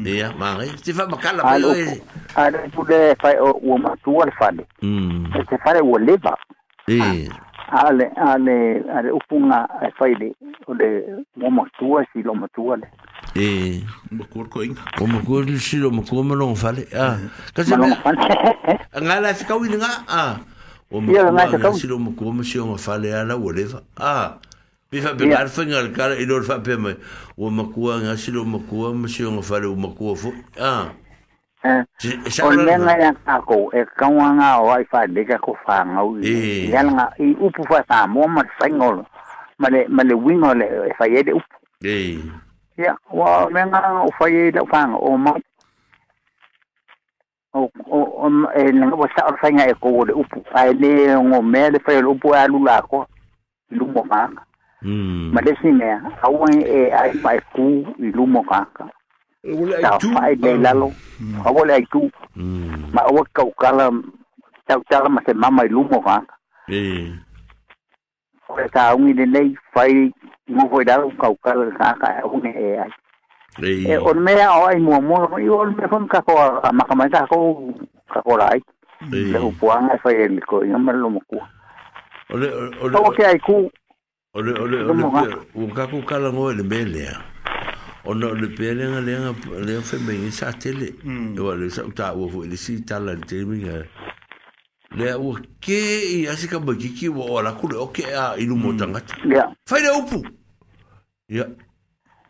[0.10, 2.02] ia ma ngai si fa makala ma le
[2.36, 5.98] ai le pu le fai o wo ma tua le fale mm se fale wo
[5.98, 6.36] leva
[6.88, 7.00] e
[7.72, 8.56] ale ale
[8.98, 9.66] ale upo nga
[9.98, 10.32] fai de
[10.68, 10.88] o le
[11.42, 12.88] wo ma tua si lo ma tua le
[13.36, 16.54] e ma kua ko inga o ma kua le si lo ma kua ma lo
[16.56, 17.28] fale ah hmm.
[17.56, 18.20] kasi ma lo fale
[19.02, 20.36] ngala fi kawinga ah
[20.92, 24.38] o ma kua nga silo ma kua ma sio ma whale ala o lewa ah
[24.92, 26.98] mi fa pe ngar fenga le kara i lor fa pe mai
[27.38, 30.34] o ma kua nga silo ma kua ma sio ma whale o ma kua fo
[30.60, 30.92] ah
[32.44, 35.88] o le nga ya kako e kawa nga o ai fa de ka ko fa
[35.88, 39.00] nga u ya nga i upu fa sa mo ma sengol
[39.60, 41.56] ma le ma le wingo le fa ye de upu
[41.88, 42.20] eh
[42.76, 45.32] ya wa me nga o fa ye de fa nga o ma
[48.62, 50.92] E, nanga wa sa fa nga e ko de upu fa le
[51.28, 53.00] ngome le fa le upu alu la ko
[53.78, 54.22] lu mo ma
[54.88, 55.88] mm ma le sine
[56.24, 57.66] a wan e, e ai fa ku
[58.16, 58.86] lu mo ka ka
[59.84, 60.62] ta fa le ah.
[60.64, 60.88] la lo
[61.20, 61.42] hmm.
[61.46, 62.02] a wo le ku
[62.38, 62.68] hmm.
[62.96, 63.86] ma wa ka ka la
[64.68, 66.18] ta ta ma se mama lu mo ka
[66.80, 67.12] e
[68.48, 69.42] ko ta un ni le
[69.74, 69.84] fa
[70.56, 72.86] mo ko da ka ka ka ka un e a
[73.60, 76.96] e o mea o ai mo mo i o pe kon ka ko ma ka
[76.96, 77.60] mai ta ko
[78.10, 78.62] ka ko rai
[79.12, 81.36] le u puan ai fai el ko i ma lo mo ku
[82.32, 82.48] ole
[82.82, 83.68] ole o ke ai ku
[84.40, 87.12] ole ole ole u ka ku kala ngo le mele
[88.08, 89.32] o no le pele nga le nga
[89.68, 90.96] le fe me sa tele
[91.38, 93.84] o le sa ta o fo le si tala te mi nga
[94.96, 95.82] le o ke
[96.24, 98.56] i asi ka ba ki ki o la ku le o ke a i lu
[98.56, 99.12] mo tangata
[99.68, 100.24] fai le upu
[101.28, 101.44] ya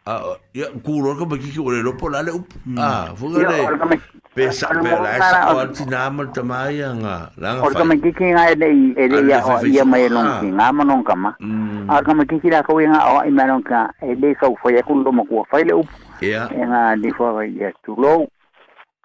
[0.06, 4.02] a ya kuro ka baki ki ore lopo la le up a fuga le
[4.34, 8.50] pesa pe la esa o antina mal tamaya nga la nga fa ka ki nga
[8.50, 11.38] ele ele ya o ya mai lon ki nga ma non kama
[11.86, 14.74] a ka ki ki la ko nga o i ma non ka ele ka fo
[14.74, 15.86] ya kun lo mo ko fa le up
[16.18, 18.26] ya nga di fo ya tu lo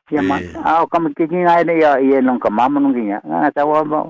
[0.08, 3.04] ya ma a ka ki ki nga ele ya ya non kama ma non ki
[3.12, 4.08] nga nga ta wa ba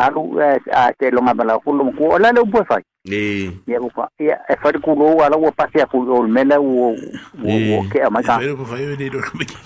[0.00, 2.80] a lu a te lo ma la kun lo ko la le up fa
[3.10, 3.50] Eh.
[3.66, 4.08] Ya kupa.
[4.18, 6.96] Ya e fari kulo ala wo pasia kulo mena wo
[7.42, 8.38] wo wo ke ama ka.
[8.38, 9.56] Pero kupa yo ni do kamiki.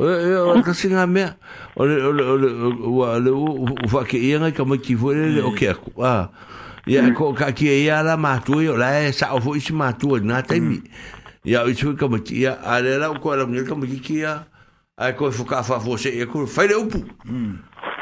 [0.00, 1.24] Eh eh ka singa me.
[1.76, 2.48] Ole ole ole
[2.88, 5.94] wa le wo fa ke ia ngai kamiki fo le o ke aku.
[6.02, 6.30] Ah.
[6.86, 7.14] Ya mm.
[7.14, 9.92] ko ka ki ia la ma tu yo la e sa o fo isi ma
[9.92, 10.82] tu na te mi.
[11.44, 14.42] Ya u chu kamiki ya ale la ko la ngai kamiki ya.
[14.98, 16.98] Ai ko fo ka fa fo se e ko fa le upu.
[17.24, 17.62] Mm.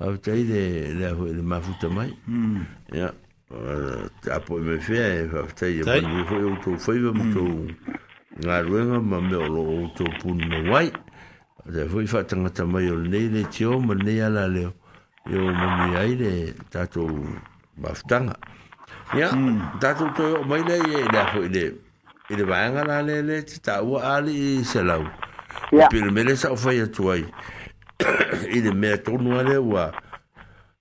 [0.00, 0.42] au tai
[1.00, 2.60] la le de ma mafuta mai hmm.
[2.92, 3.08] ya
[4.22, 6.98] ta eh, po e me fe e fa de bon mo ho o to foi
[6.98, 7.44] mo to
[8.44, 10.88] na ruenga ma me o to pun no wai
[11.72, 14.62] de foi fa tanga ta mai o le le tio mo le ala le
[15.32, 16.30] yo mo ni ai le
[16.72, 17.02] ta to
[17.80, 18.18] mafuta
[19.18, 19.28] ya
[19.80, 21.64] ta to to mai le e de ho le
[22.30, 25.04] e le vanga la le le ta o ali se lau
[25.70, 25.86] Yeah.
[25.88, 27.20] Pirmele sa o fai atuai.
[27.22, 27.28] Yeah.
[28.50, 29.92] i le mea tonu a lea ua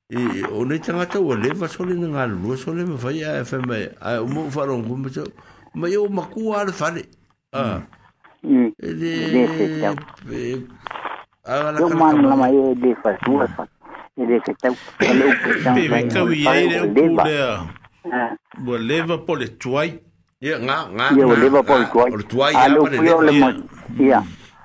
[0.10, 3.61] i o nei tangata ua lewa sole na ngā lua sole ma whai ae whai
[3.68, 5.27] mai ae o mou wharon kuma tau
[5.73, 7.03] ma i o makua ale whare
[7.53, 7.81] a
[8.81, 10.60] e le
[11.80, 13.68] Yo man lama e de fasua fa.
[14.15, 14.72] E de que tau.
[14.98, 17.68] Pe kau i e le upulea.
[18.64, 19.91] Bo leva pole tuai.
[20.40, 21.07] Ia ngā ngā.
[21.19, 22.10] Ia leva pole tuai.
[22.15, 23.52] Ole tuai ia pale le.
[23.99, 24.22] Ia.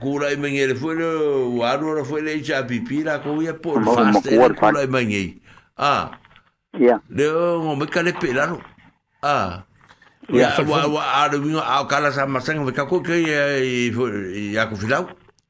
[0.00, 4.36] kula i mengere fue lo waru ora fue le cha pipira ko ia por faste
[4.36, 5.28] kula i mengei
[5.80, 6.10] ah
[6.78, 8.60] ya le o me kale pelano
[9.24, 9.64] ah
[10.32, 13.88] ya wa wa aru mi a kala sa masang me kako ke e,
[14.52, 15.08] ya ko filau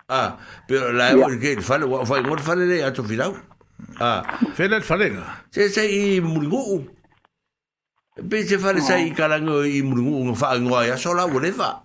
[0.09, 0.39] ah
[0.71, 3.35] pero la e que fale wa fai ngor fale le ato filau
[4.01, 4.23] ah
[4.55, 5.11] fele fale
[5.55, 6.89] se se i mulgu
[8.17, 9.05] Pe se fale sa oh.
[9.05, 11.85] i kalango i mulungu ngfa ngoa ya sola ulefa.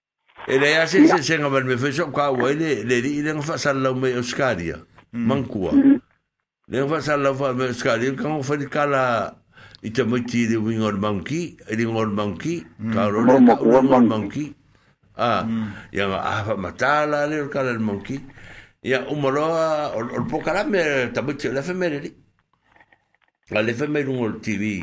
[0.47, 3.57] E le ase se senga mal me feso ka wa le le di le fa
[3.57, 4.77] sala me Oscaria.
[5.15, 5.27] Mm.
[5.27, 5.71] Mankua.
[5.71, 5.97] Mm.
[6.67, 9.37] Le fa la fa me Oscaria ka o fa kala
[9.83, 14.55] i te miti le wingor manki, e le ngor manki, ka ro le ngor manki.
[15.15, 15.45] Ah,
[15.93, 18.19] ya a fa matala le kala le manki.
[18.81, 22.01] Ya umaloa ol pokala me tabiti le fa me
[23.53, 24.81] Ale fa me ngol TV.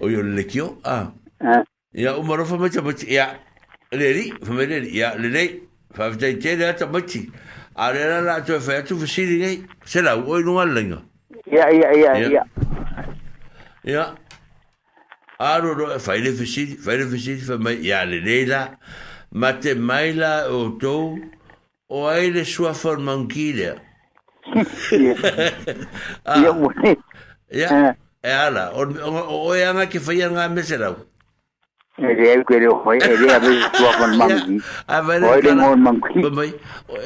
[0.00, 0.78] O le kio.
[0.84, 1.10] Ah.
[1.92, 3.40] Ya umaro fa me tabiti ya
[3.92, 5.60] leri fumeleri ya lelei
[5.94, 7.30] faafetaitele ata maiti
[7.76, 11.02] a le la la atoe fai atu fasili gai se lau oi luga lelaiga
[13.84, 14.06] ia
[15.38, 18.68] aroro e faile fasili faile fasili famai ia lelei la
[19.32, 21.18] ma te mai la outou
[21.88, 23.74] o ai le suafalmauki lea
[26.42, 26.54] ia
[27.88, 27.92] eh.
[28.22, 28.82] e ala o
[29.48, 30.96] oe aga ke faia ga me se lau
[31.98, 34.60] I hoi, reageren tua kon mamki.
[35.28, 36.18] Hoi le ngon mamki.
[36.24, 36.50] Mamai,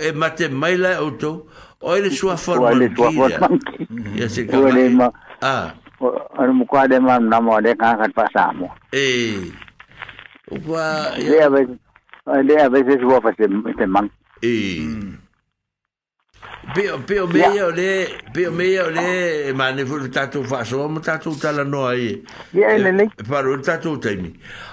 [0.06, 1.30] e mate mai la auto,
[1.82, 2.88] hoi le sua fon mamki.
[2.88, 3.86] Hoi le sua fon mamki.
[4.20, 4.90] Ya se ka mai.
[5.42, 5.74] Ah.
[6.38, 8.66] Ano mukwa de mam namo de kankat pasamo.
[8.92, 9.38] Eh.
[10.54, 11.14] Upa.
[11.18, 11.78] Lea veces,
[12.48, 13.46] lea veces sua fase
[13.86, 14.90] mamki.
[16.74, 20.88] Pio, pio mei au le, pio mei au le, ma ne fulu tatou wha soa,
[20.88, 22.10] ma tatou tala no i.
[22.54, 23.10] Ia, ele nei.
[23.28, 24.30] Paru, tatou taimi.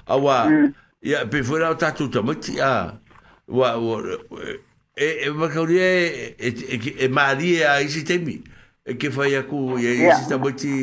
[0.07, 0.73] Awa, mm.
[1.09, 2.93] ia, pe fulu au tatou tamati, a,
[3.47, 4.61] wa, wa, e,
[5.05, 8.37] e, e ma kauria e, e, e, e, e ma ali e a isi taimi,
[8.85, 10.75] e ke fai aku, e a isi tamati,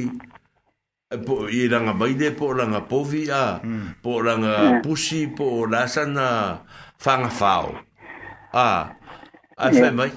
[1.14, 3.94] e po, i ranga maide, po ranga povi, a, mm.
[4.02, 6.62] po ranga pusi, po sana
[6.98, 7.74] fanga fao.
[8.52, 8.88] A,
[9.56, 10.12] a, fai mai.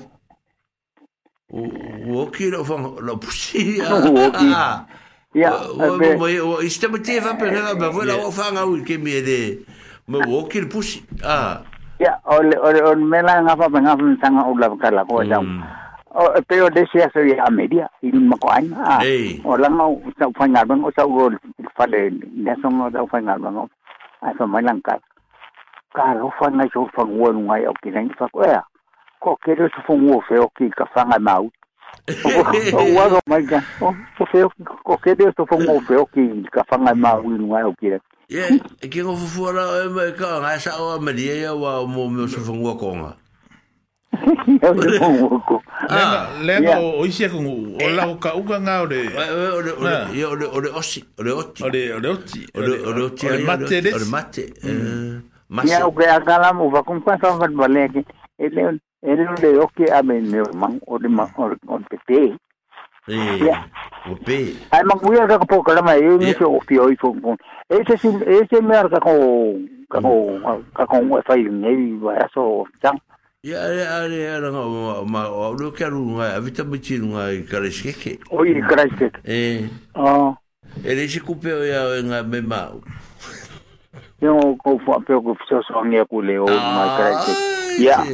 [2.11, 4.47] Woki lo fang lo pusi Woki.
[5.33, 9.41] ya o iste mo te va pena ba vola o fanga u ke mi de
[10.11, 11.61] mo uoki le pusi ah
[12.03, 16.27] ya o o mela nga fa nga fa tanga o la kala ko ja o
[16.51, 18.99] pero de sia so ya media i ma ko ai ah
[19.47, 21.29] o la ngau sa fa nga bang o sa o
[21.79, 22.01] fa de
[22.43, 23.65] ne so mo da fa nga bang o
[24.25, 24.95] a so mai lang ka
[25.95, 28.63] ka ro fa nga so fa ngua ngai o ki nai fa ko ya
[29.19, 31.49] ko kere su fungu o feo ki ka whanga mau.
[32.77, 34.49] O waro mai ka, o feo,
[34.85, 37.99] ko kere su fungu o feo ki ka whanga mau i nungai o kire.
[38.29, 42.09] Ye, e kingo fufuara e mai ka ngai sa o amaria ia wa o mō
[42.11, 43.15] meo su fungu o konga.
[46.41, 48.17] Lenga o isi e é kungu, o lau eh.
[48.19, 50.47] ka uka ngā eh, eh, ore...
[50.57, 51.63] Ore osi, ore oti.
[51.63, 52.45] Ore oti.
[52.55, 53.27] Ore oti.
[53.27, 53.81] Ore mate.
[53.93, 54.43] Ore mate.
[54.63, 55.21] Mm.
[55.67, 58.03] Ia uke akala mo, wakumpa sa vat balea ki.
[58.39, 62.35] ele ele não deu que a menino man o de man o o pt
[63.07, 63.49] e
[64.09, 66.97] o p aí man cuida que por cara mas eu não sou o pio e
[66.97, 67.35] com com
[67.69, 70.41] esse sim esse me arca com com
[70.87, 72.95] com o wi-fi nem vai só tá
[73.43, 77.03] e aí aí era não mas o que era um aí a vida me tinha
[77.03, 80.35] um aí carisque que oi carisque e ah
[80.83, 82.81] ele se cupeu e a minha mãe mal
[84.19, 88.05] eu vou fazer o que eu sou a minha colega mais carisque ia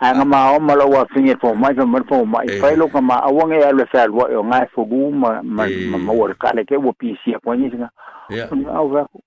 [0.00, 2.60] aga maoma lau afige fomai famale fomai eh.
[2.60, 6.28] fai lo ka maau age alu e fealuaʻi o gae folū ma maua eh.
[6.28, 7.88] le kale ke ua pisia koaini siga
[8.74, 9.18] au feako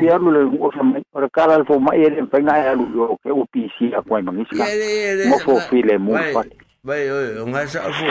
[0.00, 2.68] Fia lu le ngō sa mai, ora kāla le fō mai ere mpenga e, e
[2.72, 4.66] alu yo ke o pisi a koe mangisika.
[4.66, 6.48] Ngō fō fi le mū fai.
[6.82, 7.06] Vai,
[7.38, 8.10] o ngā sa a fō.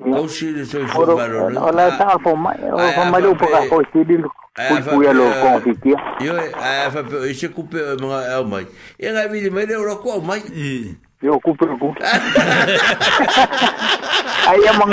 [0.00, 0.64] Kousi le
[1.14, 2.30] baro Ola fa pe
[7.32, 7.48] se
[7.98, 8.18] mo
[8.98, 9.08] E
[14.48, 14.86] Ai na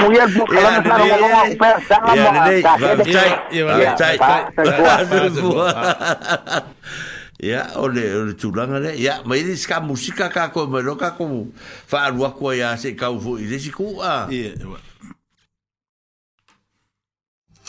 [3.96, 4.32] pe ta.
[7.44, 8.34] Ya, ole ole
[8.82, 8.92] le.
[8.98, 9.44] Ya, mai
[9.84, 10.66] musika ka ko
[10.98, 11.48] ka ko
[11.86, 12.10] fa
[12.56, 14.26] ya se ka u i ku a.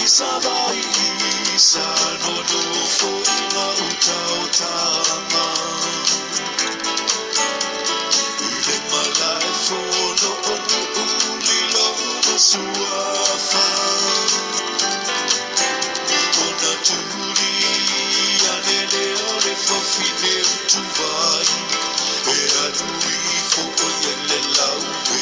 [0.00, 1.84] Izabaisa
[2.24, 3.12] nodufu
[3.42, 5.46] inautautama
[8.40, 9.80] Ile malafo
[10.22, 10.82] no onu
[11.32, 11.88] ulilo
[12.24, 13.68] masuafa
[16.40, 17.54] Ona turi
[18.54, 21.52] anele orefo fine utuvai
[22.34, 23.18] E adui
[23.50, 25.21] fo oyelela uwe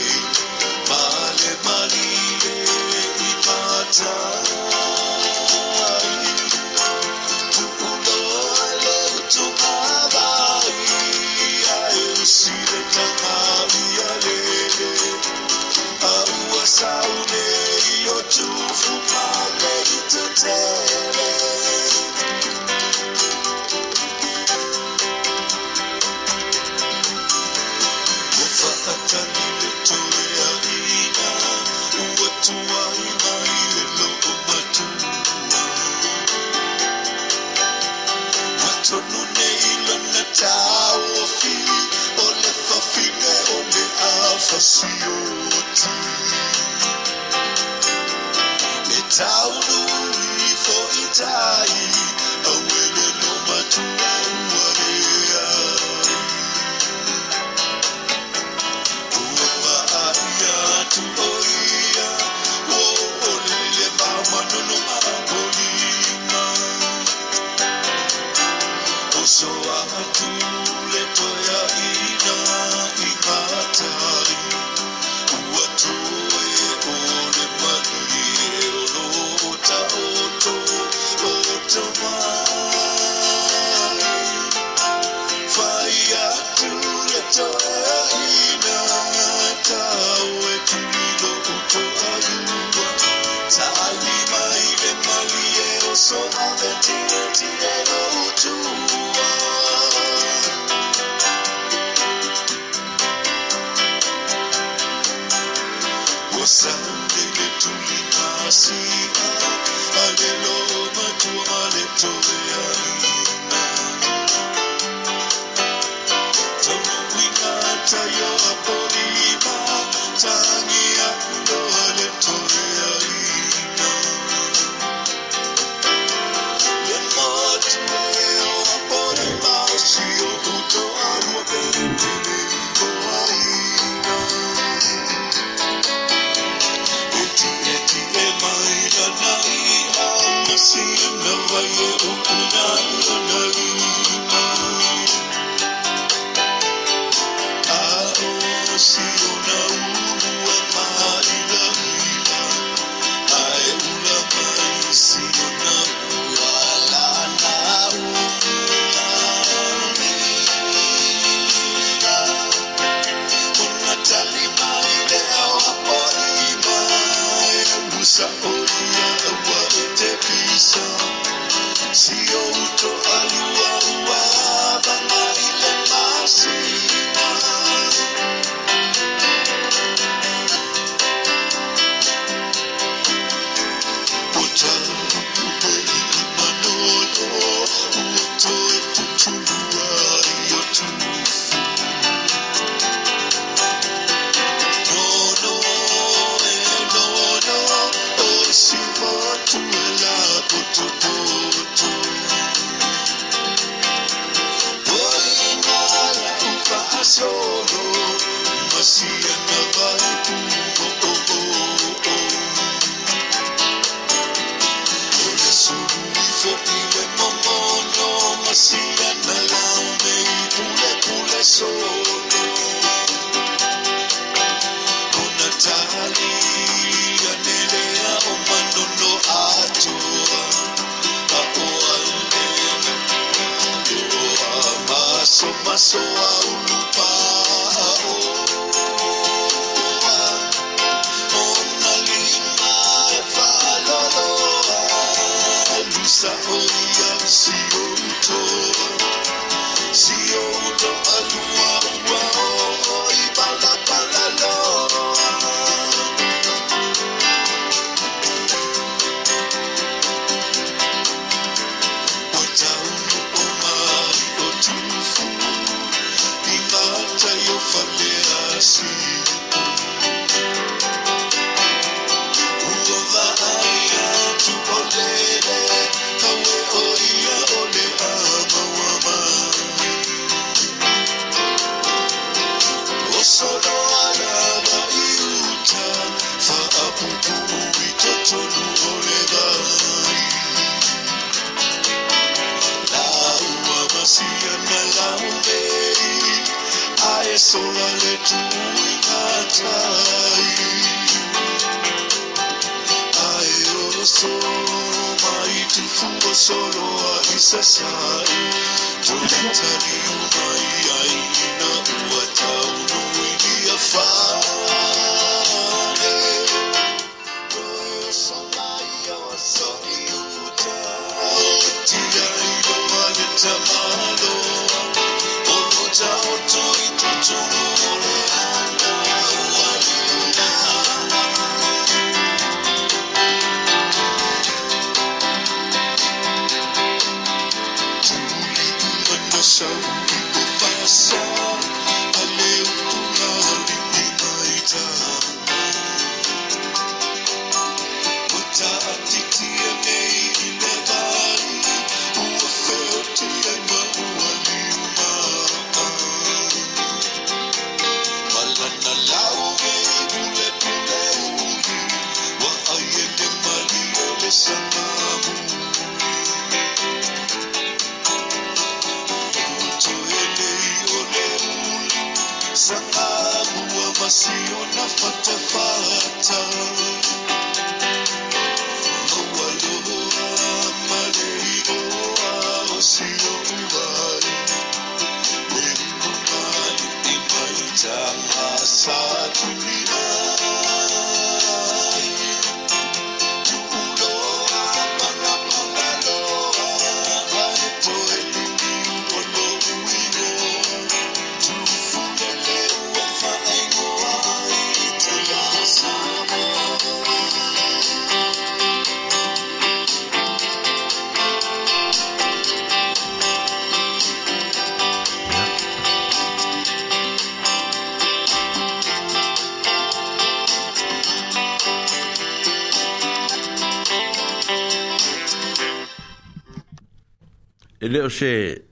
[428.10, 428.66] se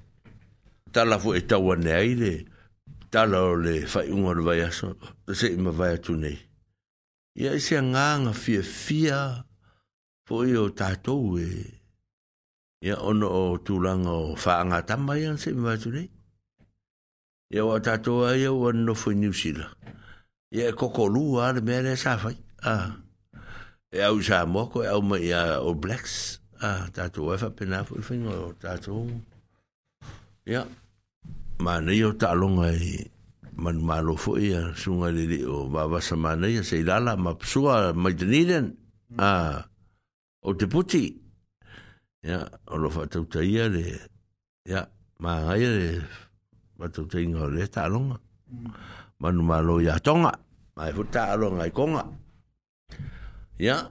[0.92, 2.32] tala fo e taua ne ai le
[3.12, 4.88] tala o le whaiunga le vai aso,
[5.38, 6.36] se ima vai atu nei.
[7.40, 9.18] Ia i se nganga fia fia
[10.26, 11.48] fo i o tātou e
[12.86, 16.08] ia ono o tūlanga o whaanga tamba ia se ima vai atu nei.
[17.54, 19.14] Ia wa tātou ai au anno i
[20.50, 20.74] Ia e
[21.54, 21.94] le mea le
[22.66, 22.96] Ah.
[23.92, 25.30] E au sā moko, e au mai
[25.82, 26.17] Blacks.
[26.58, 29.06] ta Ah, tātou efa penafu i whinga o tātou.
[30.46, 30.64] Ia.
[31.60, 33.02] Mā lo o tālonga i
[33.58, 37.92] man malo fo i a sunga lili o wawasa mānei a sei lala ma psua
[37.92, 38.74] mai taniren.
[39.18, 39.64] Ah,
[40.42, 41.16] o te puti.
[42.24, 43.98] Ia, o lo whatau taia le.
[44.68, 44.86] Ia,
[45.18, 45.90] mā ngai le
[46.78, 48.18] whatau tainga o le tālonga.
[49.20, 50.32] Manu malo i a tonga.
[50.76, 52.04] Mai fu tālonga i konga.
[53.58, 53.66] Ia.
[53.66, 53.82] yeah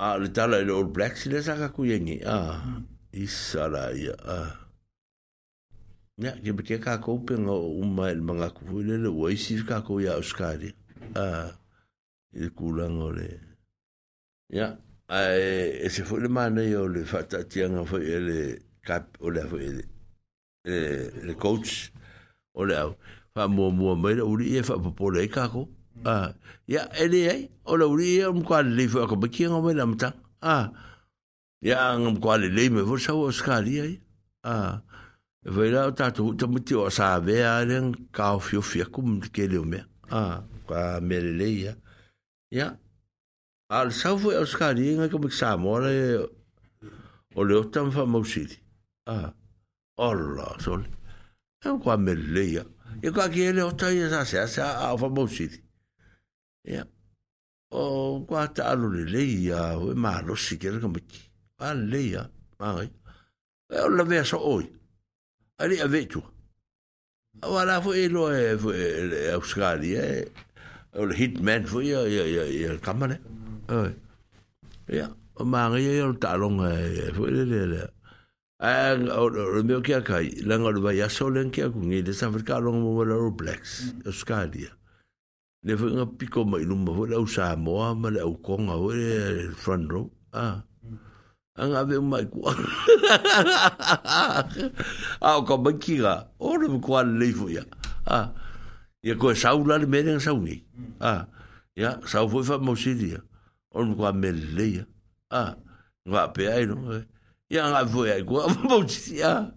[0.00, 2.38] a ah, le tala i le All Blacks le saka ku yengi a
[3.12, 4.36] i sara i a
[6.22, 7.52] ya ke bete ka ko pe nga
[7.82, 10.70] umma le manga ku le le wai si ka ko ya oskari
[11.14, 11.48] a ah,
[12.30, 13.26] i le kulanga le
[14.54, 14.76] ya
[15.10, 18.38] e se fue mana yo le fata tianga fue ele
[18.86, 19.82] kap ole le fue e ele
[21.26, 21.90] le coach
[22.54, 22.94] ole au
[23.34, 25.66] fa mo mo mai le uri e fa popole e ka ko
[26.04, 26.34] Ah,
[26.66, 29.96] ya ele ai o lo ri um kwa le fo ko biki ngo me lam
[29.98, 30.14] tang.
[30.42, 30.70] Ah.
[31.60, 34.00] Ya ngam kwa le le me vo sa o skali ai.
[34.44, 34.80] Ah.
[35.44, 38.84] Vai ta o tatu te muti o sa ve a len ka o fio fia
[38.86, 39.80] kum ke le me.
[40.10, 41.72] Ah, kwa me le le ya.
[42.50, 42.76] Ya.
[43.70, 46.18] Al sa fo o skali nga ko sa mo le
[47.34, 48.46] o le tam fa mo si.
[49.06, 49.34] Ah.
[49.98, 50.84] Allah sol.
[51.64, 52.64] Ngam kwa me le ya.
[53.02, 55.66] E kwa ke le o ta ya sa sa a fa mo si
[56.68, 56.84] ia
[57.72, 61.20] o kua taalo lelei ia oe malosi kelekamaki
[61.68, 62.28] alelei a
[62.60, 62.88] magai
[63.76, 64.64] e o lavea so'oi
[65.60, 66.26] ai le'i avei tua
[67.42, 70.08] aua la fo'i e loa e fo'e auskali e
[70.98, 72.00] o le hitman fo'i ia
[72.34, 73.16] ia ia kama le
[74.94, 76.68] ia o magai ai o ta'aloga
[77.08, 77.92] e fo'i lelea lea
[79.54, 83.14] le meo kia kai langa o le vai aso lenkia kugi le safrika aloga mauala
[83.28, 84.77] o blacks auskalia
[85.68, 88.76] le fue un pico mai no me fue la usa mo ama le con a
[88.78, 90.64] ver front row ah
[91.56, 92.56] han ave mai ku ah
[95.36, 97.64] o con bankiga o no me cual le fue ya
[98.06, 98.32] ah
[99.04, 100.64] ya con saula le meden sauni
[101.04, 101.28] ah
[101.76, 103.20] ya sau fue fa mo sidia
[103.70, 104.84] o no cual me le ya
[105.36, 105.52] ah
[106.08, 107.04] va pe ai no e.
[107.52, 108.40] ya han fue ai ku
[108.72, 109.52] mo sidia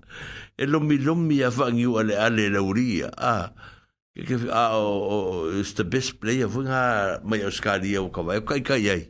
[0.59, 3.55] el lo mi lo mi afangiu ale ale la uria ah
[4.11, 8.21] ke a ah, o is the best player vu nga mai o skali o ka
[8.21, 9.03] vai kai kai ai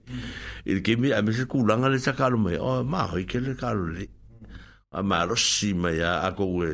[0.65, 3.39] il ke mi a me se kulanga le sakalo mai o oh, ma ho ke
[3.41, 4.05] le kalo le
[4.93, 6.69] a ma lo si mai a ko we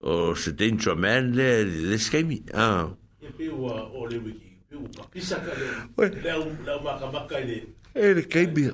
[0.00, 2.88] o se dentro man le le skai mi a
[3.20, 3.60] e pe o
[3.92, 5.68] o le wiki pe o pa pisa ka le
[6.24, 7.60] le ma ka ba ka le
[7.96, 8.72] e le keibia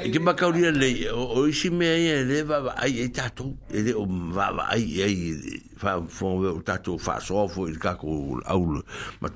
[0.07, 3.93] e ke makaurina le o isi mea ia le wawa ai e tatou e le
[3.93, 5.35] o wawa ai e ai
[5.83, 5.99] whaa
[6.55, 8.79] o tatou wha soafo i kako au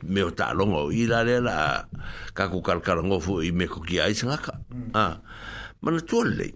[0.07, 1.87] me o ta longa o i la le la
[2.33, 4.95] kako karakara ngofo i me ko ki aisa ngaka hmm.
[4.95, 5.19] ah.
[5.81, 6.53] mana tuan le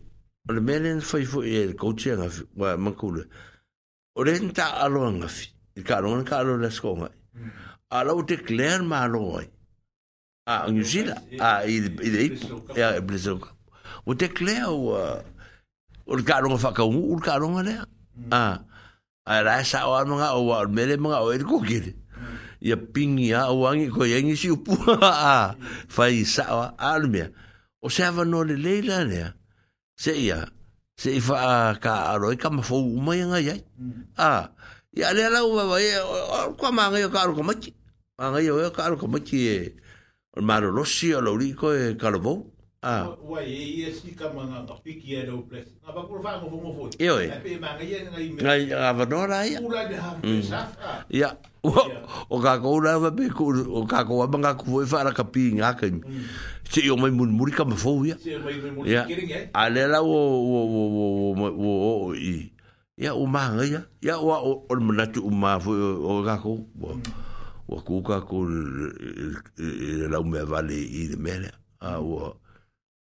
[0.47, 3.27] o le mea le na whaifo i e le koutia ngafi wa mankule
[4.19, 5.47] o re ta alo nga fi
[5.87, 7.09] ka ro ka alo les ko nga
[8.19, 9.47] o te clear ma alo ai
[10.51, 12.21] a New Zealand a i i de
[12.79, 13.35] ia blizo
[14.07, 14.79] o te clear o
[16.03, 17.73] o ka ro fa ka u ka ro le
[18.35, 18.43] a
[19.29, 21.79] a ra sa o nga o wa mele nga o e ko ki
[22.67, 24.75] ia pingi a o angi ko yengi si upu
[25.07, 25.55] a
[25.93, 26.59] fa i sa o
[26.91, 27.27] almia
[27.79, 29.23] o se ava no le leila ne
[30.03, 30.39] se ia
[30.99, 33.61] se i wha ka aroi ka mawhau umai ngai ai.
[34.27, 34.43] Ah,
[34.99, 35.85] ia le lau wa wai,
[36.59, 37.69] kua maa ngai o ka aro kamaki.
[38.17, 39.73] Maa ngai o ka aro kamaki e, eh,
[40.37, 42.37] o maro losi o lauri ko e eh, karavou.
[42.79, 43.19] ah, ah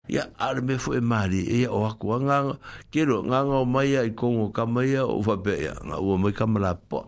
[0.09, 2.57] ia ale me foʻi mali ia o aku agaga
[2.89, 7.05] kelo gaga o mai a i kogo kamaia o faapea ia gaua mai kamalapoa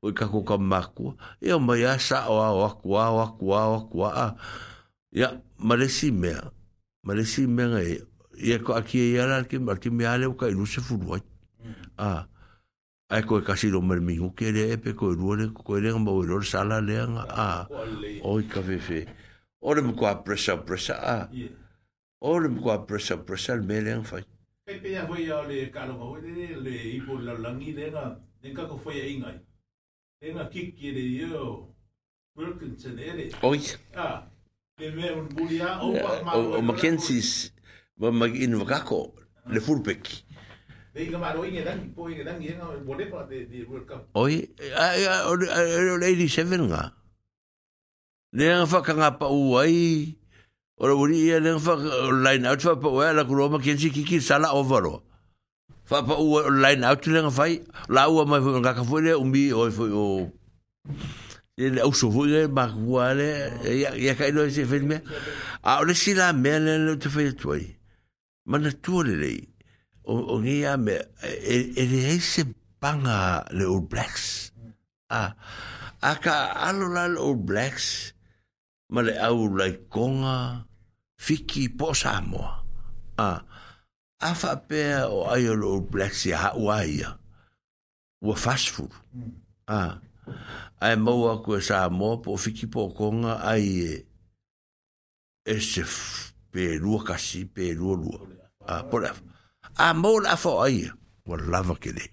[0.00, 4.08] o i kako kamamākua ia o mai a saʻoa o akuā o akuā o akuā
[4.08, 4.26] a
[5.12, 5.28] ia
[5.60, 6.48] ma lesi mea
[7.04, 8.00] ma lesi mea ga ia
[8.40, 11.24] ia ko akia ia la lakimea le ka ilu sefulu ai
[12.00, 12.24] a
[13.12, 15.60] ai ko e ka siro mer mi ke le e pe ko e ruole ko
[15.60, 17.48] ko le ngamba o sala le nga a
[18.24, 19.00] o ka fe fe
[19.60, 21.59] o le mo ko a pressa pressa a yeah
[22.20, 24.22] o le kua presa presa le mele ang fai.
[24.66, 28.04] Kei pe ya hoi ao le kalonga hoi le le ipo la langi le nga
[28.42, 29.38] le nga ko fai a ingai.
[30.22, 31.66] Le nga kiki le yo
[32.36, 33.28] Wilkinson ere.
[33.42, 33.60] Oi.
[33.96, 34.24] Ah,
[34.78, 37.52] le me un buli a o pa O Mackenzie's
[37.96, 39.14] ma ma in vakako
[39.46, 40.04] le fulpek.
[40.94, 44.08] Le inga maro inga dangi po inga dangi inga bole pa de de World Cup.
[44.14, 46.92] Oi, a a o le 87 nga.
[48.36, 49.64] Le nga fa kanga pa uai.
[49.64, 50.18] Oi.
[50.80, 51.74] Ora uri e le fa
[52.24, 55.04] line out fa po ela ku roma kenji kiki sala overo.
[55.84, 57.44] Fa pa u line out le fa
[57.92, 60.32] la u ma nga ka fuere un bi o o
[61.52, 65.04] e, e le u so vuere ma guale e ya ya ka no se filme.
[65.68, 67.76] A ora si la mele le te fa tuoi.
[68.48, 69.32] Ma na tuore le
[70.08, 70.96] o o ngia me
[71.54, 72.48] e e e se
[72.80, 74.48] panga le old blacks.
[75.12, 75.22] A
[76.00, 76.36] a ka
[76.68, 78.16] alo la old blacks.
[78.88, 80.64] Ma le au lai konga
[81.20, 82.62] fiki po Samoa.
[83.18, 83.40] A,
[84.20, 87.16] a fa pea o ayo lo black si ha uaia.
[88.22, 88.92] Ua fast food.
[89.68, 89.76] A,
[90.80, 94.04] a e maua kua Samoa po fiki po konga ai e
[95.46, 95.84] e se
[96.52, 98.18] pe rua kasi pe rua rua.
[98.66, 99.22] A, po le afa.
[99.76, 100.92] A mou la afa o ayo.
[101.28, 102.06] Ua lava ke le.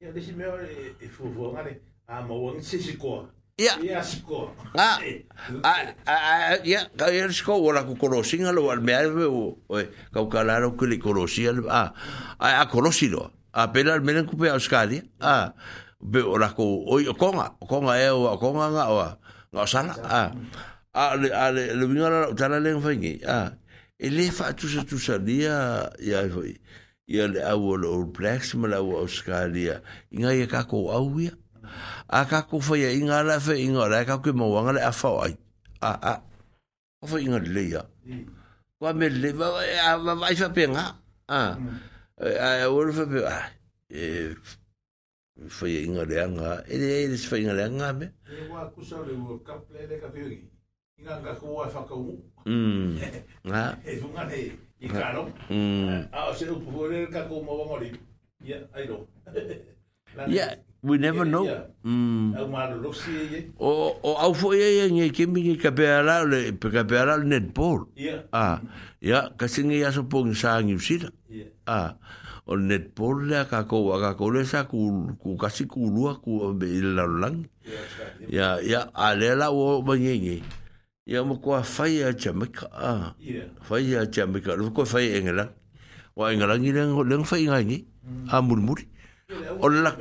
[0.00, 1.74] Ia, desi mea e, e fufuangane.
[2.08, 3.28] A mou angi se si koa.
[3.54, 3.78] Ia.
[3.86, 4.50] Ia siko.
[4.74, 4.98] Ah.
[5.62, 6.58] Ah, ah.
[6.58, 9.30] ah, ia, ka ia siko, wala ku korosi ngalo, wala mea ewe,
[9.70, 11.94] oi, ka ukalara ukele korosi, ah,
[12.42, 13.30] ah, a korosi loa.
[13.54, 15.54] A pela, mene kupe au skari, ah,
[16.02, 18.98] be ora ko oi o konga o konga e o konga nga o
[19.54, 20.28] nga sala a ah.
[21.12, 22.74] a le a le le vinga la tala le
[23.24, 23.40] a
[23.96, 26.60] e le fa tu sa tu sa dia ya foi
[27.08, 29.80] ya le au o blacks ma la o skalia
[30.12, 31.30] inga ye ka ko au ya
[32.14, 34.82] a ka ku fa ia inga la fe inga la ka ku mo wanga le
[34.86, 35.34] a fa ai
[35.82, 36.14] a a
[37.02, 37.82] o fa inga le ia
[38.78, 40.84] kwa me le va va va fa penga
[41.26, 41.40] a
[42.48, 43.38] a o le fa pe a
[43.90, 44.00] e
[45.56, 48.46] fa ia inga le anga e le e, e fa inga le anga me e
[48.46, 50.22] wa ku sa le wo ka ple le ka pe
[51.00, 52.14] inga ka ku wa fa ka u
[52.46, 53.08] mm e,
[53.48, 54.38] nga e funga le
[54.78, 57.88] i ka lo mm a o se u pu le ka ku mo wanga le
[58.46, 59.02] ia ai lo
[60.30, 60.46] Ia,
[60.84, 61.48] we never know.
[61.80, 62.36] Mm.
[62.36, 63.68] E o
[64.04, 66.84] o au fo e ye ye ye ke mi ka pe ala le pe ka
[66.84, 67.88] pe ala net pol.
[68.36, 68.60] Ah.
[69.00, 71.08] Ya ka sing ye so pong sa ngi sit.
[71.66, 71.96] Ah.
[72.46, 75.64] O net pol le ka ko wa ka ko le sa ku ku ka si
[75.64, 77.48] ku lu ku be la lang.
[78.28, 80.36] Ya ya ale la wo ba ye ye.
[81.08, 82.68] Ya mo ko fa ye cha me ka.
[82.68, 83.04] Ah.
[83.64, 85.56] Fa ye cha me ka lu ko fa ye ngela.
[86.12, 87.78] Wa ngela ngi le ngi le fa ngi.
[88.28, 88.84] Ah mul mul.
[89.64, 89.96] O la.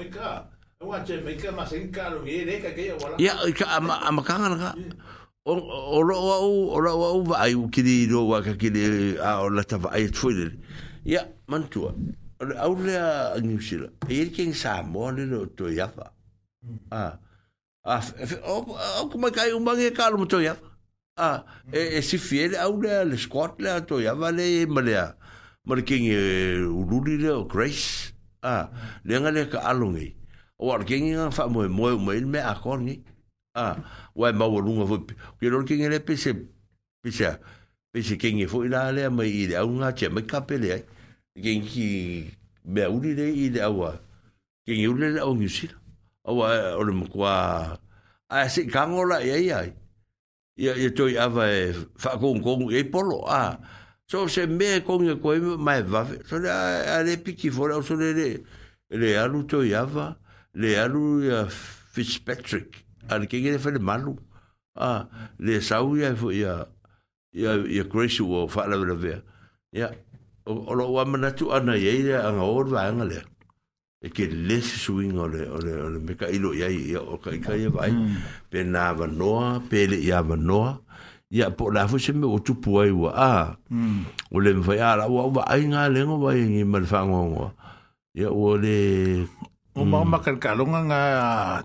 [0.83, 0.99] Ia,
[3.47, 3.65] i ka
[4.07, 4.75] amakanga naka.
[5.45, 9.49] O loo au, o loo au, va ai ukiri i roa ka kiri a o
[9.49, 10.57] lata va ai atfoilele.
[11.07, 11.93] Ia, mantua.
[12.41, 13.87] O le au lea ngusila.
[14.09, 16.11] E iri keng sa moa le no to iafa.
[16.91, 17.17] Ah.
[18.43, 18.77] O
[19.11, 20.65] kumai kai umange ka alo e mo to iafa.
[21.17, 21.43] Ah.
[21.71, 25.15] E, e si fiele au lea le squat lea to iafa le e malea.
[25.67, 26.23] Malekengi e
[26.67, 28.13] ululi lea o grace.
[28.43, 28.69] Ah.
[29.03, 30.11] Lea nga lea ka alo ngai.
[30.11, 30.15] Ah.
[30.63, 32.95] o ar kengi nga wha moe moe o meil me a kongi.
[33.55, 33.75] Ah,
[34.15, 34.97] wai mau runga fo,
[35.39, 36.31] ki ror kengi le pese,
[37.03, 37.35] pese,
[37.93, 40.77] pese kengi fo ina lea mai i le au ngā che mai kape lea.
[41.35, 41.87] Kengi ki
[42.65, 43.91] mea uri le i le au a,
[44.65, 45.75] kengi uri le au ngusira.
[46.25, 47.77] Awa, ore mkua,
[48.29, 49.73] a se kangola ia ia ia.
[50.57, 53.57] ia ia toi ava e whakongkong e polo a
[54.07, 57.95] so se me kong e koe mai vafe so le a le piki fora so
[57.95, 58.27] le le
[58.93, 60.05] le alu toi ava
[60.55, 61.47] le alu ya
[61.93, 64.17] Fitzpatrick ar ke gele fele malu
[64.77, 65.09] a
[65.41, 66.63] le sau ya ya
[67.33, 69.21] ya ya Grace wo fa la vera
[69.73, 69.89] ya
[70.45, 73.23] o lo wa mana tu ana ye ya an or va an le
[74.03, 77.53] e ke le swing ole ole ole me ka ilo ya ya o ka ka
[77.57, 78.13] ye vai hmm.
[78.53, 80.77] pe na va noa pe le ya va noa
[81.33, 83.33] ya po la fo se me o tu puai wa a
[83.73, 84.05] hmm.
[84.31, 86.85] o le va ya la wa va ai nga le ngo va ye ngi mal
[86.85, 87.49] fa ngo
[88.13, 88.77] ya o le
[89.75, 89.89] O mm.
[89.91, 91.01] mama kan kalunga nga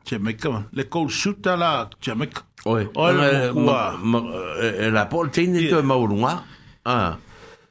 [0.04, 0.64] Jamaica.
[0.72, 2.40] Le cold shooter la Jamaica.
[2.64, 2.86] Oi.
[2.96, 3.12] Oi.
[3.54, 4.18] Ma, ma, ma,
[4.64, 5.76] e, la e, por tin ni yeah.
[5.76, 6.44] to maurunga.
[6.88, 7.18] Ah.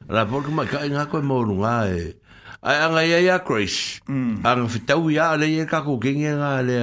[0.08, 2.14] La por ma ka nga ko maurunga e.
[2.62, 3.98] Ai anga ya ya Chris.
[4.06, 4.44] Mm.
[4.46, 5.34] Ang fitau ya e, mm.
[5.34, 6.78] e, le ye ka ko ken nga le.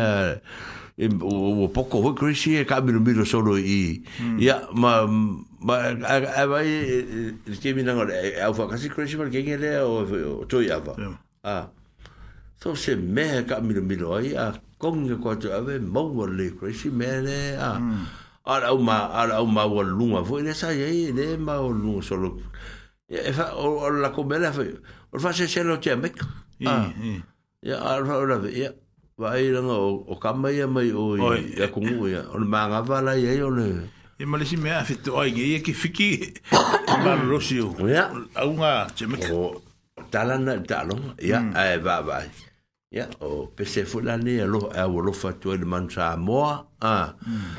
[1.24, 4.04] O, o poco ho Chris e ka miro miro solo i.
[4.20, 4.36] Mm.
[4.40, 5.08] Ya ma
[5.64, 6.72] ma ai ai
[7.64, 8.20] ke mi nga le.
[8.44, 10.80] Au fa Chris ma ken nga le o to ya
[11.46, 11.70] Ah
[12.66, 14.50] to se me ka mi mi lo ai a
[14.82, 18.04] kong ge ko tu ave mo le ko si me le a mm.
[18.54, 22.16] ala uma ala uma wa lunga vo le sa ye le ma o lu so
[22.18, 22.30] lo
[23.06, 24.64] e, e fa o la ko bela fa
[25.14, 26.10] o fa se se lo che me
[26.58, 27.22] i i
[27.70, 28.72] ya e, ala ora ve ya
[29.22, 29.76] vai lo no
[30.10, 33.14] o ka mai mai o ya ku mu ya e, o ma nga va la
[33.14, 33.68] ye o le
[34.18, 36.10] e ma le si me a fitu ai ye ki fiki
[37.06, 39.62] ma rosio ya a unga che me ko
[40.10, 41.54] talana talo ya mm.
[41.54, 42.18] e va va
[42.96, 46.16] ya o pese fu la ne lo a o lo fa tu de man sa
[46.16, 46.40] mo
[46.80, 47.12] a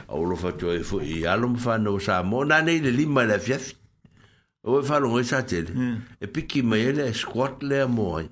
[0.08, 2.80] o lo fa tu e fu i a lo fa no sa mo na ne
[2.80, 3.60] le lima la fia
[4.64, 5.20] o e fa lo hmm.
[5.20, 5.60] e sa te
[6.24, 8.28] e pi ki me le squat le mo eh.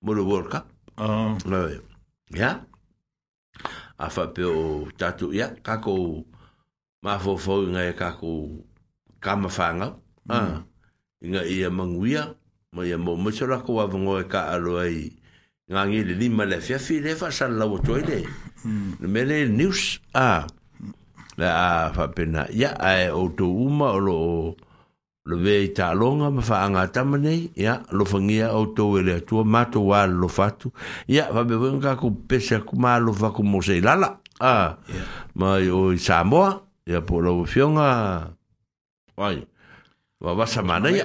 [0.00, 0.64] mo lo work up
[0.96, 1.76] a le ah.
[2.32, 2.50] ya
[4.00, 6.24] a fa pe o tatu ya ka ko
[7.04, 8.64] ma fo fo nga ka ko
[9.20, 10.32] ka ma fa nga hmm.
[10.32, 10.58] a ah.
[11.28, 12.24] nga i a manguia
[12.72, 15.17] mo ia mo mo so la ko va ngo e ka alo ai e.
[15.72, 18.24] ngāngi le lima le fi le fa san le
[19.00, 20.46] me le news a
[21.40, 24.56] a fa pena ya a o to uma o lo
[25.28, 26.86] lo ve ta longa ma fa anga
[27.54, 30.72] ya lo fangia o to le mato wa lo fatu
[31.06, 31.54] ya va be
[32.00, 34.08] ku pese ku ma lo va ku mo la la
[34.40, 34.76] a ah.
[35.36, 38.32] ma o samoa ya po lo fionga
[39.18, 39.44] vai
[40.20, 40.46] va va
[40.90, 41.04] ya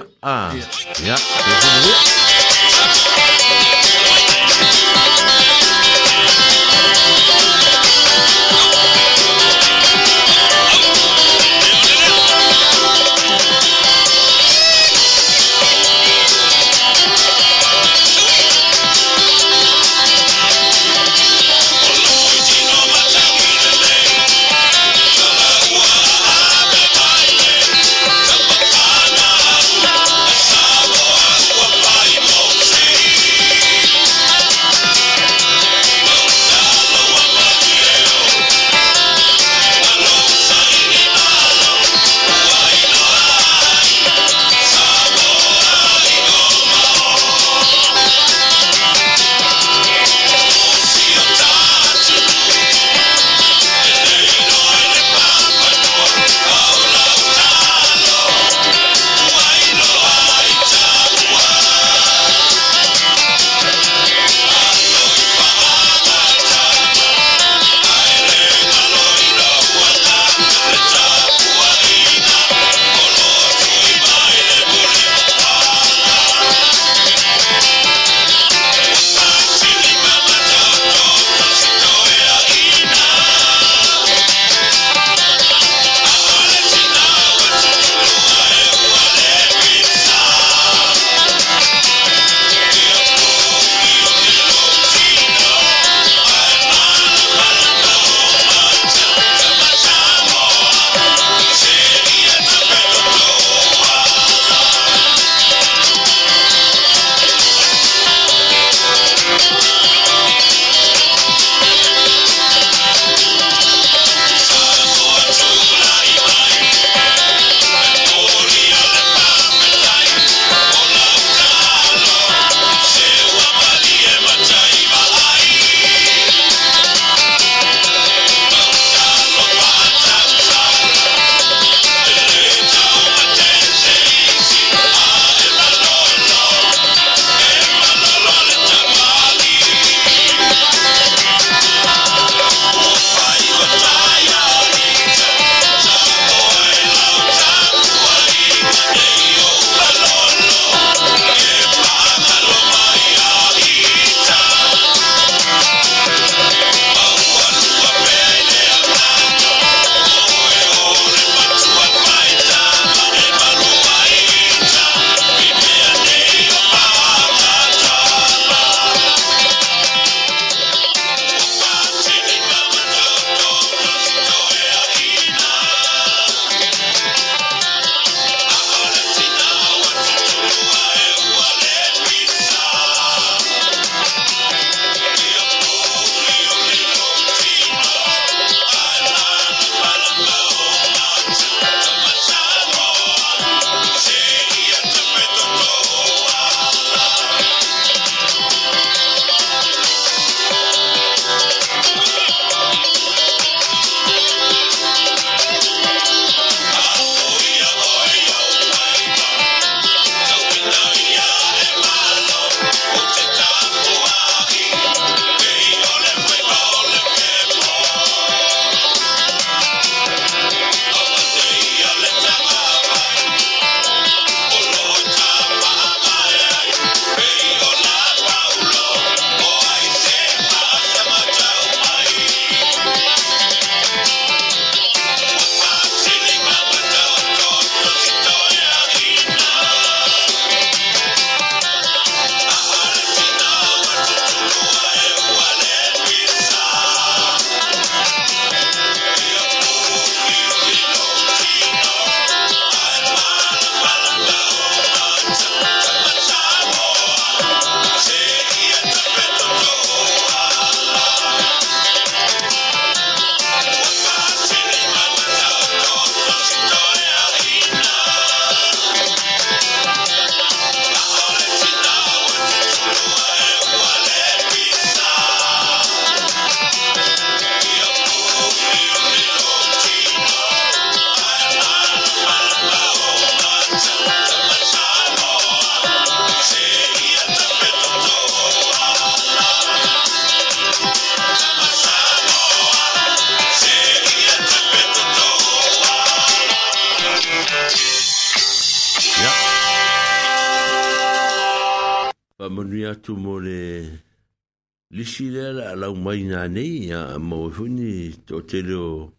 [308.48, 309.10] te reo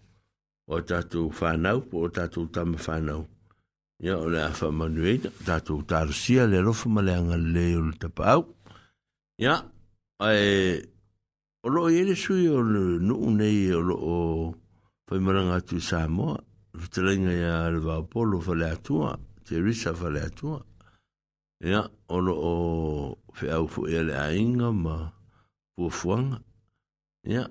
[0.69, 3.25] o tātou whanau, o tātou tama whanau.
[4.03, 8.45] Ia o lea whamanueita, tātou tārusia le rofa ma leanga leo le tapau.
[9.41, 9.57] Ia,
[10.23, 10.77] ai,
[11.63, 14.53] o loo ele sui o nuu nei o loo
[15.09, 16.39] whaimaranga atu Samoa,
[16.75, 20.61] rutilenga ia le vāpolo whale atua, te risa whale atua.
[21.65, 24.97] Ia, o loo wheau fu ele ainga ma
[25.75, 26.41] puafuanga.
[27.25, 27.45] Ia,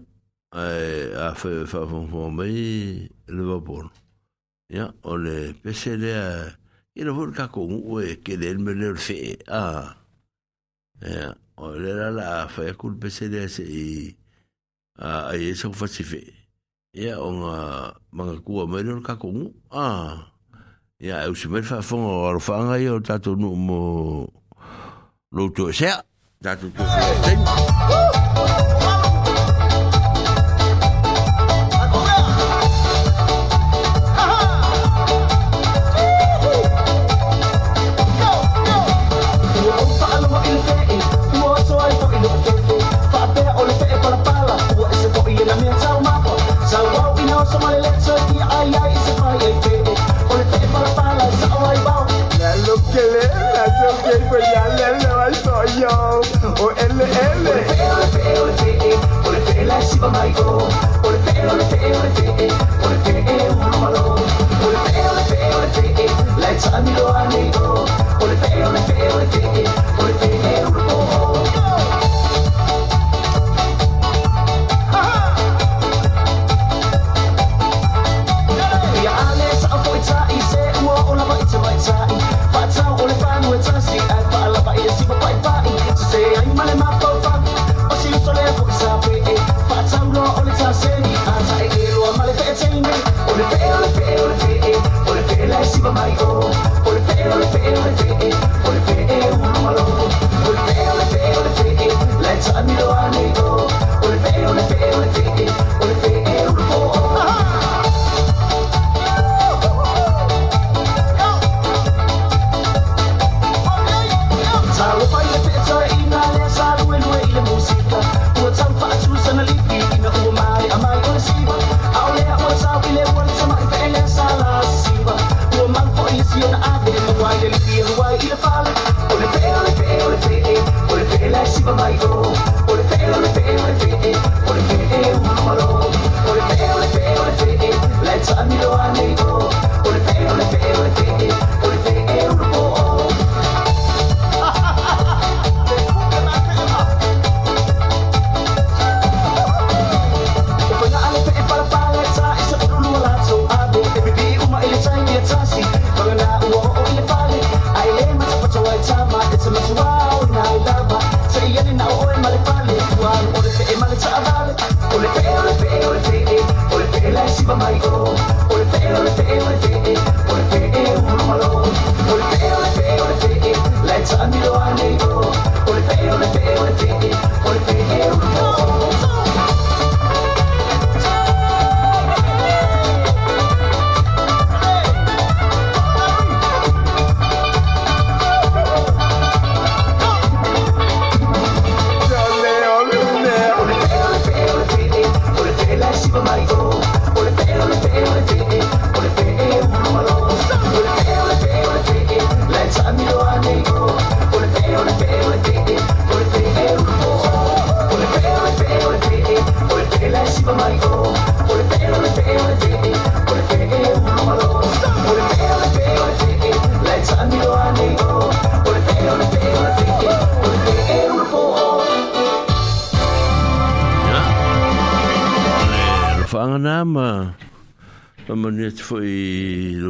[0.54, 3.90] ai eh, a fe fa fo fo mai le vapor
[4.70, 6.14] ya o le pese le
[6.94, 9.96] i le vor ka e ke le me le fe a
[11.02, 14.16] ya o le la la fa ku le pese le se i
[15.02, 16.22] a ai so fa fe
[16.94, 19.18] ya o nga manga ku mai le ka
[19.74, 20.16] a
[21.02, 21.96] ya eu se me fa fo
[22.30, 24.28] o fa nga yo tatu no mo
[25.34, 25.98] lo to se se
[60.04, 61.46] Let's olete,
[68.20, 69.63] olete, olete, el la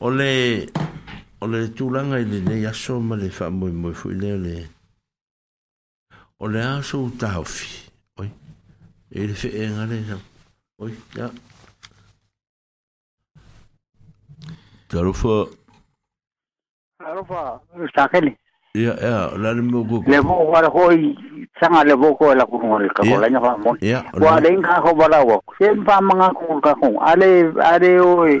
[0.00, 0.66] O le...
[1.40, 4.38] O le tu langay li, le yasou ma le fa mwen mwen fwen le o
[4.40, 4.54] le...
[6.40, 7.68] O le an sou ta houfi.
[8.20, 8.30] Oy.
[9.12, 10.22] E li fe en a e le san.
[10.82, 11.28] Oy, ya.
[14.90, 15.36] Ta rofa.
[16.98, 17.44] Ta rofa.
[17.94, 18.34] Sake li.
[18.74, 19.20] Ya, ya.
[19.38, 20.10] La li mou kou kou.
[20.10, 21.12] Le mou wale kou yi...
[21.62, 23.20] San a li mou kou e la kou mwen li kakou.
[23.22, 23.78] La nye pa moun.
[23.84, 24.24] Ya, ya.
[24.26, 25.44] Wale yi nga kou wale wou.
[25.60, 26.98] Se yi mou pa mangan kou kou kakou.
[27.04, 27.32] A le...
[27.70, 28.40] A le yo e...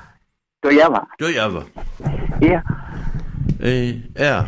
[0.63, 1.05] Da jeg var.
[1.19, 1.63] Da jeg var.
[2.41, 2.59] Iya.
[3.63, 3.89] Eh,
[4.21, 4.45] yeah.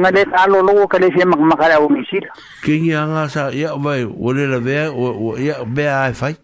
[0.00, 2.30] Nga le talo loko ka le se makamakara o misira.
[2.64, 6.36] Kingi anga sa, ya vai, o le la vea, o ia vea ai fai.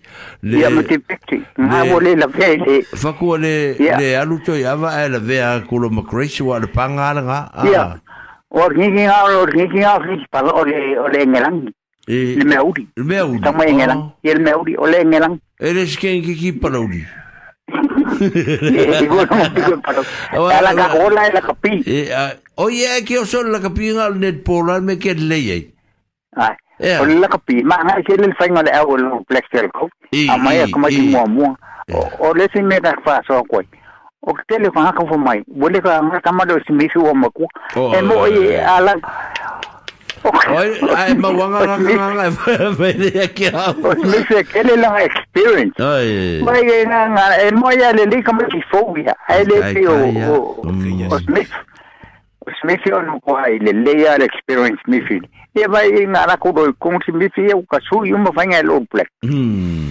[0.42, 2.82] Le, ia mati pekti, nga o le la vea le.
[3.02, 3.52] Faku o le,
[4.00, 7.38] le alu to ia va ai la vea kulo makraisi wa le pangala nga.
[7.70, 7.94] Ia, ah.
[8.50, 11.70] o kingi nga, o kingi nga, o kingi pala o le, o le ngelangi.
[12.08, 12.82] Eh, le meauri.
[12.88, 12.94] Oh.
[12.98, 13.40] Le meauri.
[13.40, 15.40] Tamo e ngelangi, le meauri, o le ngelangi.
[15.60, 17.04] Eres eh, kengi ki palauri.
[17.06, 17.14] Ia.
[18.08, 18.24] Olay
[18.78, 19.72] eh,
[20.34, 21.72] ah, lakapi.
[21.86, 22.08] Eh.
[22.12, 25.68] Ah, o ia ke o sol lakapi net polan me ke leyei.
[26.36, 26.54] Ai.
[27.00, 29.22] O lakapi ma nga ke le fainga le au
[29.74, 29.88] ko.
[30.32, 31.56] Ama ia kuma ki mo
[32.20, 33.60] O le si me ka fa so ko.
[34.24, 35.42] O ke tele ko ko mai.
[35.46, 37.14] Bole kama do si mi su o
[40.52, 42.36] Oil, ay, mawangangangang
[42.80, 45.74] pwede kele experience.
[45.80, 46.40] Ay.
[46.86, 47.92] nga nga, eh, mo ya
[50.28, 51.52] o, o, Smith.
[52.44, 54.82] Oh, Smith ya experience
[58.36, 59.08] nga black.
[59.22, 59.90] Hmm.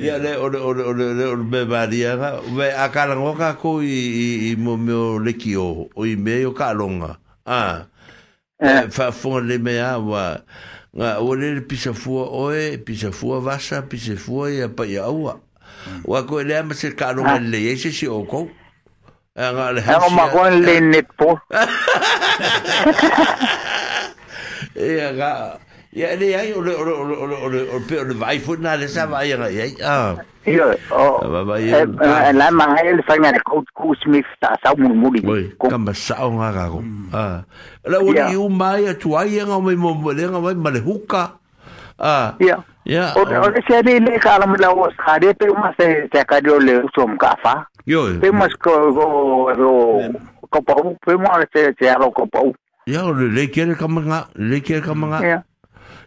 [0.00, 2.88] Yeah, le o le o le o le o le me varia ga ve a
[2.88, 6.52] kalango ka ko i i mo me o le ki o o i me o
[6.54, 7.86] kalonga ah
[8.62, 8.86] eh.
[8.90, 10.38] fa fon le me a wa
[10.94, 15.10] nga o le pisa fua o e pisa fua vasa pisa fua ia pa ia
[15.10, 16.06] wa mm.
[16.06, 17.42] wa ko le ma se kalonga ah.
[17.42, 18.46] le ye se si o ko
[19.34, 21.34] nga le ha ma ko le net po
[24.78, 25.58] ia ga
[25.90, 29.32] Ya le ai o o o o pe o vai fu na le sa vai
[29.32, 29.72] nga ai.
[29.80, 30.16] Ah.
[30.44, 30.68] Yo.
[30.68, 35.08] Eh la ma hai le fai na le coach coach mi sta sa mu mu
[35.16, 35.22] di.
[35.56, 36.84] Ka ma sa o nga ga go.
[37.12, 37.40] Ah.
[37.88, 40.68] La o di u mai a tu ai nga mai mo le nga mai ma
[40.70, 41.38] le huka.
[41.96, 42.36] Ah.
[42.38, 42.60] Ya.
[42.84, 43.14] Ya.
[43.16, 46.04] O le se le le ka la mi la o sa de pe ma se
[46.12, 47.64] se ka de le som ka fa.
[47.88, 48.12] Yo.
[48.20, 49.06] Pe ma ko go
[50.52, 50.72] ko pa
[51.06, 52.44] pe ma se se ro ko pa.
[52.86, 55.16] Ya o le le kere ka ma le kere ka ma.
[55.24, 55.47] Ya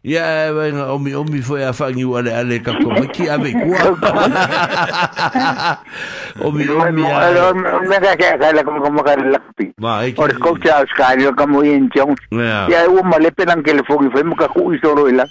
[0.04, 3.54] ia e vai nga omi omi foi a whangi wale ale ka koma ki ave
[3.54, 3.94] kua
[6.42, 7.54] omi omi a
[7.86, 9.70] me ka kia kai la kama kama kare lakpi
[10.18, 14.10] ore kou cha au skani o kamo ien chong ia e uma lepe nang telefongi
[14.10, 15.22] fai muka ku isoro ila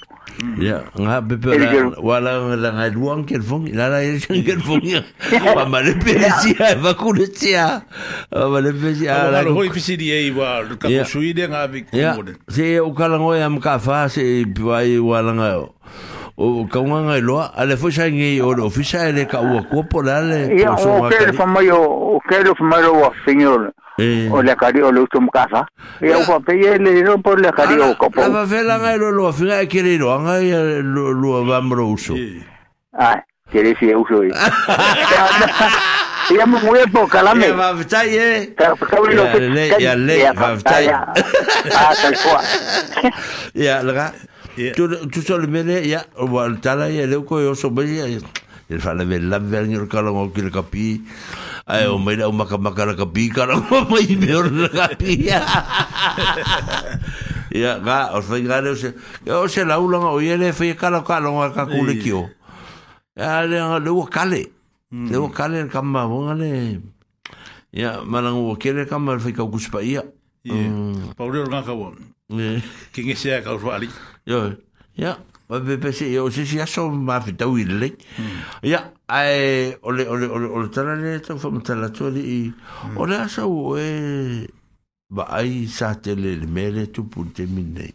[0.63, 1.51] ia nga pepe
[1.99, 5.03] wala la ngai luang telefongi la la e chang telefongi
[5.51, 7.83] wa ma lepe sia e vakune sia
[8.31, 12.15] wa lepe sia la hoi fisiri e wa kakusui de nga avi kua
[12.47, 14.23] se o kalangoe am ka fa se
[14.61, 15.69] pi vai alanga
[16.39, 19.83] o kaunga ngai loa ale foi sa ngai o lo fisa ele ka ua ko
[19.83, 23.73] polale ya o ke le fama mai o o ke mai o lo señor
[24.33, 25.67] o le cari o le tum kafa
[26.01, 29.11] e o pe ele no por le cari o ko po la vela ngai lo
[29.11, 32.15] lo fina ke le lo ngai lo lo va mro uso
[32.99, 33.17] ah
[33.51, 34.51] quiere si uso Ia
[36.39, 36.61] Ya muy
[36.95, 37.51] po kala me.
[37.51, 38.55] Va a estar, eh.
[39.81, 40.15] Ya le.
[40.23, 40.79] Ya le va a estar.
[41.75, 43.11] Ah, tal cual.
[43.53, 44.15] Ya, la
[45.13, 45.87] Tu solamente, ya, mele mm.
[45.89, 46.49] ya o
[47.07, 48.25] le ko yo so ya el
[48.69, 51.03] e fala la o kala mo ki le kapi
[51.67, 55.17] ai o mele o maka maka la kapi kala mo mai me o la kapi
[55.25, 55.41] ya
[57.83, 58.95] ga os fai o se
[59.49, 62.01] se la ulanga o ia le fai kala kala o ka kule a
[63.17, 64.53] ya le le o kale
[64.93, 65.11] mm.
[65.11, 66.81] le o kale ka ma bonga le
[67.73, 69.81] ia o kele ka ma ka kuspa
[74.27, 74.55] Yo.
[74.97, 75.19] Ya.
[75.49, 77.89] Ba be be se yo se ya so ma fi tau i le.
[78.17, 78.43] Hmm.
[78.63, 78.93] Ya.
[79.09, 82.53] Ai ole ole ole ole tala le tau fa mata la tu ali.
[82.53, 82.97] Hmm.
[82.99, 84.47] Ole asa u e
[85.11, 87.89] ba ai sa te le le mele tu pun te minne.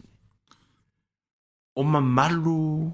[1.76, 2.90] O ma malu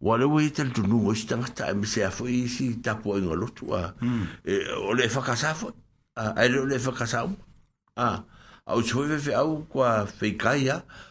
[0.00, 2.80] wa le wei tal tu nungo si tanga ta emi se a fo i si
[2.84, 3.92] tapu a inga lotu a.
[4.00, 4.24] Hmm.
[4.44, 4.54] E,
[4.88, 5.74] ole e fa kasa fo.
[6.14, 7.34] Ai le ole e fa kasa u.
[7.96, 8.24] Ah.
[8.64, 10.76] Au chuwe fe au kwa fe kaya.
[10.86, 11.10] Ah.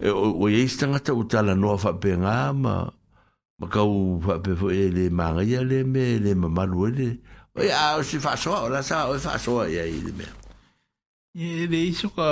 [0.00, 2.74] e o ye stanga ta utala no fa pe nga ma
[3.60, 6.48] ma ka u fa pe fo e le ma ya le me e le ma
[6.56, 7.08] ma lo e le
[7.52, 10.26] o ya o si fa so la sa o fa so ya i le me
[11.46, 12.24] e le iso ka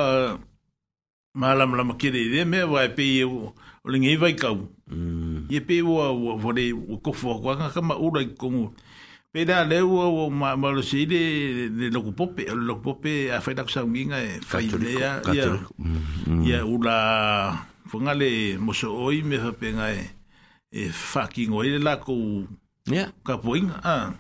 [1.41, 4.33] ma la ma ki le le me wa e pe o o le ngi vai
[4.41, 4.73] ka u
[5.53, 5.67] ye mm.
[5.69, 6.01] pe wo
[6.43, 6.65] wo le
[7.05, 8.49] ko fo kwa ka ma u la ko
[9.32, 12.76] pe da le wo wo ma ma lo si de de lo ku pope lo
[12.76, 15.58] ku pope a fe da sa minga e fa idea ya
[16.48, 16.98] ya u la
[17.89, 20.00] fonga le mo so oi me fa penga e
[20.73, 22.16] e fucking oi e la ko
[22.89, 24.15] ya ka poing a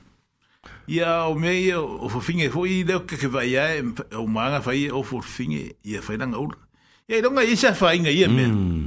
[0.86, 3.82] ya o me ye o fo finge fo i de ke ke va ya e,
[4.12, 6.52] o ma nga fa i o fo finge ya fa nga u
[7.08, 8.84] ya i donga i sa fa inga ya me mm.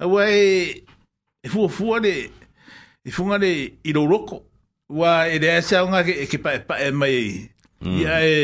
[0.00, 0.72] a wai
[1.44, 2.30] e fo fo de
[3.04, 4.48] e fonga le i lo roko
[4.90, 7.46] Wa e rea se aunga ke, ke pa e pa e mai.
[7.80, 7.96] Mm.
[8.02, 8.38] Ia e...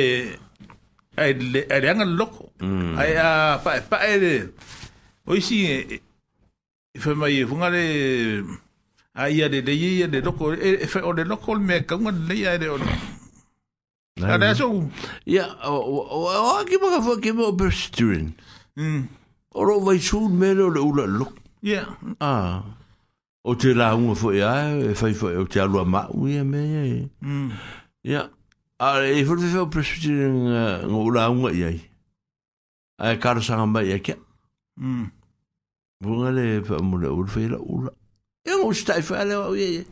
[1.16, 2.52] Ai le, ai le anga loko.
[2.62, 2.94] Mm.
[2.96, 4.32] Ai a pa e pa e le...
[5.26, 5.98] Oisi e, e...
[6.94, 7.84] E whai mai e funga le...
[9.16, 10.52] A ia le le ia le loko.
[10.54, 12.94] E, e whai o le loko le mea kaunga le ia e le o le...
[14.22, 14.70] A rea so...
[15.26, 18.30] Ia, o a ki maka fua ki mea o persturin.
[18.78, 19.02] Mm.
[19.58, 21.34] O ro vai sūn mea le o loko.
[21.66, 21.82] Ia.
[22.22, 22.62] Ah.
[23.48, 26.42] o te la unga fo ia e fai fo o te alua ma u ia
[26.44, 26.78] me mm.
[26.82, 27.52] e uh, mm.
[28.02, 28.30] ia ia
[28.76, 31.68] a e fur te fo presbiteri nga nga ula unga ia
[32.98, 34.16] a e kara sanga mai ia kia
[36.02, 37.92] vunga le fa mula ula fai la ula
[38.50, 39.84] e ngu si tai fai lewa ia ia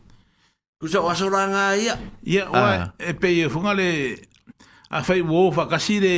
[0.82, 1.94] kusa o asura nga ia
[2.26, 3.88] ia ua e pe ia funga le
[4.90, 6.14] a fai wo fa kasi le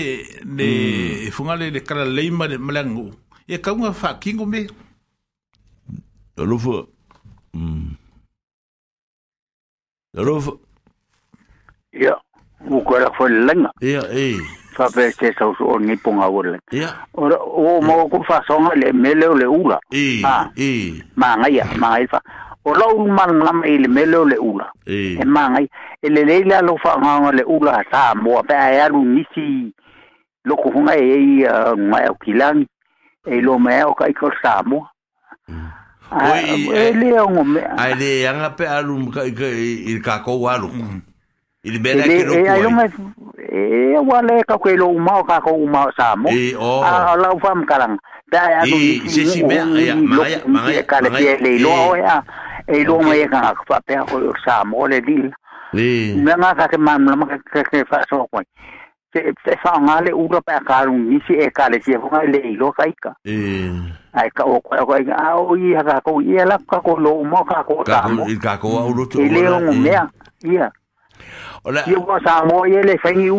[0.57, 1.61] le funga mm.
[1.61, 3.11] le le kara leima le malangu
[3.49, 4.65] ia kaunga fa kingu me
[6.37, 6.83] Lofa,
[7.57, 7.97] Mm.
[10.25, 10.53] Rofa?
[11.93, 12.17] Ia,
[12.61, 13.71] mukua rakwa lenga.
[13.81, 14.41] Ia, ei.
[14.77, 16.61] Fape se sau su o nipunga o lenga.
[16.73, 16.91] Ia.
[17.15, 19.81] Ora, o mo ku fa songa le meleo le ula.
[19.95, 20.99] Ii, e, ii.
[21.01, 21.05] E.
[21.17, 22.21] Maa ia, maa ia fa.
[22.65, 24.73] O la ulu malam e le meleo le ula.
[24.89, 25.17] Ii.
[25.21, 25.69] E maa ngai.
[26.03, 28.43] E le leila lo fa nganga le ula ha saa moa.
[28.49, 29.73] Pea e alu nisi
[30.49, 31.49] loko hunga e ei
[31.91, 32.67] ngai au kilangi.
[33.35, 34.87] E lo mea o kai kor saa moa.
[35.49, 35.53] Ii.
[35.55, 35.71] Mm.
[36.11, 39.11] Aile yanga pe aloum
[39.89, 41.01] Il kakou aloum
[41.65, 42.89] Il bela ke louk woy
[43.47, 45.09] E wale e kakou iloum
[45.99, 46.01] A
[47.17, 47.97] la oufam kalang
[48.67, 48.69] E
[49.09, 50.27] se si mwen aya Mwen
[50.65, 50.83] aya
[52.69, 53.55] E loum aya A
[53.85, 54.35] pe akou iloum
[55.75, 57.29] Mwen aya se man mwen A
[57.75, 58.47] la oufam kalang
[59.17, 62.39] se se fanga le ura pa karung ni e si e kale si ko le
[62.53, 63.71] ilo kai ka e
[64.21, 67.13] ai ka o ko ai a o i ha ko i la ka ko lo
[67.31, 69.81] mo ka ko ta mo ka ko au lo tu le o e.
[69.85, 69.97] me
[70.53, 70.67] ia
[71.67, 73.39] ola i wa sa mo ye le fai u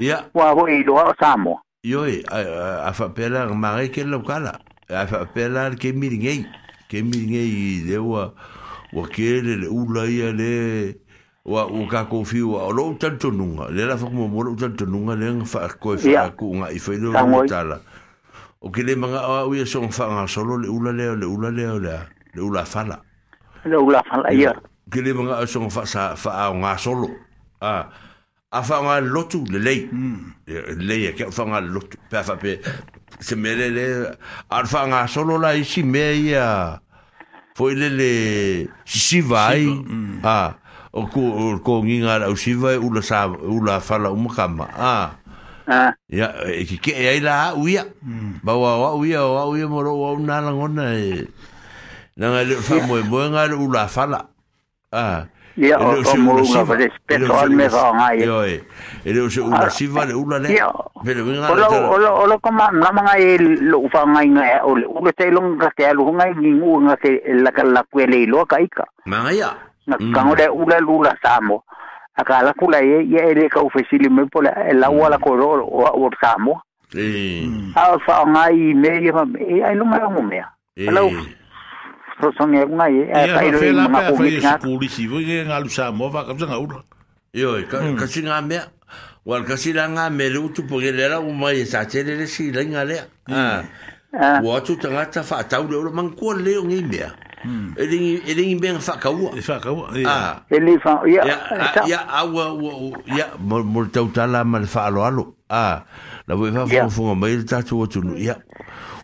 [0.00, 4.22] ia wa ko i lo sa mo yo e a fa pela mare ke lo
[4.24, 4.54] kala
[4.88, 6.40] a fa pela ke miringei
[6.88, 8.24] ke miringei de wa
[8.96, 9.28] wa ke
[9.60, 10.50] le ula ia le
[11.44, 14.54] wa u ka ko fi wa lo tan to nunga le la fok mo mo
[14.56, 17.10] tan to nunga le fa ko fa ku nga i fe lo
[17.50, 17.82] tala
[18.62, 21.50] o ke le manga o ye son fa nga solo le ula le le ula
[21.50, 21.98] le le
[22.34, 23.02] le ula fala
[23.66, 24.54] le ula fala ya
[24.86, 27.10] ke le manga so fa sa fa nga solo
[27.58, 27.90] a
[28.54, 29.58] a fa nga lotu le
[29.90, 30.46] hmm.
[30.46, 32.60] le le ya ke fa nga lotu pa fa pe
[33.18, 33.86] se mele le
[34.46, 36.78] al fa nga solo la isi me ya
[37.58, 38.12] foi le le
[38.86, 40.22] si vai hmm.
[40.22, 40.61] a
[40.92, 41.20] o ko
[41.64, 45.16] ko nginga la usiva e u la sa u la fala u makama ah
[46.12, 48.44] ya e ki ke ai la uia hmm.
[48.44, 51.26] ba wa wa uia wa uia mo ro wa na la ngona e
[52.20, 54.28] na nga le fa mo mo nga u la fala
[54.92, 58.24] ah Ya, e o mo nga pa respeto me va nga ye.
[58.24, 58.40] Yo,
[59.04, 60.48] ele o se una siva le una le.
[61.04, 61.52] Pero ah.
[61.52, 61.52] nga le.
[61.68, 63.36] Olo olo olo koma nga mga e
[63.68, 66.56] lo fa nga nga o le u le te lo nga te lo nga ngi
[66.88, 68.88] nga te la ka la kwele lo ka ika.
[69.04, 69.50] Manga ya.
[69.86, 70.12] na mm.
[70.14, 71.62] kango de ula lula samo
[72.16, 75.22] aka la kula ye ye ere ka ofisili me pole e la wala mm.
[75.22, 76.62] ko ro o o samo
[76.94, 77.44] eh
[77.74, 78.02] ha mm.
[78.06, 80.46] fa ngai me ye ha e ai no ma ngo me ya
[80.76, 81.10] hello
[82.20, 85.06] so so ngai ngai e, e, e ka ire ma ko ngi ka kuli si
[85.06, 86.80] vo ye ngalu samo va ka tsanga ura
[87.32, 87.98] yo e ka mm.
[87.98, 88.58] ka si nga me
[89.26, 91.84] wa ka si la nga me lu tu pore le la u ma ye sa
[91.86, 93.62] tele le si la ngale ah,
[94.14, 94.38] ah.
[94.42, 97.14] wa tu tanga ta fa ta u le man ko le ngi me ah
[97.44, 99.32] Ele bem facaua.
[99.36, 99.90] E facaua.
[99.96, 100.40] E e ah.
[100.50, 101.02] Ele fa.
[101.06, 101.22] Ya.
[101.86, 102.92] Ya awa wo.
[103.06, 105.82] Ya multa utala mal fa alo Ah.
[106.28, 108.00] Na vou fa fo fo mai ta tu tu.
[108.16, 108.36] Ya.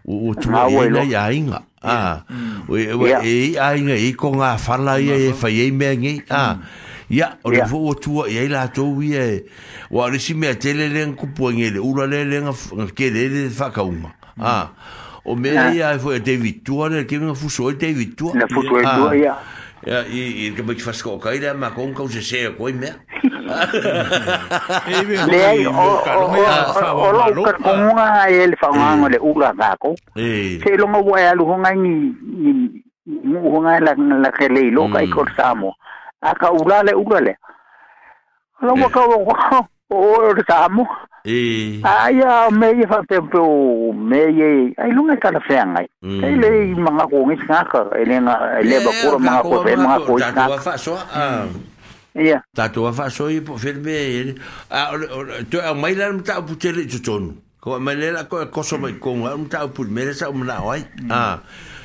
[0.07, 1.63] O tu ai na ya inga.
[1.83, 2.23] Ah.
[2.69, 6.23] Oi, oi, e ai nga e con a fala e e fa e me nge.
[6.31, 6.59] Ah.
[7.11, 9.45] Ya, o le vo tu e ai la tu e.
[9.91, 11.79] O ari si me tele len cupo en ele.
[11.81, 12.51] Ura le len
[12.95, 14.11] ke le fa ka uma.
[14.39, 14.71] Ah.
[15.25, 19.15] o me ia foi David Tua le ke me fuso David Tua na fuso Tua
[19.17, 19.37] ya.
[19.87, 22.91] Ya, i ke me fas ko kai le ma kon ko se se ko me
[25.27, 29.95] le ai o o o o ka konga ele fa ngango le ula ka ko
[30.17, 32.15] se lo mo wa lu honga ni
[33.07, 35.73] mu honga la la ke le lo kai ko samo
[36.21, 37.35] aka ula le ula le
[38.63, 39.25] lo ka o
[39.89, 40.17] o
[40.47, 40.85] samo
[41.29, 46.41] aia e o mea ia faatempe o mea i ai luga e kalafeagai ai mm.
[46.41, 51.03] le i magakoga isigaka elega e elebakura magakoe magako e isigakaasoa
[51.45, 52.25] mm.
[52.25, 54.35] ia tatou afaasoa ia po fele me
[55.51, 59.43] toe au mai lale matauputeele i totonu koa mai lela koe koso mai koga ale
[59.43, 61.13] mataupule mele sau manao ai mm.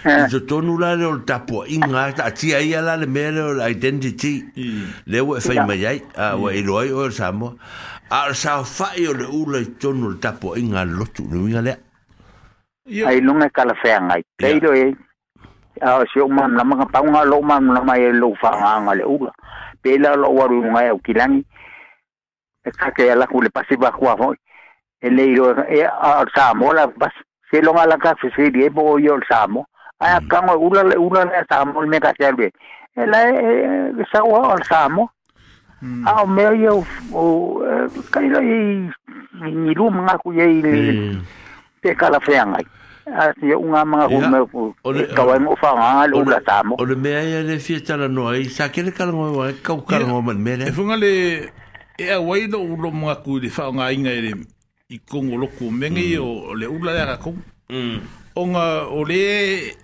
[0.06, 4.46] i totonu lale o le tapuaʻiga taatia ia lale mea le o le identity
[5.06, 6.00] le ua e fai mai ai
[6.40, 7.56] ua iloai oe le samoa
[8.14, 11.78] Al sa fai o le ula i tonu le tapo inga lotu le winga lea
[13.10, 14.84] ai lunga e kala fea ngai teiro e
[15.88, 18.50] a si o mam la manga lo mam la mai e lo fa
[18.84, 19.32] nga le ula
[19.84, 21.00] pela lo waru ngai o
[22.68, 22.70] e,
[23.04, 24.30] e ala ku pasi ba kwa ho
[25.02, 27.14] e leiro e a sa mo la bas
[27.50, 29.66] se lo ngala ka fe se di e bo yo sa mo
[29.98, 30.28] a hmm.
[30.30, 30.42] ka
[30.90, 30.98] le
[31.90, 32.00] me
[33.10, 35.10] la e sa o
[36.06, 38.90] ao mea ia o, o eh, kaila i
[39.52, 41.22] ni ru mga ku ia i mm.
[41.82, 42.48] te kala whea
[43.04, 44.74] Ati e unga mga hu me o
[45.16, 46.16] kawai mo fa nga le
[46.80, 49.82] O le mea ia le fiesta la noa i sa kele kala ngoi wai, kau
[49.82, 50.64] kala ngoi man mene.
[50.64, 51.12] E funga le
[52.00, 54.32] e a wai e no ulo mga ku le fa nga inga ele
[54.90, 56.16] i kongo loko mm.
[56.48, 57.40] o le ula ya e ka kong.
[57.70, 58.00] Mm.
[58.36, 59.20] Onga o le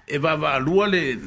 [0.08, 1.20] e va va lua le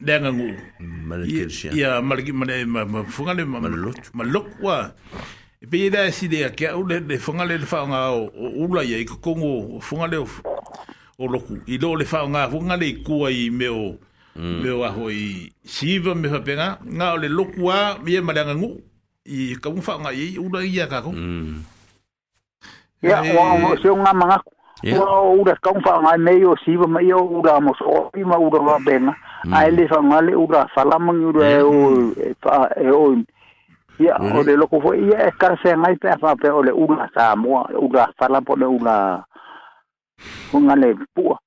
[0.00, 0.48] lenga ngu
[0.80, 4.90] mala kirsia ia mala ki mala ma funga le mala lot ma lok wa
[5.62, 8.30] e pe da si de ke au le funga le fa nga o
[8.66, 13.02] ula ia ko kongo funga le o loku i lo le fa nga funga le
[13.04, 13.96] ku ai me meo,
[14.62, 14.92] me o mm.
[14.96, 18.70] ho i siva me fa penga nga o le loku wa me mala nga ngu
[19.28, 21.58] i ka un fa nga i ula ia ka ko ia mm.
[23.02, 23.68] eh.
[23.68, 24.40] o se nga manga
[24.96, 28.24] o ura ka un fa nga me o siva me o ura mo so i
[28.24, 29.12] ma ura va benga
[29.44, 29.54] Mm.
[29.54, 31.64] ae le ngale ura falamagi ura e mm.
[31.64, 33.16] o e, e o
[33.98, 34.36] ia mm.
[34.36, 38.04] o le loko foi ia e ngai karaseagai pea faapea o le ula samoa ula
[38.18, 39.24] fala po le ula
[40.52, 41.38] ogale pua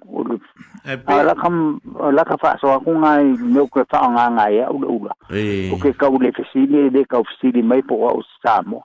[1.43, 1.81] kam
[2.13, 5.15] la ka fa so ku ngai alakam ku fa nga nga ya u ule ula
[5.75, 8.23] o ke ka u le fesili le ka kau fesili mai po o sa oa'u
[8.43, 8.83] samoa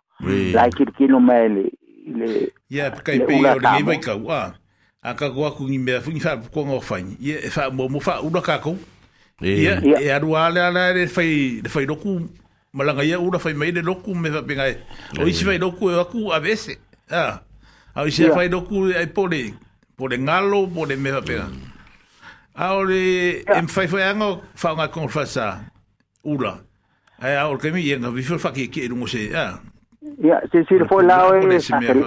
[0.54, 1.64] lai kilikino mai le
[2.12, 2.52] le
[3.28, 3.40] mai
[3.80, 4.54] ula samoa
[5.04, 7.68] a ka ko ku ngi me fu ngi fa ko ngo fa ni ye fa
[7.70, 8.78] mo mo fa u da ka ko
[9.44, 12.24] e ya e a rua la la de fa de fa do ku
[12.72, 14.64] malanga ye u da fa me de do ku me fa pinga
[15.20, 16.80] o isi fa do ku e ku a vese
[17.12, 17.40] a
[17.96, 19.52] a isi fa do ku e pole
[19.98, 21.52] pole ngalo pole me fa pinga
[22.56, 25.48] a o le em fa fa ngo fa nga ko fa sa
[26.24, 26.64] u da
[27.20, 29.28] a o e ke mi ye ngo vi fa ki ki e lu mo se
[29.36, 29.60] a
[30.20, 31.58] Ya, si si fo la o le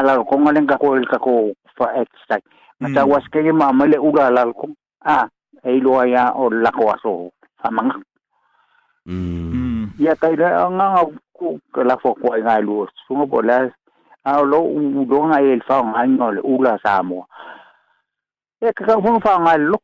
[0.03, 2.43] la ko ngale ka ko ka ko fa exact.
[2.83, 3.56] Mata was ke mm.
[3.56, 4.67] ma male uga la ko.
[4.99, 5.24] Ah,
[5.64, 7.32] e lo ya o la ko aso.
[7.64, 8.03] Amang.
[9.07, 9.95] Mm.
[9.98, 12.83] Ya kai ya, la nga ko ka la fo ko nga lu.
[13.07, 13.64] Sungo bo la
[14.24, 17.24] a ah, lo u do nga el fa nga uga sa mo.
[18.59, 19.80] E ka ka fa nga lo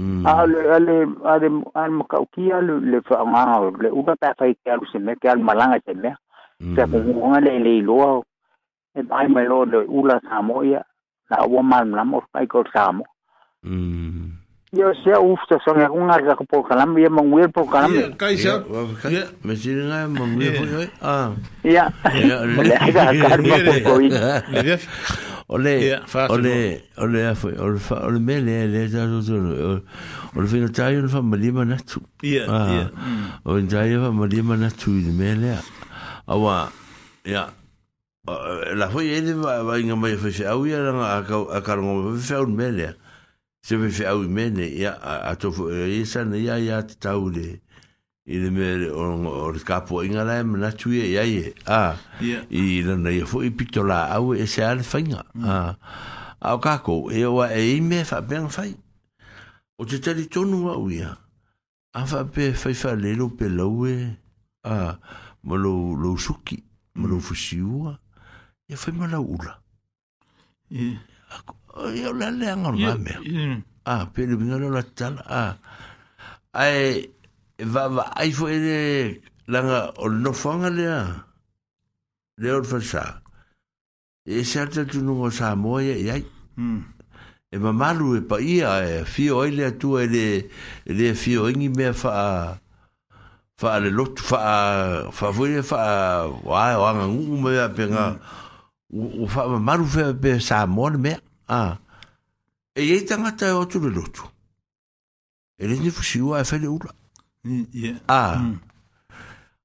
[0.00, 0.24] Mm.
[0.24, 0.96] a ah, le ale
[1.28, 5.12] ah, ale ah, al makaukia le le fanga le uga pa fai ka se me
[5.20, 6.16] ka malanga se me
[6.72, 6.80] se
[7.12, 8.24] ko nga le le lo
[8.96, 10.80] e bai me lo le ula samo ya
[11.28, 13.04] la o mal na mo fai ko samo
[14.80, 14.96] yo mm.
[15.04, 18.36] se uf se son nga ga ko kalam ye mang wir po kalam ye kai
[18.40, 18.56] sa
[19.44, 20.64] me si nga mang wir po
[21.04, 21.28] ah
[21.76, 21.92] ya
[22.24, 22.40] ya
[22.96, 23.94] ka ka po ko
[25.50, 29.80] ole ole ole fa ole fa ole me le le za zo zo
[30.36, 32.90] ole fino tai un fa mali ma natu ya ya
[33.44, 35.58] un tai fa mali ma natu i me le
[36.28, 36.70] awa
[37.24, 37.52] ya
[38.28, 41.74] e, la foi ele va va inga mai fa fa au ya la ka ka
[41.76, 42.94] ngo fa fa un me le
[43.60, 46.82] se fa fa au me ne ya a to fo e sa ne ya ya
[47.02, 47.58] tau le
[48.26, 51.16] i le me le o le kapo inga lai mana tuia e e.
[51.16, 51.96] i aie a
[52.50, 55.48] i lana e ia fuu i pito la au e se ale fainga mm.
[56.40, 58.74] a o kako e oa e i me fa beang fai
[59.78, 61.16] o te tari tonu a uia
[61.98, 63.94] a fa pe fai fa lelo pe laue
[64.64, 64.94] a
[65.46, 66.58] ma lo lo suki
[67.00, 67.24] ma lo mm.
[67.26, 67.96] fusiua
[68.68, 69.54] ia fai ma la ula
[70.70, 73.18] ia o la le angon ma mea
[73.84, 75.22] a pe le bingare la tala
[76.52, 76.64] a
[77.66, 81.00] va va ai fo ele langa o no fanga le a
[82.38, 83.20] le o fasa
[84.24, 86.24] e certa tu no sa moia e ai
[87.52, 90.50] e ma malu e pa ia e fio oi lea tua e le
[90.86, 92.58] le fio ingi me fa
[93.56, 98.18] fa le lotu fa fa vo voile fa wa o anga ngu mea penga
[98.92, 101.12] o fa malu fe pe sa mo le me
[101.48, 101.76] a
[102.74, 104.22] e ye tanga ta o tu le lotu
[105.58, 106.92] e le ni fusiua e fele ula
[107.44, 107.96] Mm, yeah.
[108.04, 108.36] Ah.
[108.44, 108.58] Mm.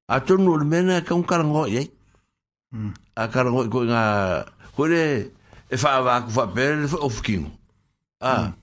[0.08, 1.92] A tonu o mena ka un karango ye.
[2.72, 2.94] Mm.
[3.16, 4.02] A karango ko nga
[4.64, 5.04] e ko le
[5.68, 7.50] e fa va ku fa per of king.
[8.22, 8.52] Ah.
[8.52, 8.54] Mm.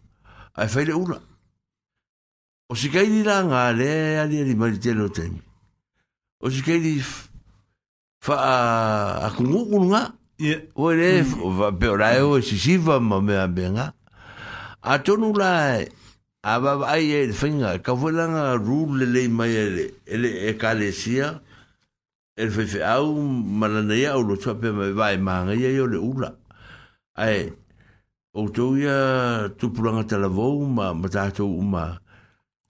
[0.57, 1.19] Ai fele una.
[2.71, 3.93] O si kai dira nga le
[4.23, 5.33] ali ali maritelo tem.
[6.43, 6.95] O si kai di
[8.25, 8.57] fa a,
[9.29, 10.17] a kungu kunga.
[10.41, 10.63] Yeah.
[10.73, 10.81] Mm.
[10.81, 11.41] O le mm.
[11.61, 13.93] va per ai o si si va ma me a benga.
[14.81, 16.01] A tonu lai.
[16.45, 20.55] Awa wa ai e le whainga, ka whilanga rūl le lei mai e le e
[20.59, 21.39] ka le sia,
[22.35, 26.35] e le whaife au malana ia au lo tuape mai wai maanga ia le ula.
[27.15, 27.47] Ai,
[28.35, 32.01] o tau ia tupuranga tala vau ma ma tātou uma,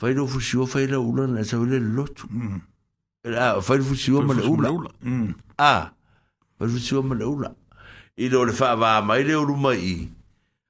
[0.03, 2.29] whai rofu siwa whai la ula na sawe le lotu.
[3.25, 4.69] Whai rofu siwa ma le ula.
[5.01, 5.33] Mm.
[5.57, 5.95] A,
[6.61, 7.55] whai rofu siwa ma le ula.
[8.21, 9.97] I lo le wha wa mai le uruma i,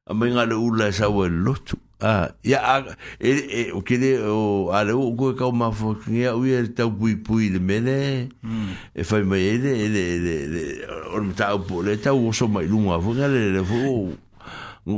[0.06, 1.74] a mai ngā le ula e sawe le lotu.
[1.76, 1.88] Mm.
[2.02, 2.82] Ah, ya ah,
[3.22, 6.82] e e o que de o ara o que ka uma foquinha o ia tá
[6.90, 8.26] pui pui de mele.
[8.42, 8.74] Mm.
[8.98, 12.66] E foi mai ele ele ele e o tá o pole tá o so mai
[12.66, 14.18] lunga foi ele ele foi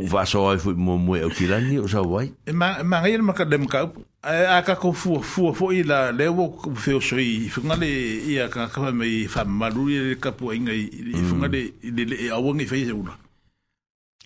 [0.00, 2.32] o vaso aí foi mo mo e o que lá ni o sao vai.
[2.48, 3.92] E ma ma ia no mercado de mercado.
[4.24, 7.50] Ai a ka ko fu fu fu i la le wo ku feo so i
[7.52, 7.90] funga le
[8.32, 12.16] ia ka ka me fa malu i le ka pu inga i funga le le
[12.32, 13.12] a wangi fe i se ula.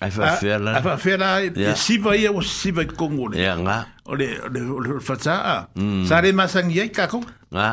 [0.01, 0.73] Ai fa fela.
[0.77, 3.39] Ai fa fela e siva ia o siva i kongo le.
[3.41, 3.86] Ia nga.
[4.07, 5.68] O le o le o le fatsa.
[6.07, 7.18] Sa re masangi ai kako.
[7.51, 7.68] Nga.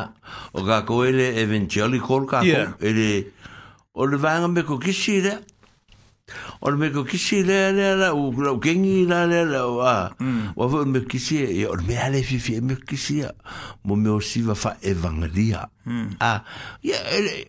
[0.58, 2.82] O kako ele evangelical kako.
[2.82, 3.26] Ele
[3.94, 5.36] o le vanga me ko kisi le.
[6.66, 9.94] O le me ko kisi le le la o u kengi la le la wa.
[10.56, 13.22] Wa fo me kisi e o me ale fi me kisi
[13.84, 15.62] mo me o siva fa evangelia.
[16.18, 16.42] Ah.
[16.82, 16.98] Ia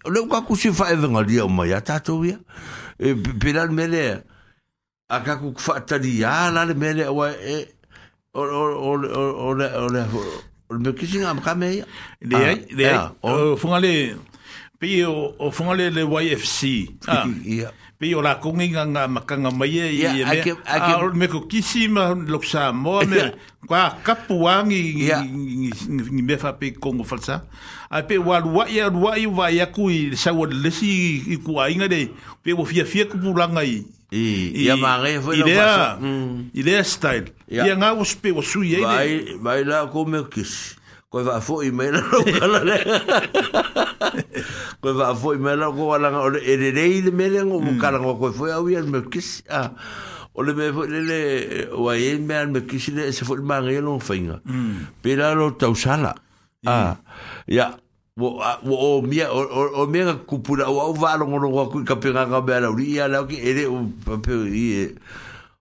[0.05, 2.37] le o kako si fa evangelia o ma ya tato ia.
[2.99, 4.35] E pe la mele.
[5.09, 7.63] a ka ku fa ta di ya la le mele wa e
[8.35, 10.21] o o o o o ah, o
[10.69, 11.79] o me kisi nga ka me
[12.19, 12.37] de
[12.75, 12.85] de
[13.23, 13.93] o funga le
[14.79, 16.59] pi o o funga le le YFC
[17.47, 20.99] ya pi o la ku nga nga ma ka nga mai e ya a ah,
[21.15, 23.31] me ko kisi ma lo sa mo me
[23.63, 24.91] kwa ka puang i
[26.11, 27.47] ni me fa pe kongo falsa
[27.87, 29.07] a ah, pe wa lu wa ya lu
[29.39, 32.11] wa ya ku i sa wa le si i ku ai nga de
[32.43, 36.83] pe wo fia fia ku pulanga i I a mare foi I lea I lea
[36.85, 40.75] style I a ngā uspe o sui e Vai Vai la ko me kisi
[41.11, 42.77] Koe wha fo i mei lau kala le
[44.81, 47.59] Koe wha fo i mei lau kala le Ole e re rei le mele ngō
[47.63, 47.79] mō mm.
[47.79, 49.71] kala ngō Koe foi au i me kisi A
[50.35, 51.19] Ole me fo le le
[51.75, 55.03] Wa e me an me kisi le Se fo i mare e lo fainga mm.
[55.03, 56.15] Pe la lo tau sala
[56.63, 56.67] mm.
[56.71, 56.79] A
[57.47, 57.75] Ya
[58.17, 59.45] wo o mia o
[59.77, 63.21] o mia kupula o o valo mo no ku kapenga ga bela uri ya la
[63.29, 64.83] ke ele o pape i e,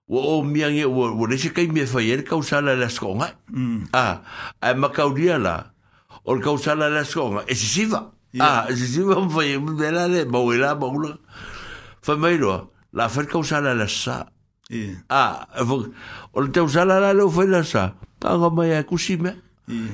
[0.08, 3.36] wo o mia ye wo wo le sikai mia fa yer causa la la skonga
[3.52, 3.92] mm.
[3.92, 4.24] a
[4.56, 5.76] a ma kaudia la
[6.24, 8.08] o causa la la skonga e si siva
[8.40, 11.12] a e si siva e mo fa yer bela le ma wela ma ula
[12.00, 14.32] fa meiro la fa causa la la sa
[15.12, 15.24] a
[16.32, 19.44] o te causa la la lo fa la sa pa ga mai ku si me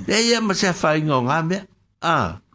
[0.07, 1.65] Ya ya ma se fa ngonga me.
[2.05, 2.42] Ah.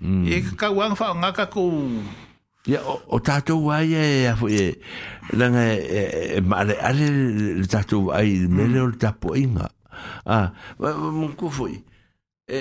[0.00, 0.28] Mm.
[0.28, 1.96] E ka wang fa nga ka ku.
[2.66, 4.74] Ya o, o tato wai e a fo e
[5.32, 6.02] langa e, e,
[6.36, 7.06] e ma le ale
[7.62, 8.50] le tato wai mm.
[8.50, 9.68] me o le tapo inga.
[10.26, 12.60] Ah, ma, ma, ma ku e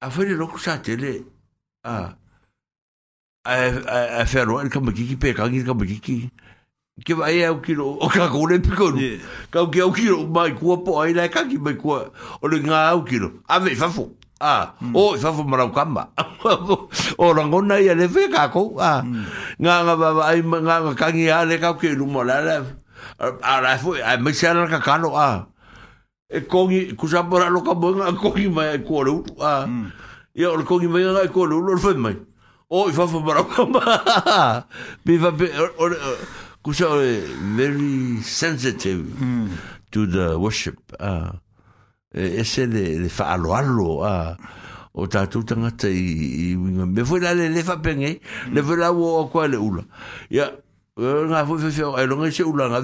[0.00, 1.20] a fo le loku sa tele
[1.84, 2.16] a
[3.46, 3.54] a
[4.20, 6.30] a fer wan ka makiki pe ka ngi ka makiki.
[7.06, 8.88] Ke vai e au kiro o ka ko le piko.
[9.54, 12.58] Ka ki au kilo mai ku po ai la ka ki mai ku o le
[12.64, 13.44] nga au kilo.
[13.52, 13.92] A ve fa
[14.38, 14.92] Ah, mm.
[14.94, 16.10] o fa fa mara kamba.
[17.16, 18.76] o rangona ia le veka ko.
[18.78, 19.00] Ah.
[19.00, 19.24] Mm.
[19.64, 22.56] Nga nga ba ai nga nga kangi ia le ka ke lu mola le.
[23.40, 25.46] Ara fo ai me sala ka kalo ah.
[26.28, 29.24] E kongi kusa mora lo ka bo nga kongi mai ko lu.
[29.40, 29.64] Ah.
[30.36, 32.16] Ia o kongi mai nga ko lu lo fa mai.
[32.68, 33.80] O fa fa mara kamba.
[35.00, 35.32] Bi fa
[36.60, 36.92] kusa
[37.56, 39.48] very sensitive ừ.
[39.90, 40.76] to the worship.
[41.00, 41.40] Ah.
[42.16, 44.34] ese e de de falo alo a
[44.96, 48.20] o ta tu tanga te i i me fue la le fa pengue
[48.50, 49.84] le foi la wo ko le ula
[50.32, 50.48] ya
[50.96, 52.80] nga foi foi foi e longe se ula nga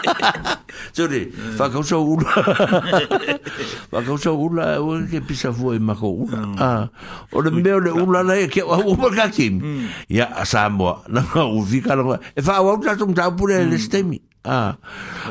[0.96, 1.28] sorry
[1.60, 2.32] fa ko so ula
[3.92, 6.70] fa ko so ula e, o ke pisa foi ma ko ula a
[7.36, 8.72] o le me le ula la e, ke hmm.
[8.88, 9.60] o o ka kim
[10.08, 11.92] ya sa mo na u fi ka
[12.32, 14.74] e fa wa ta tu ta pure le stemi aa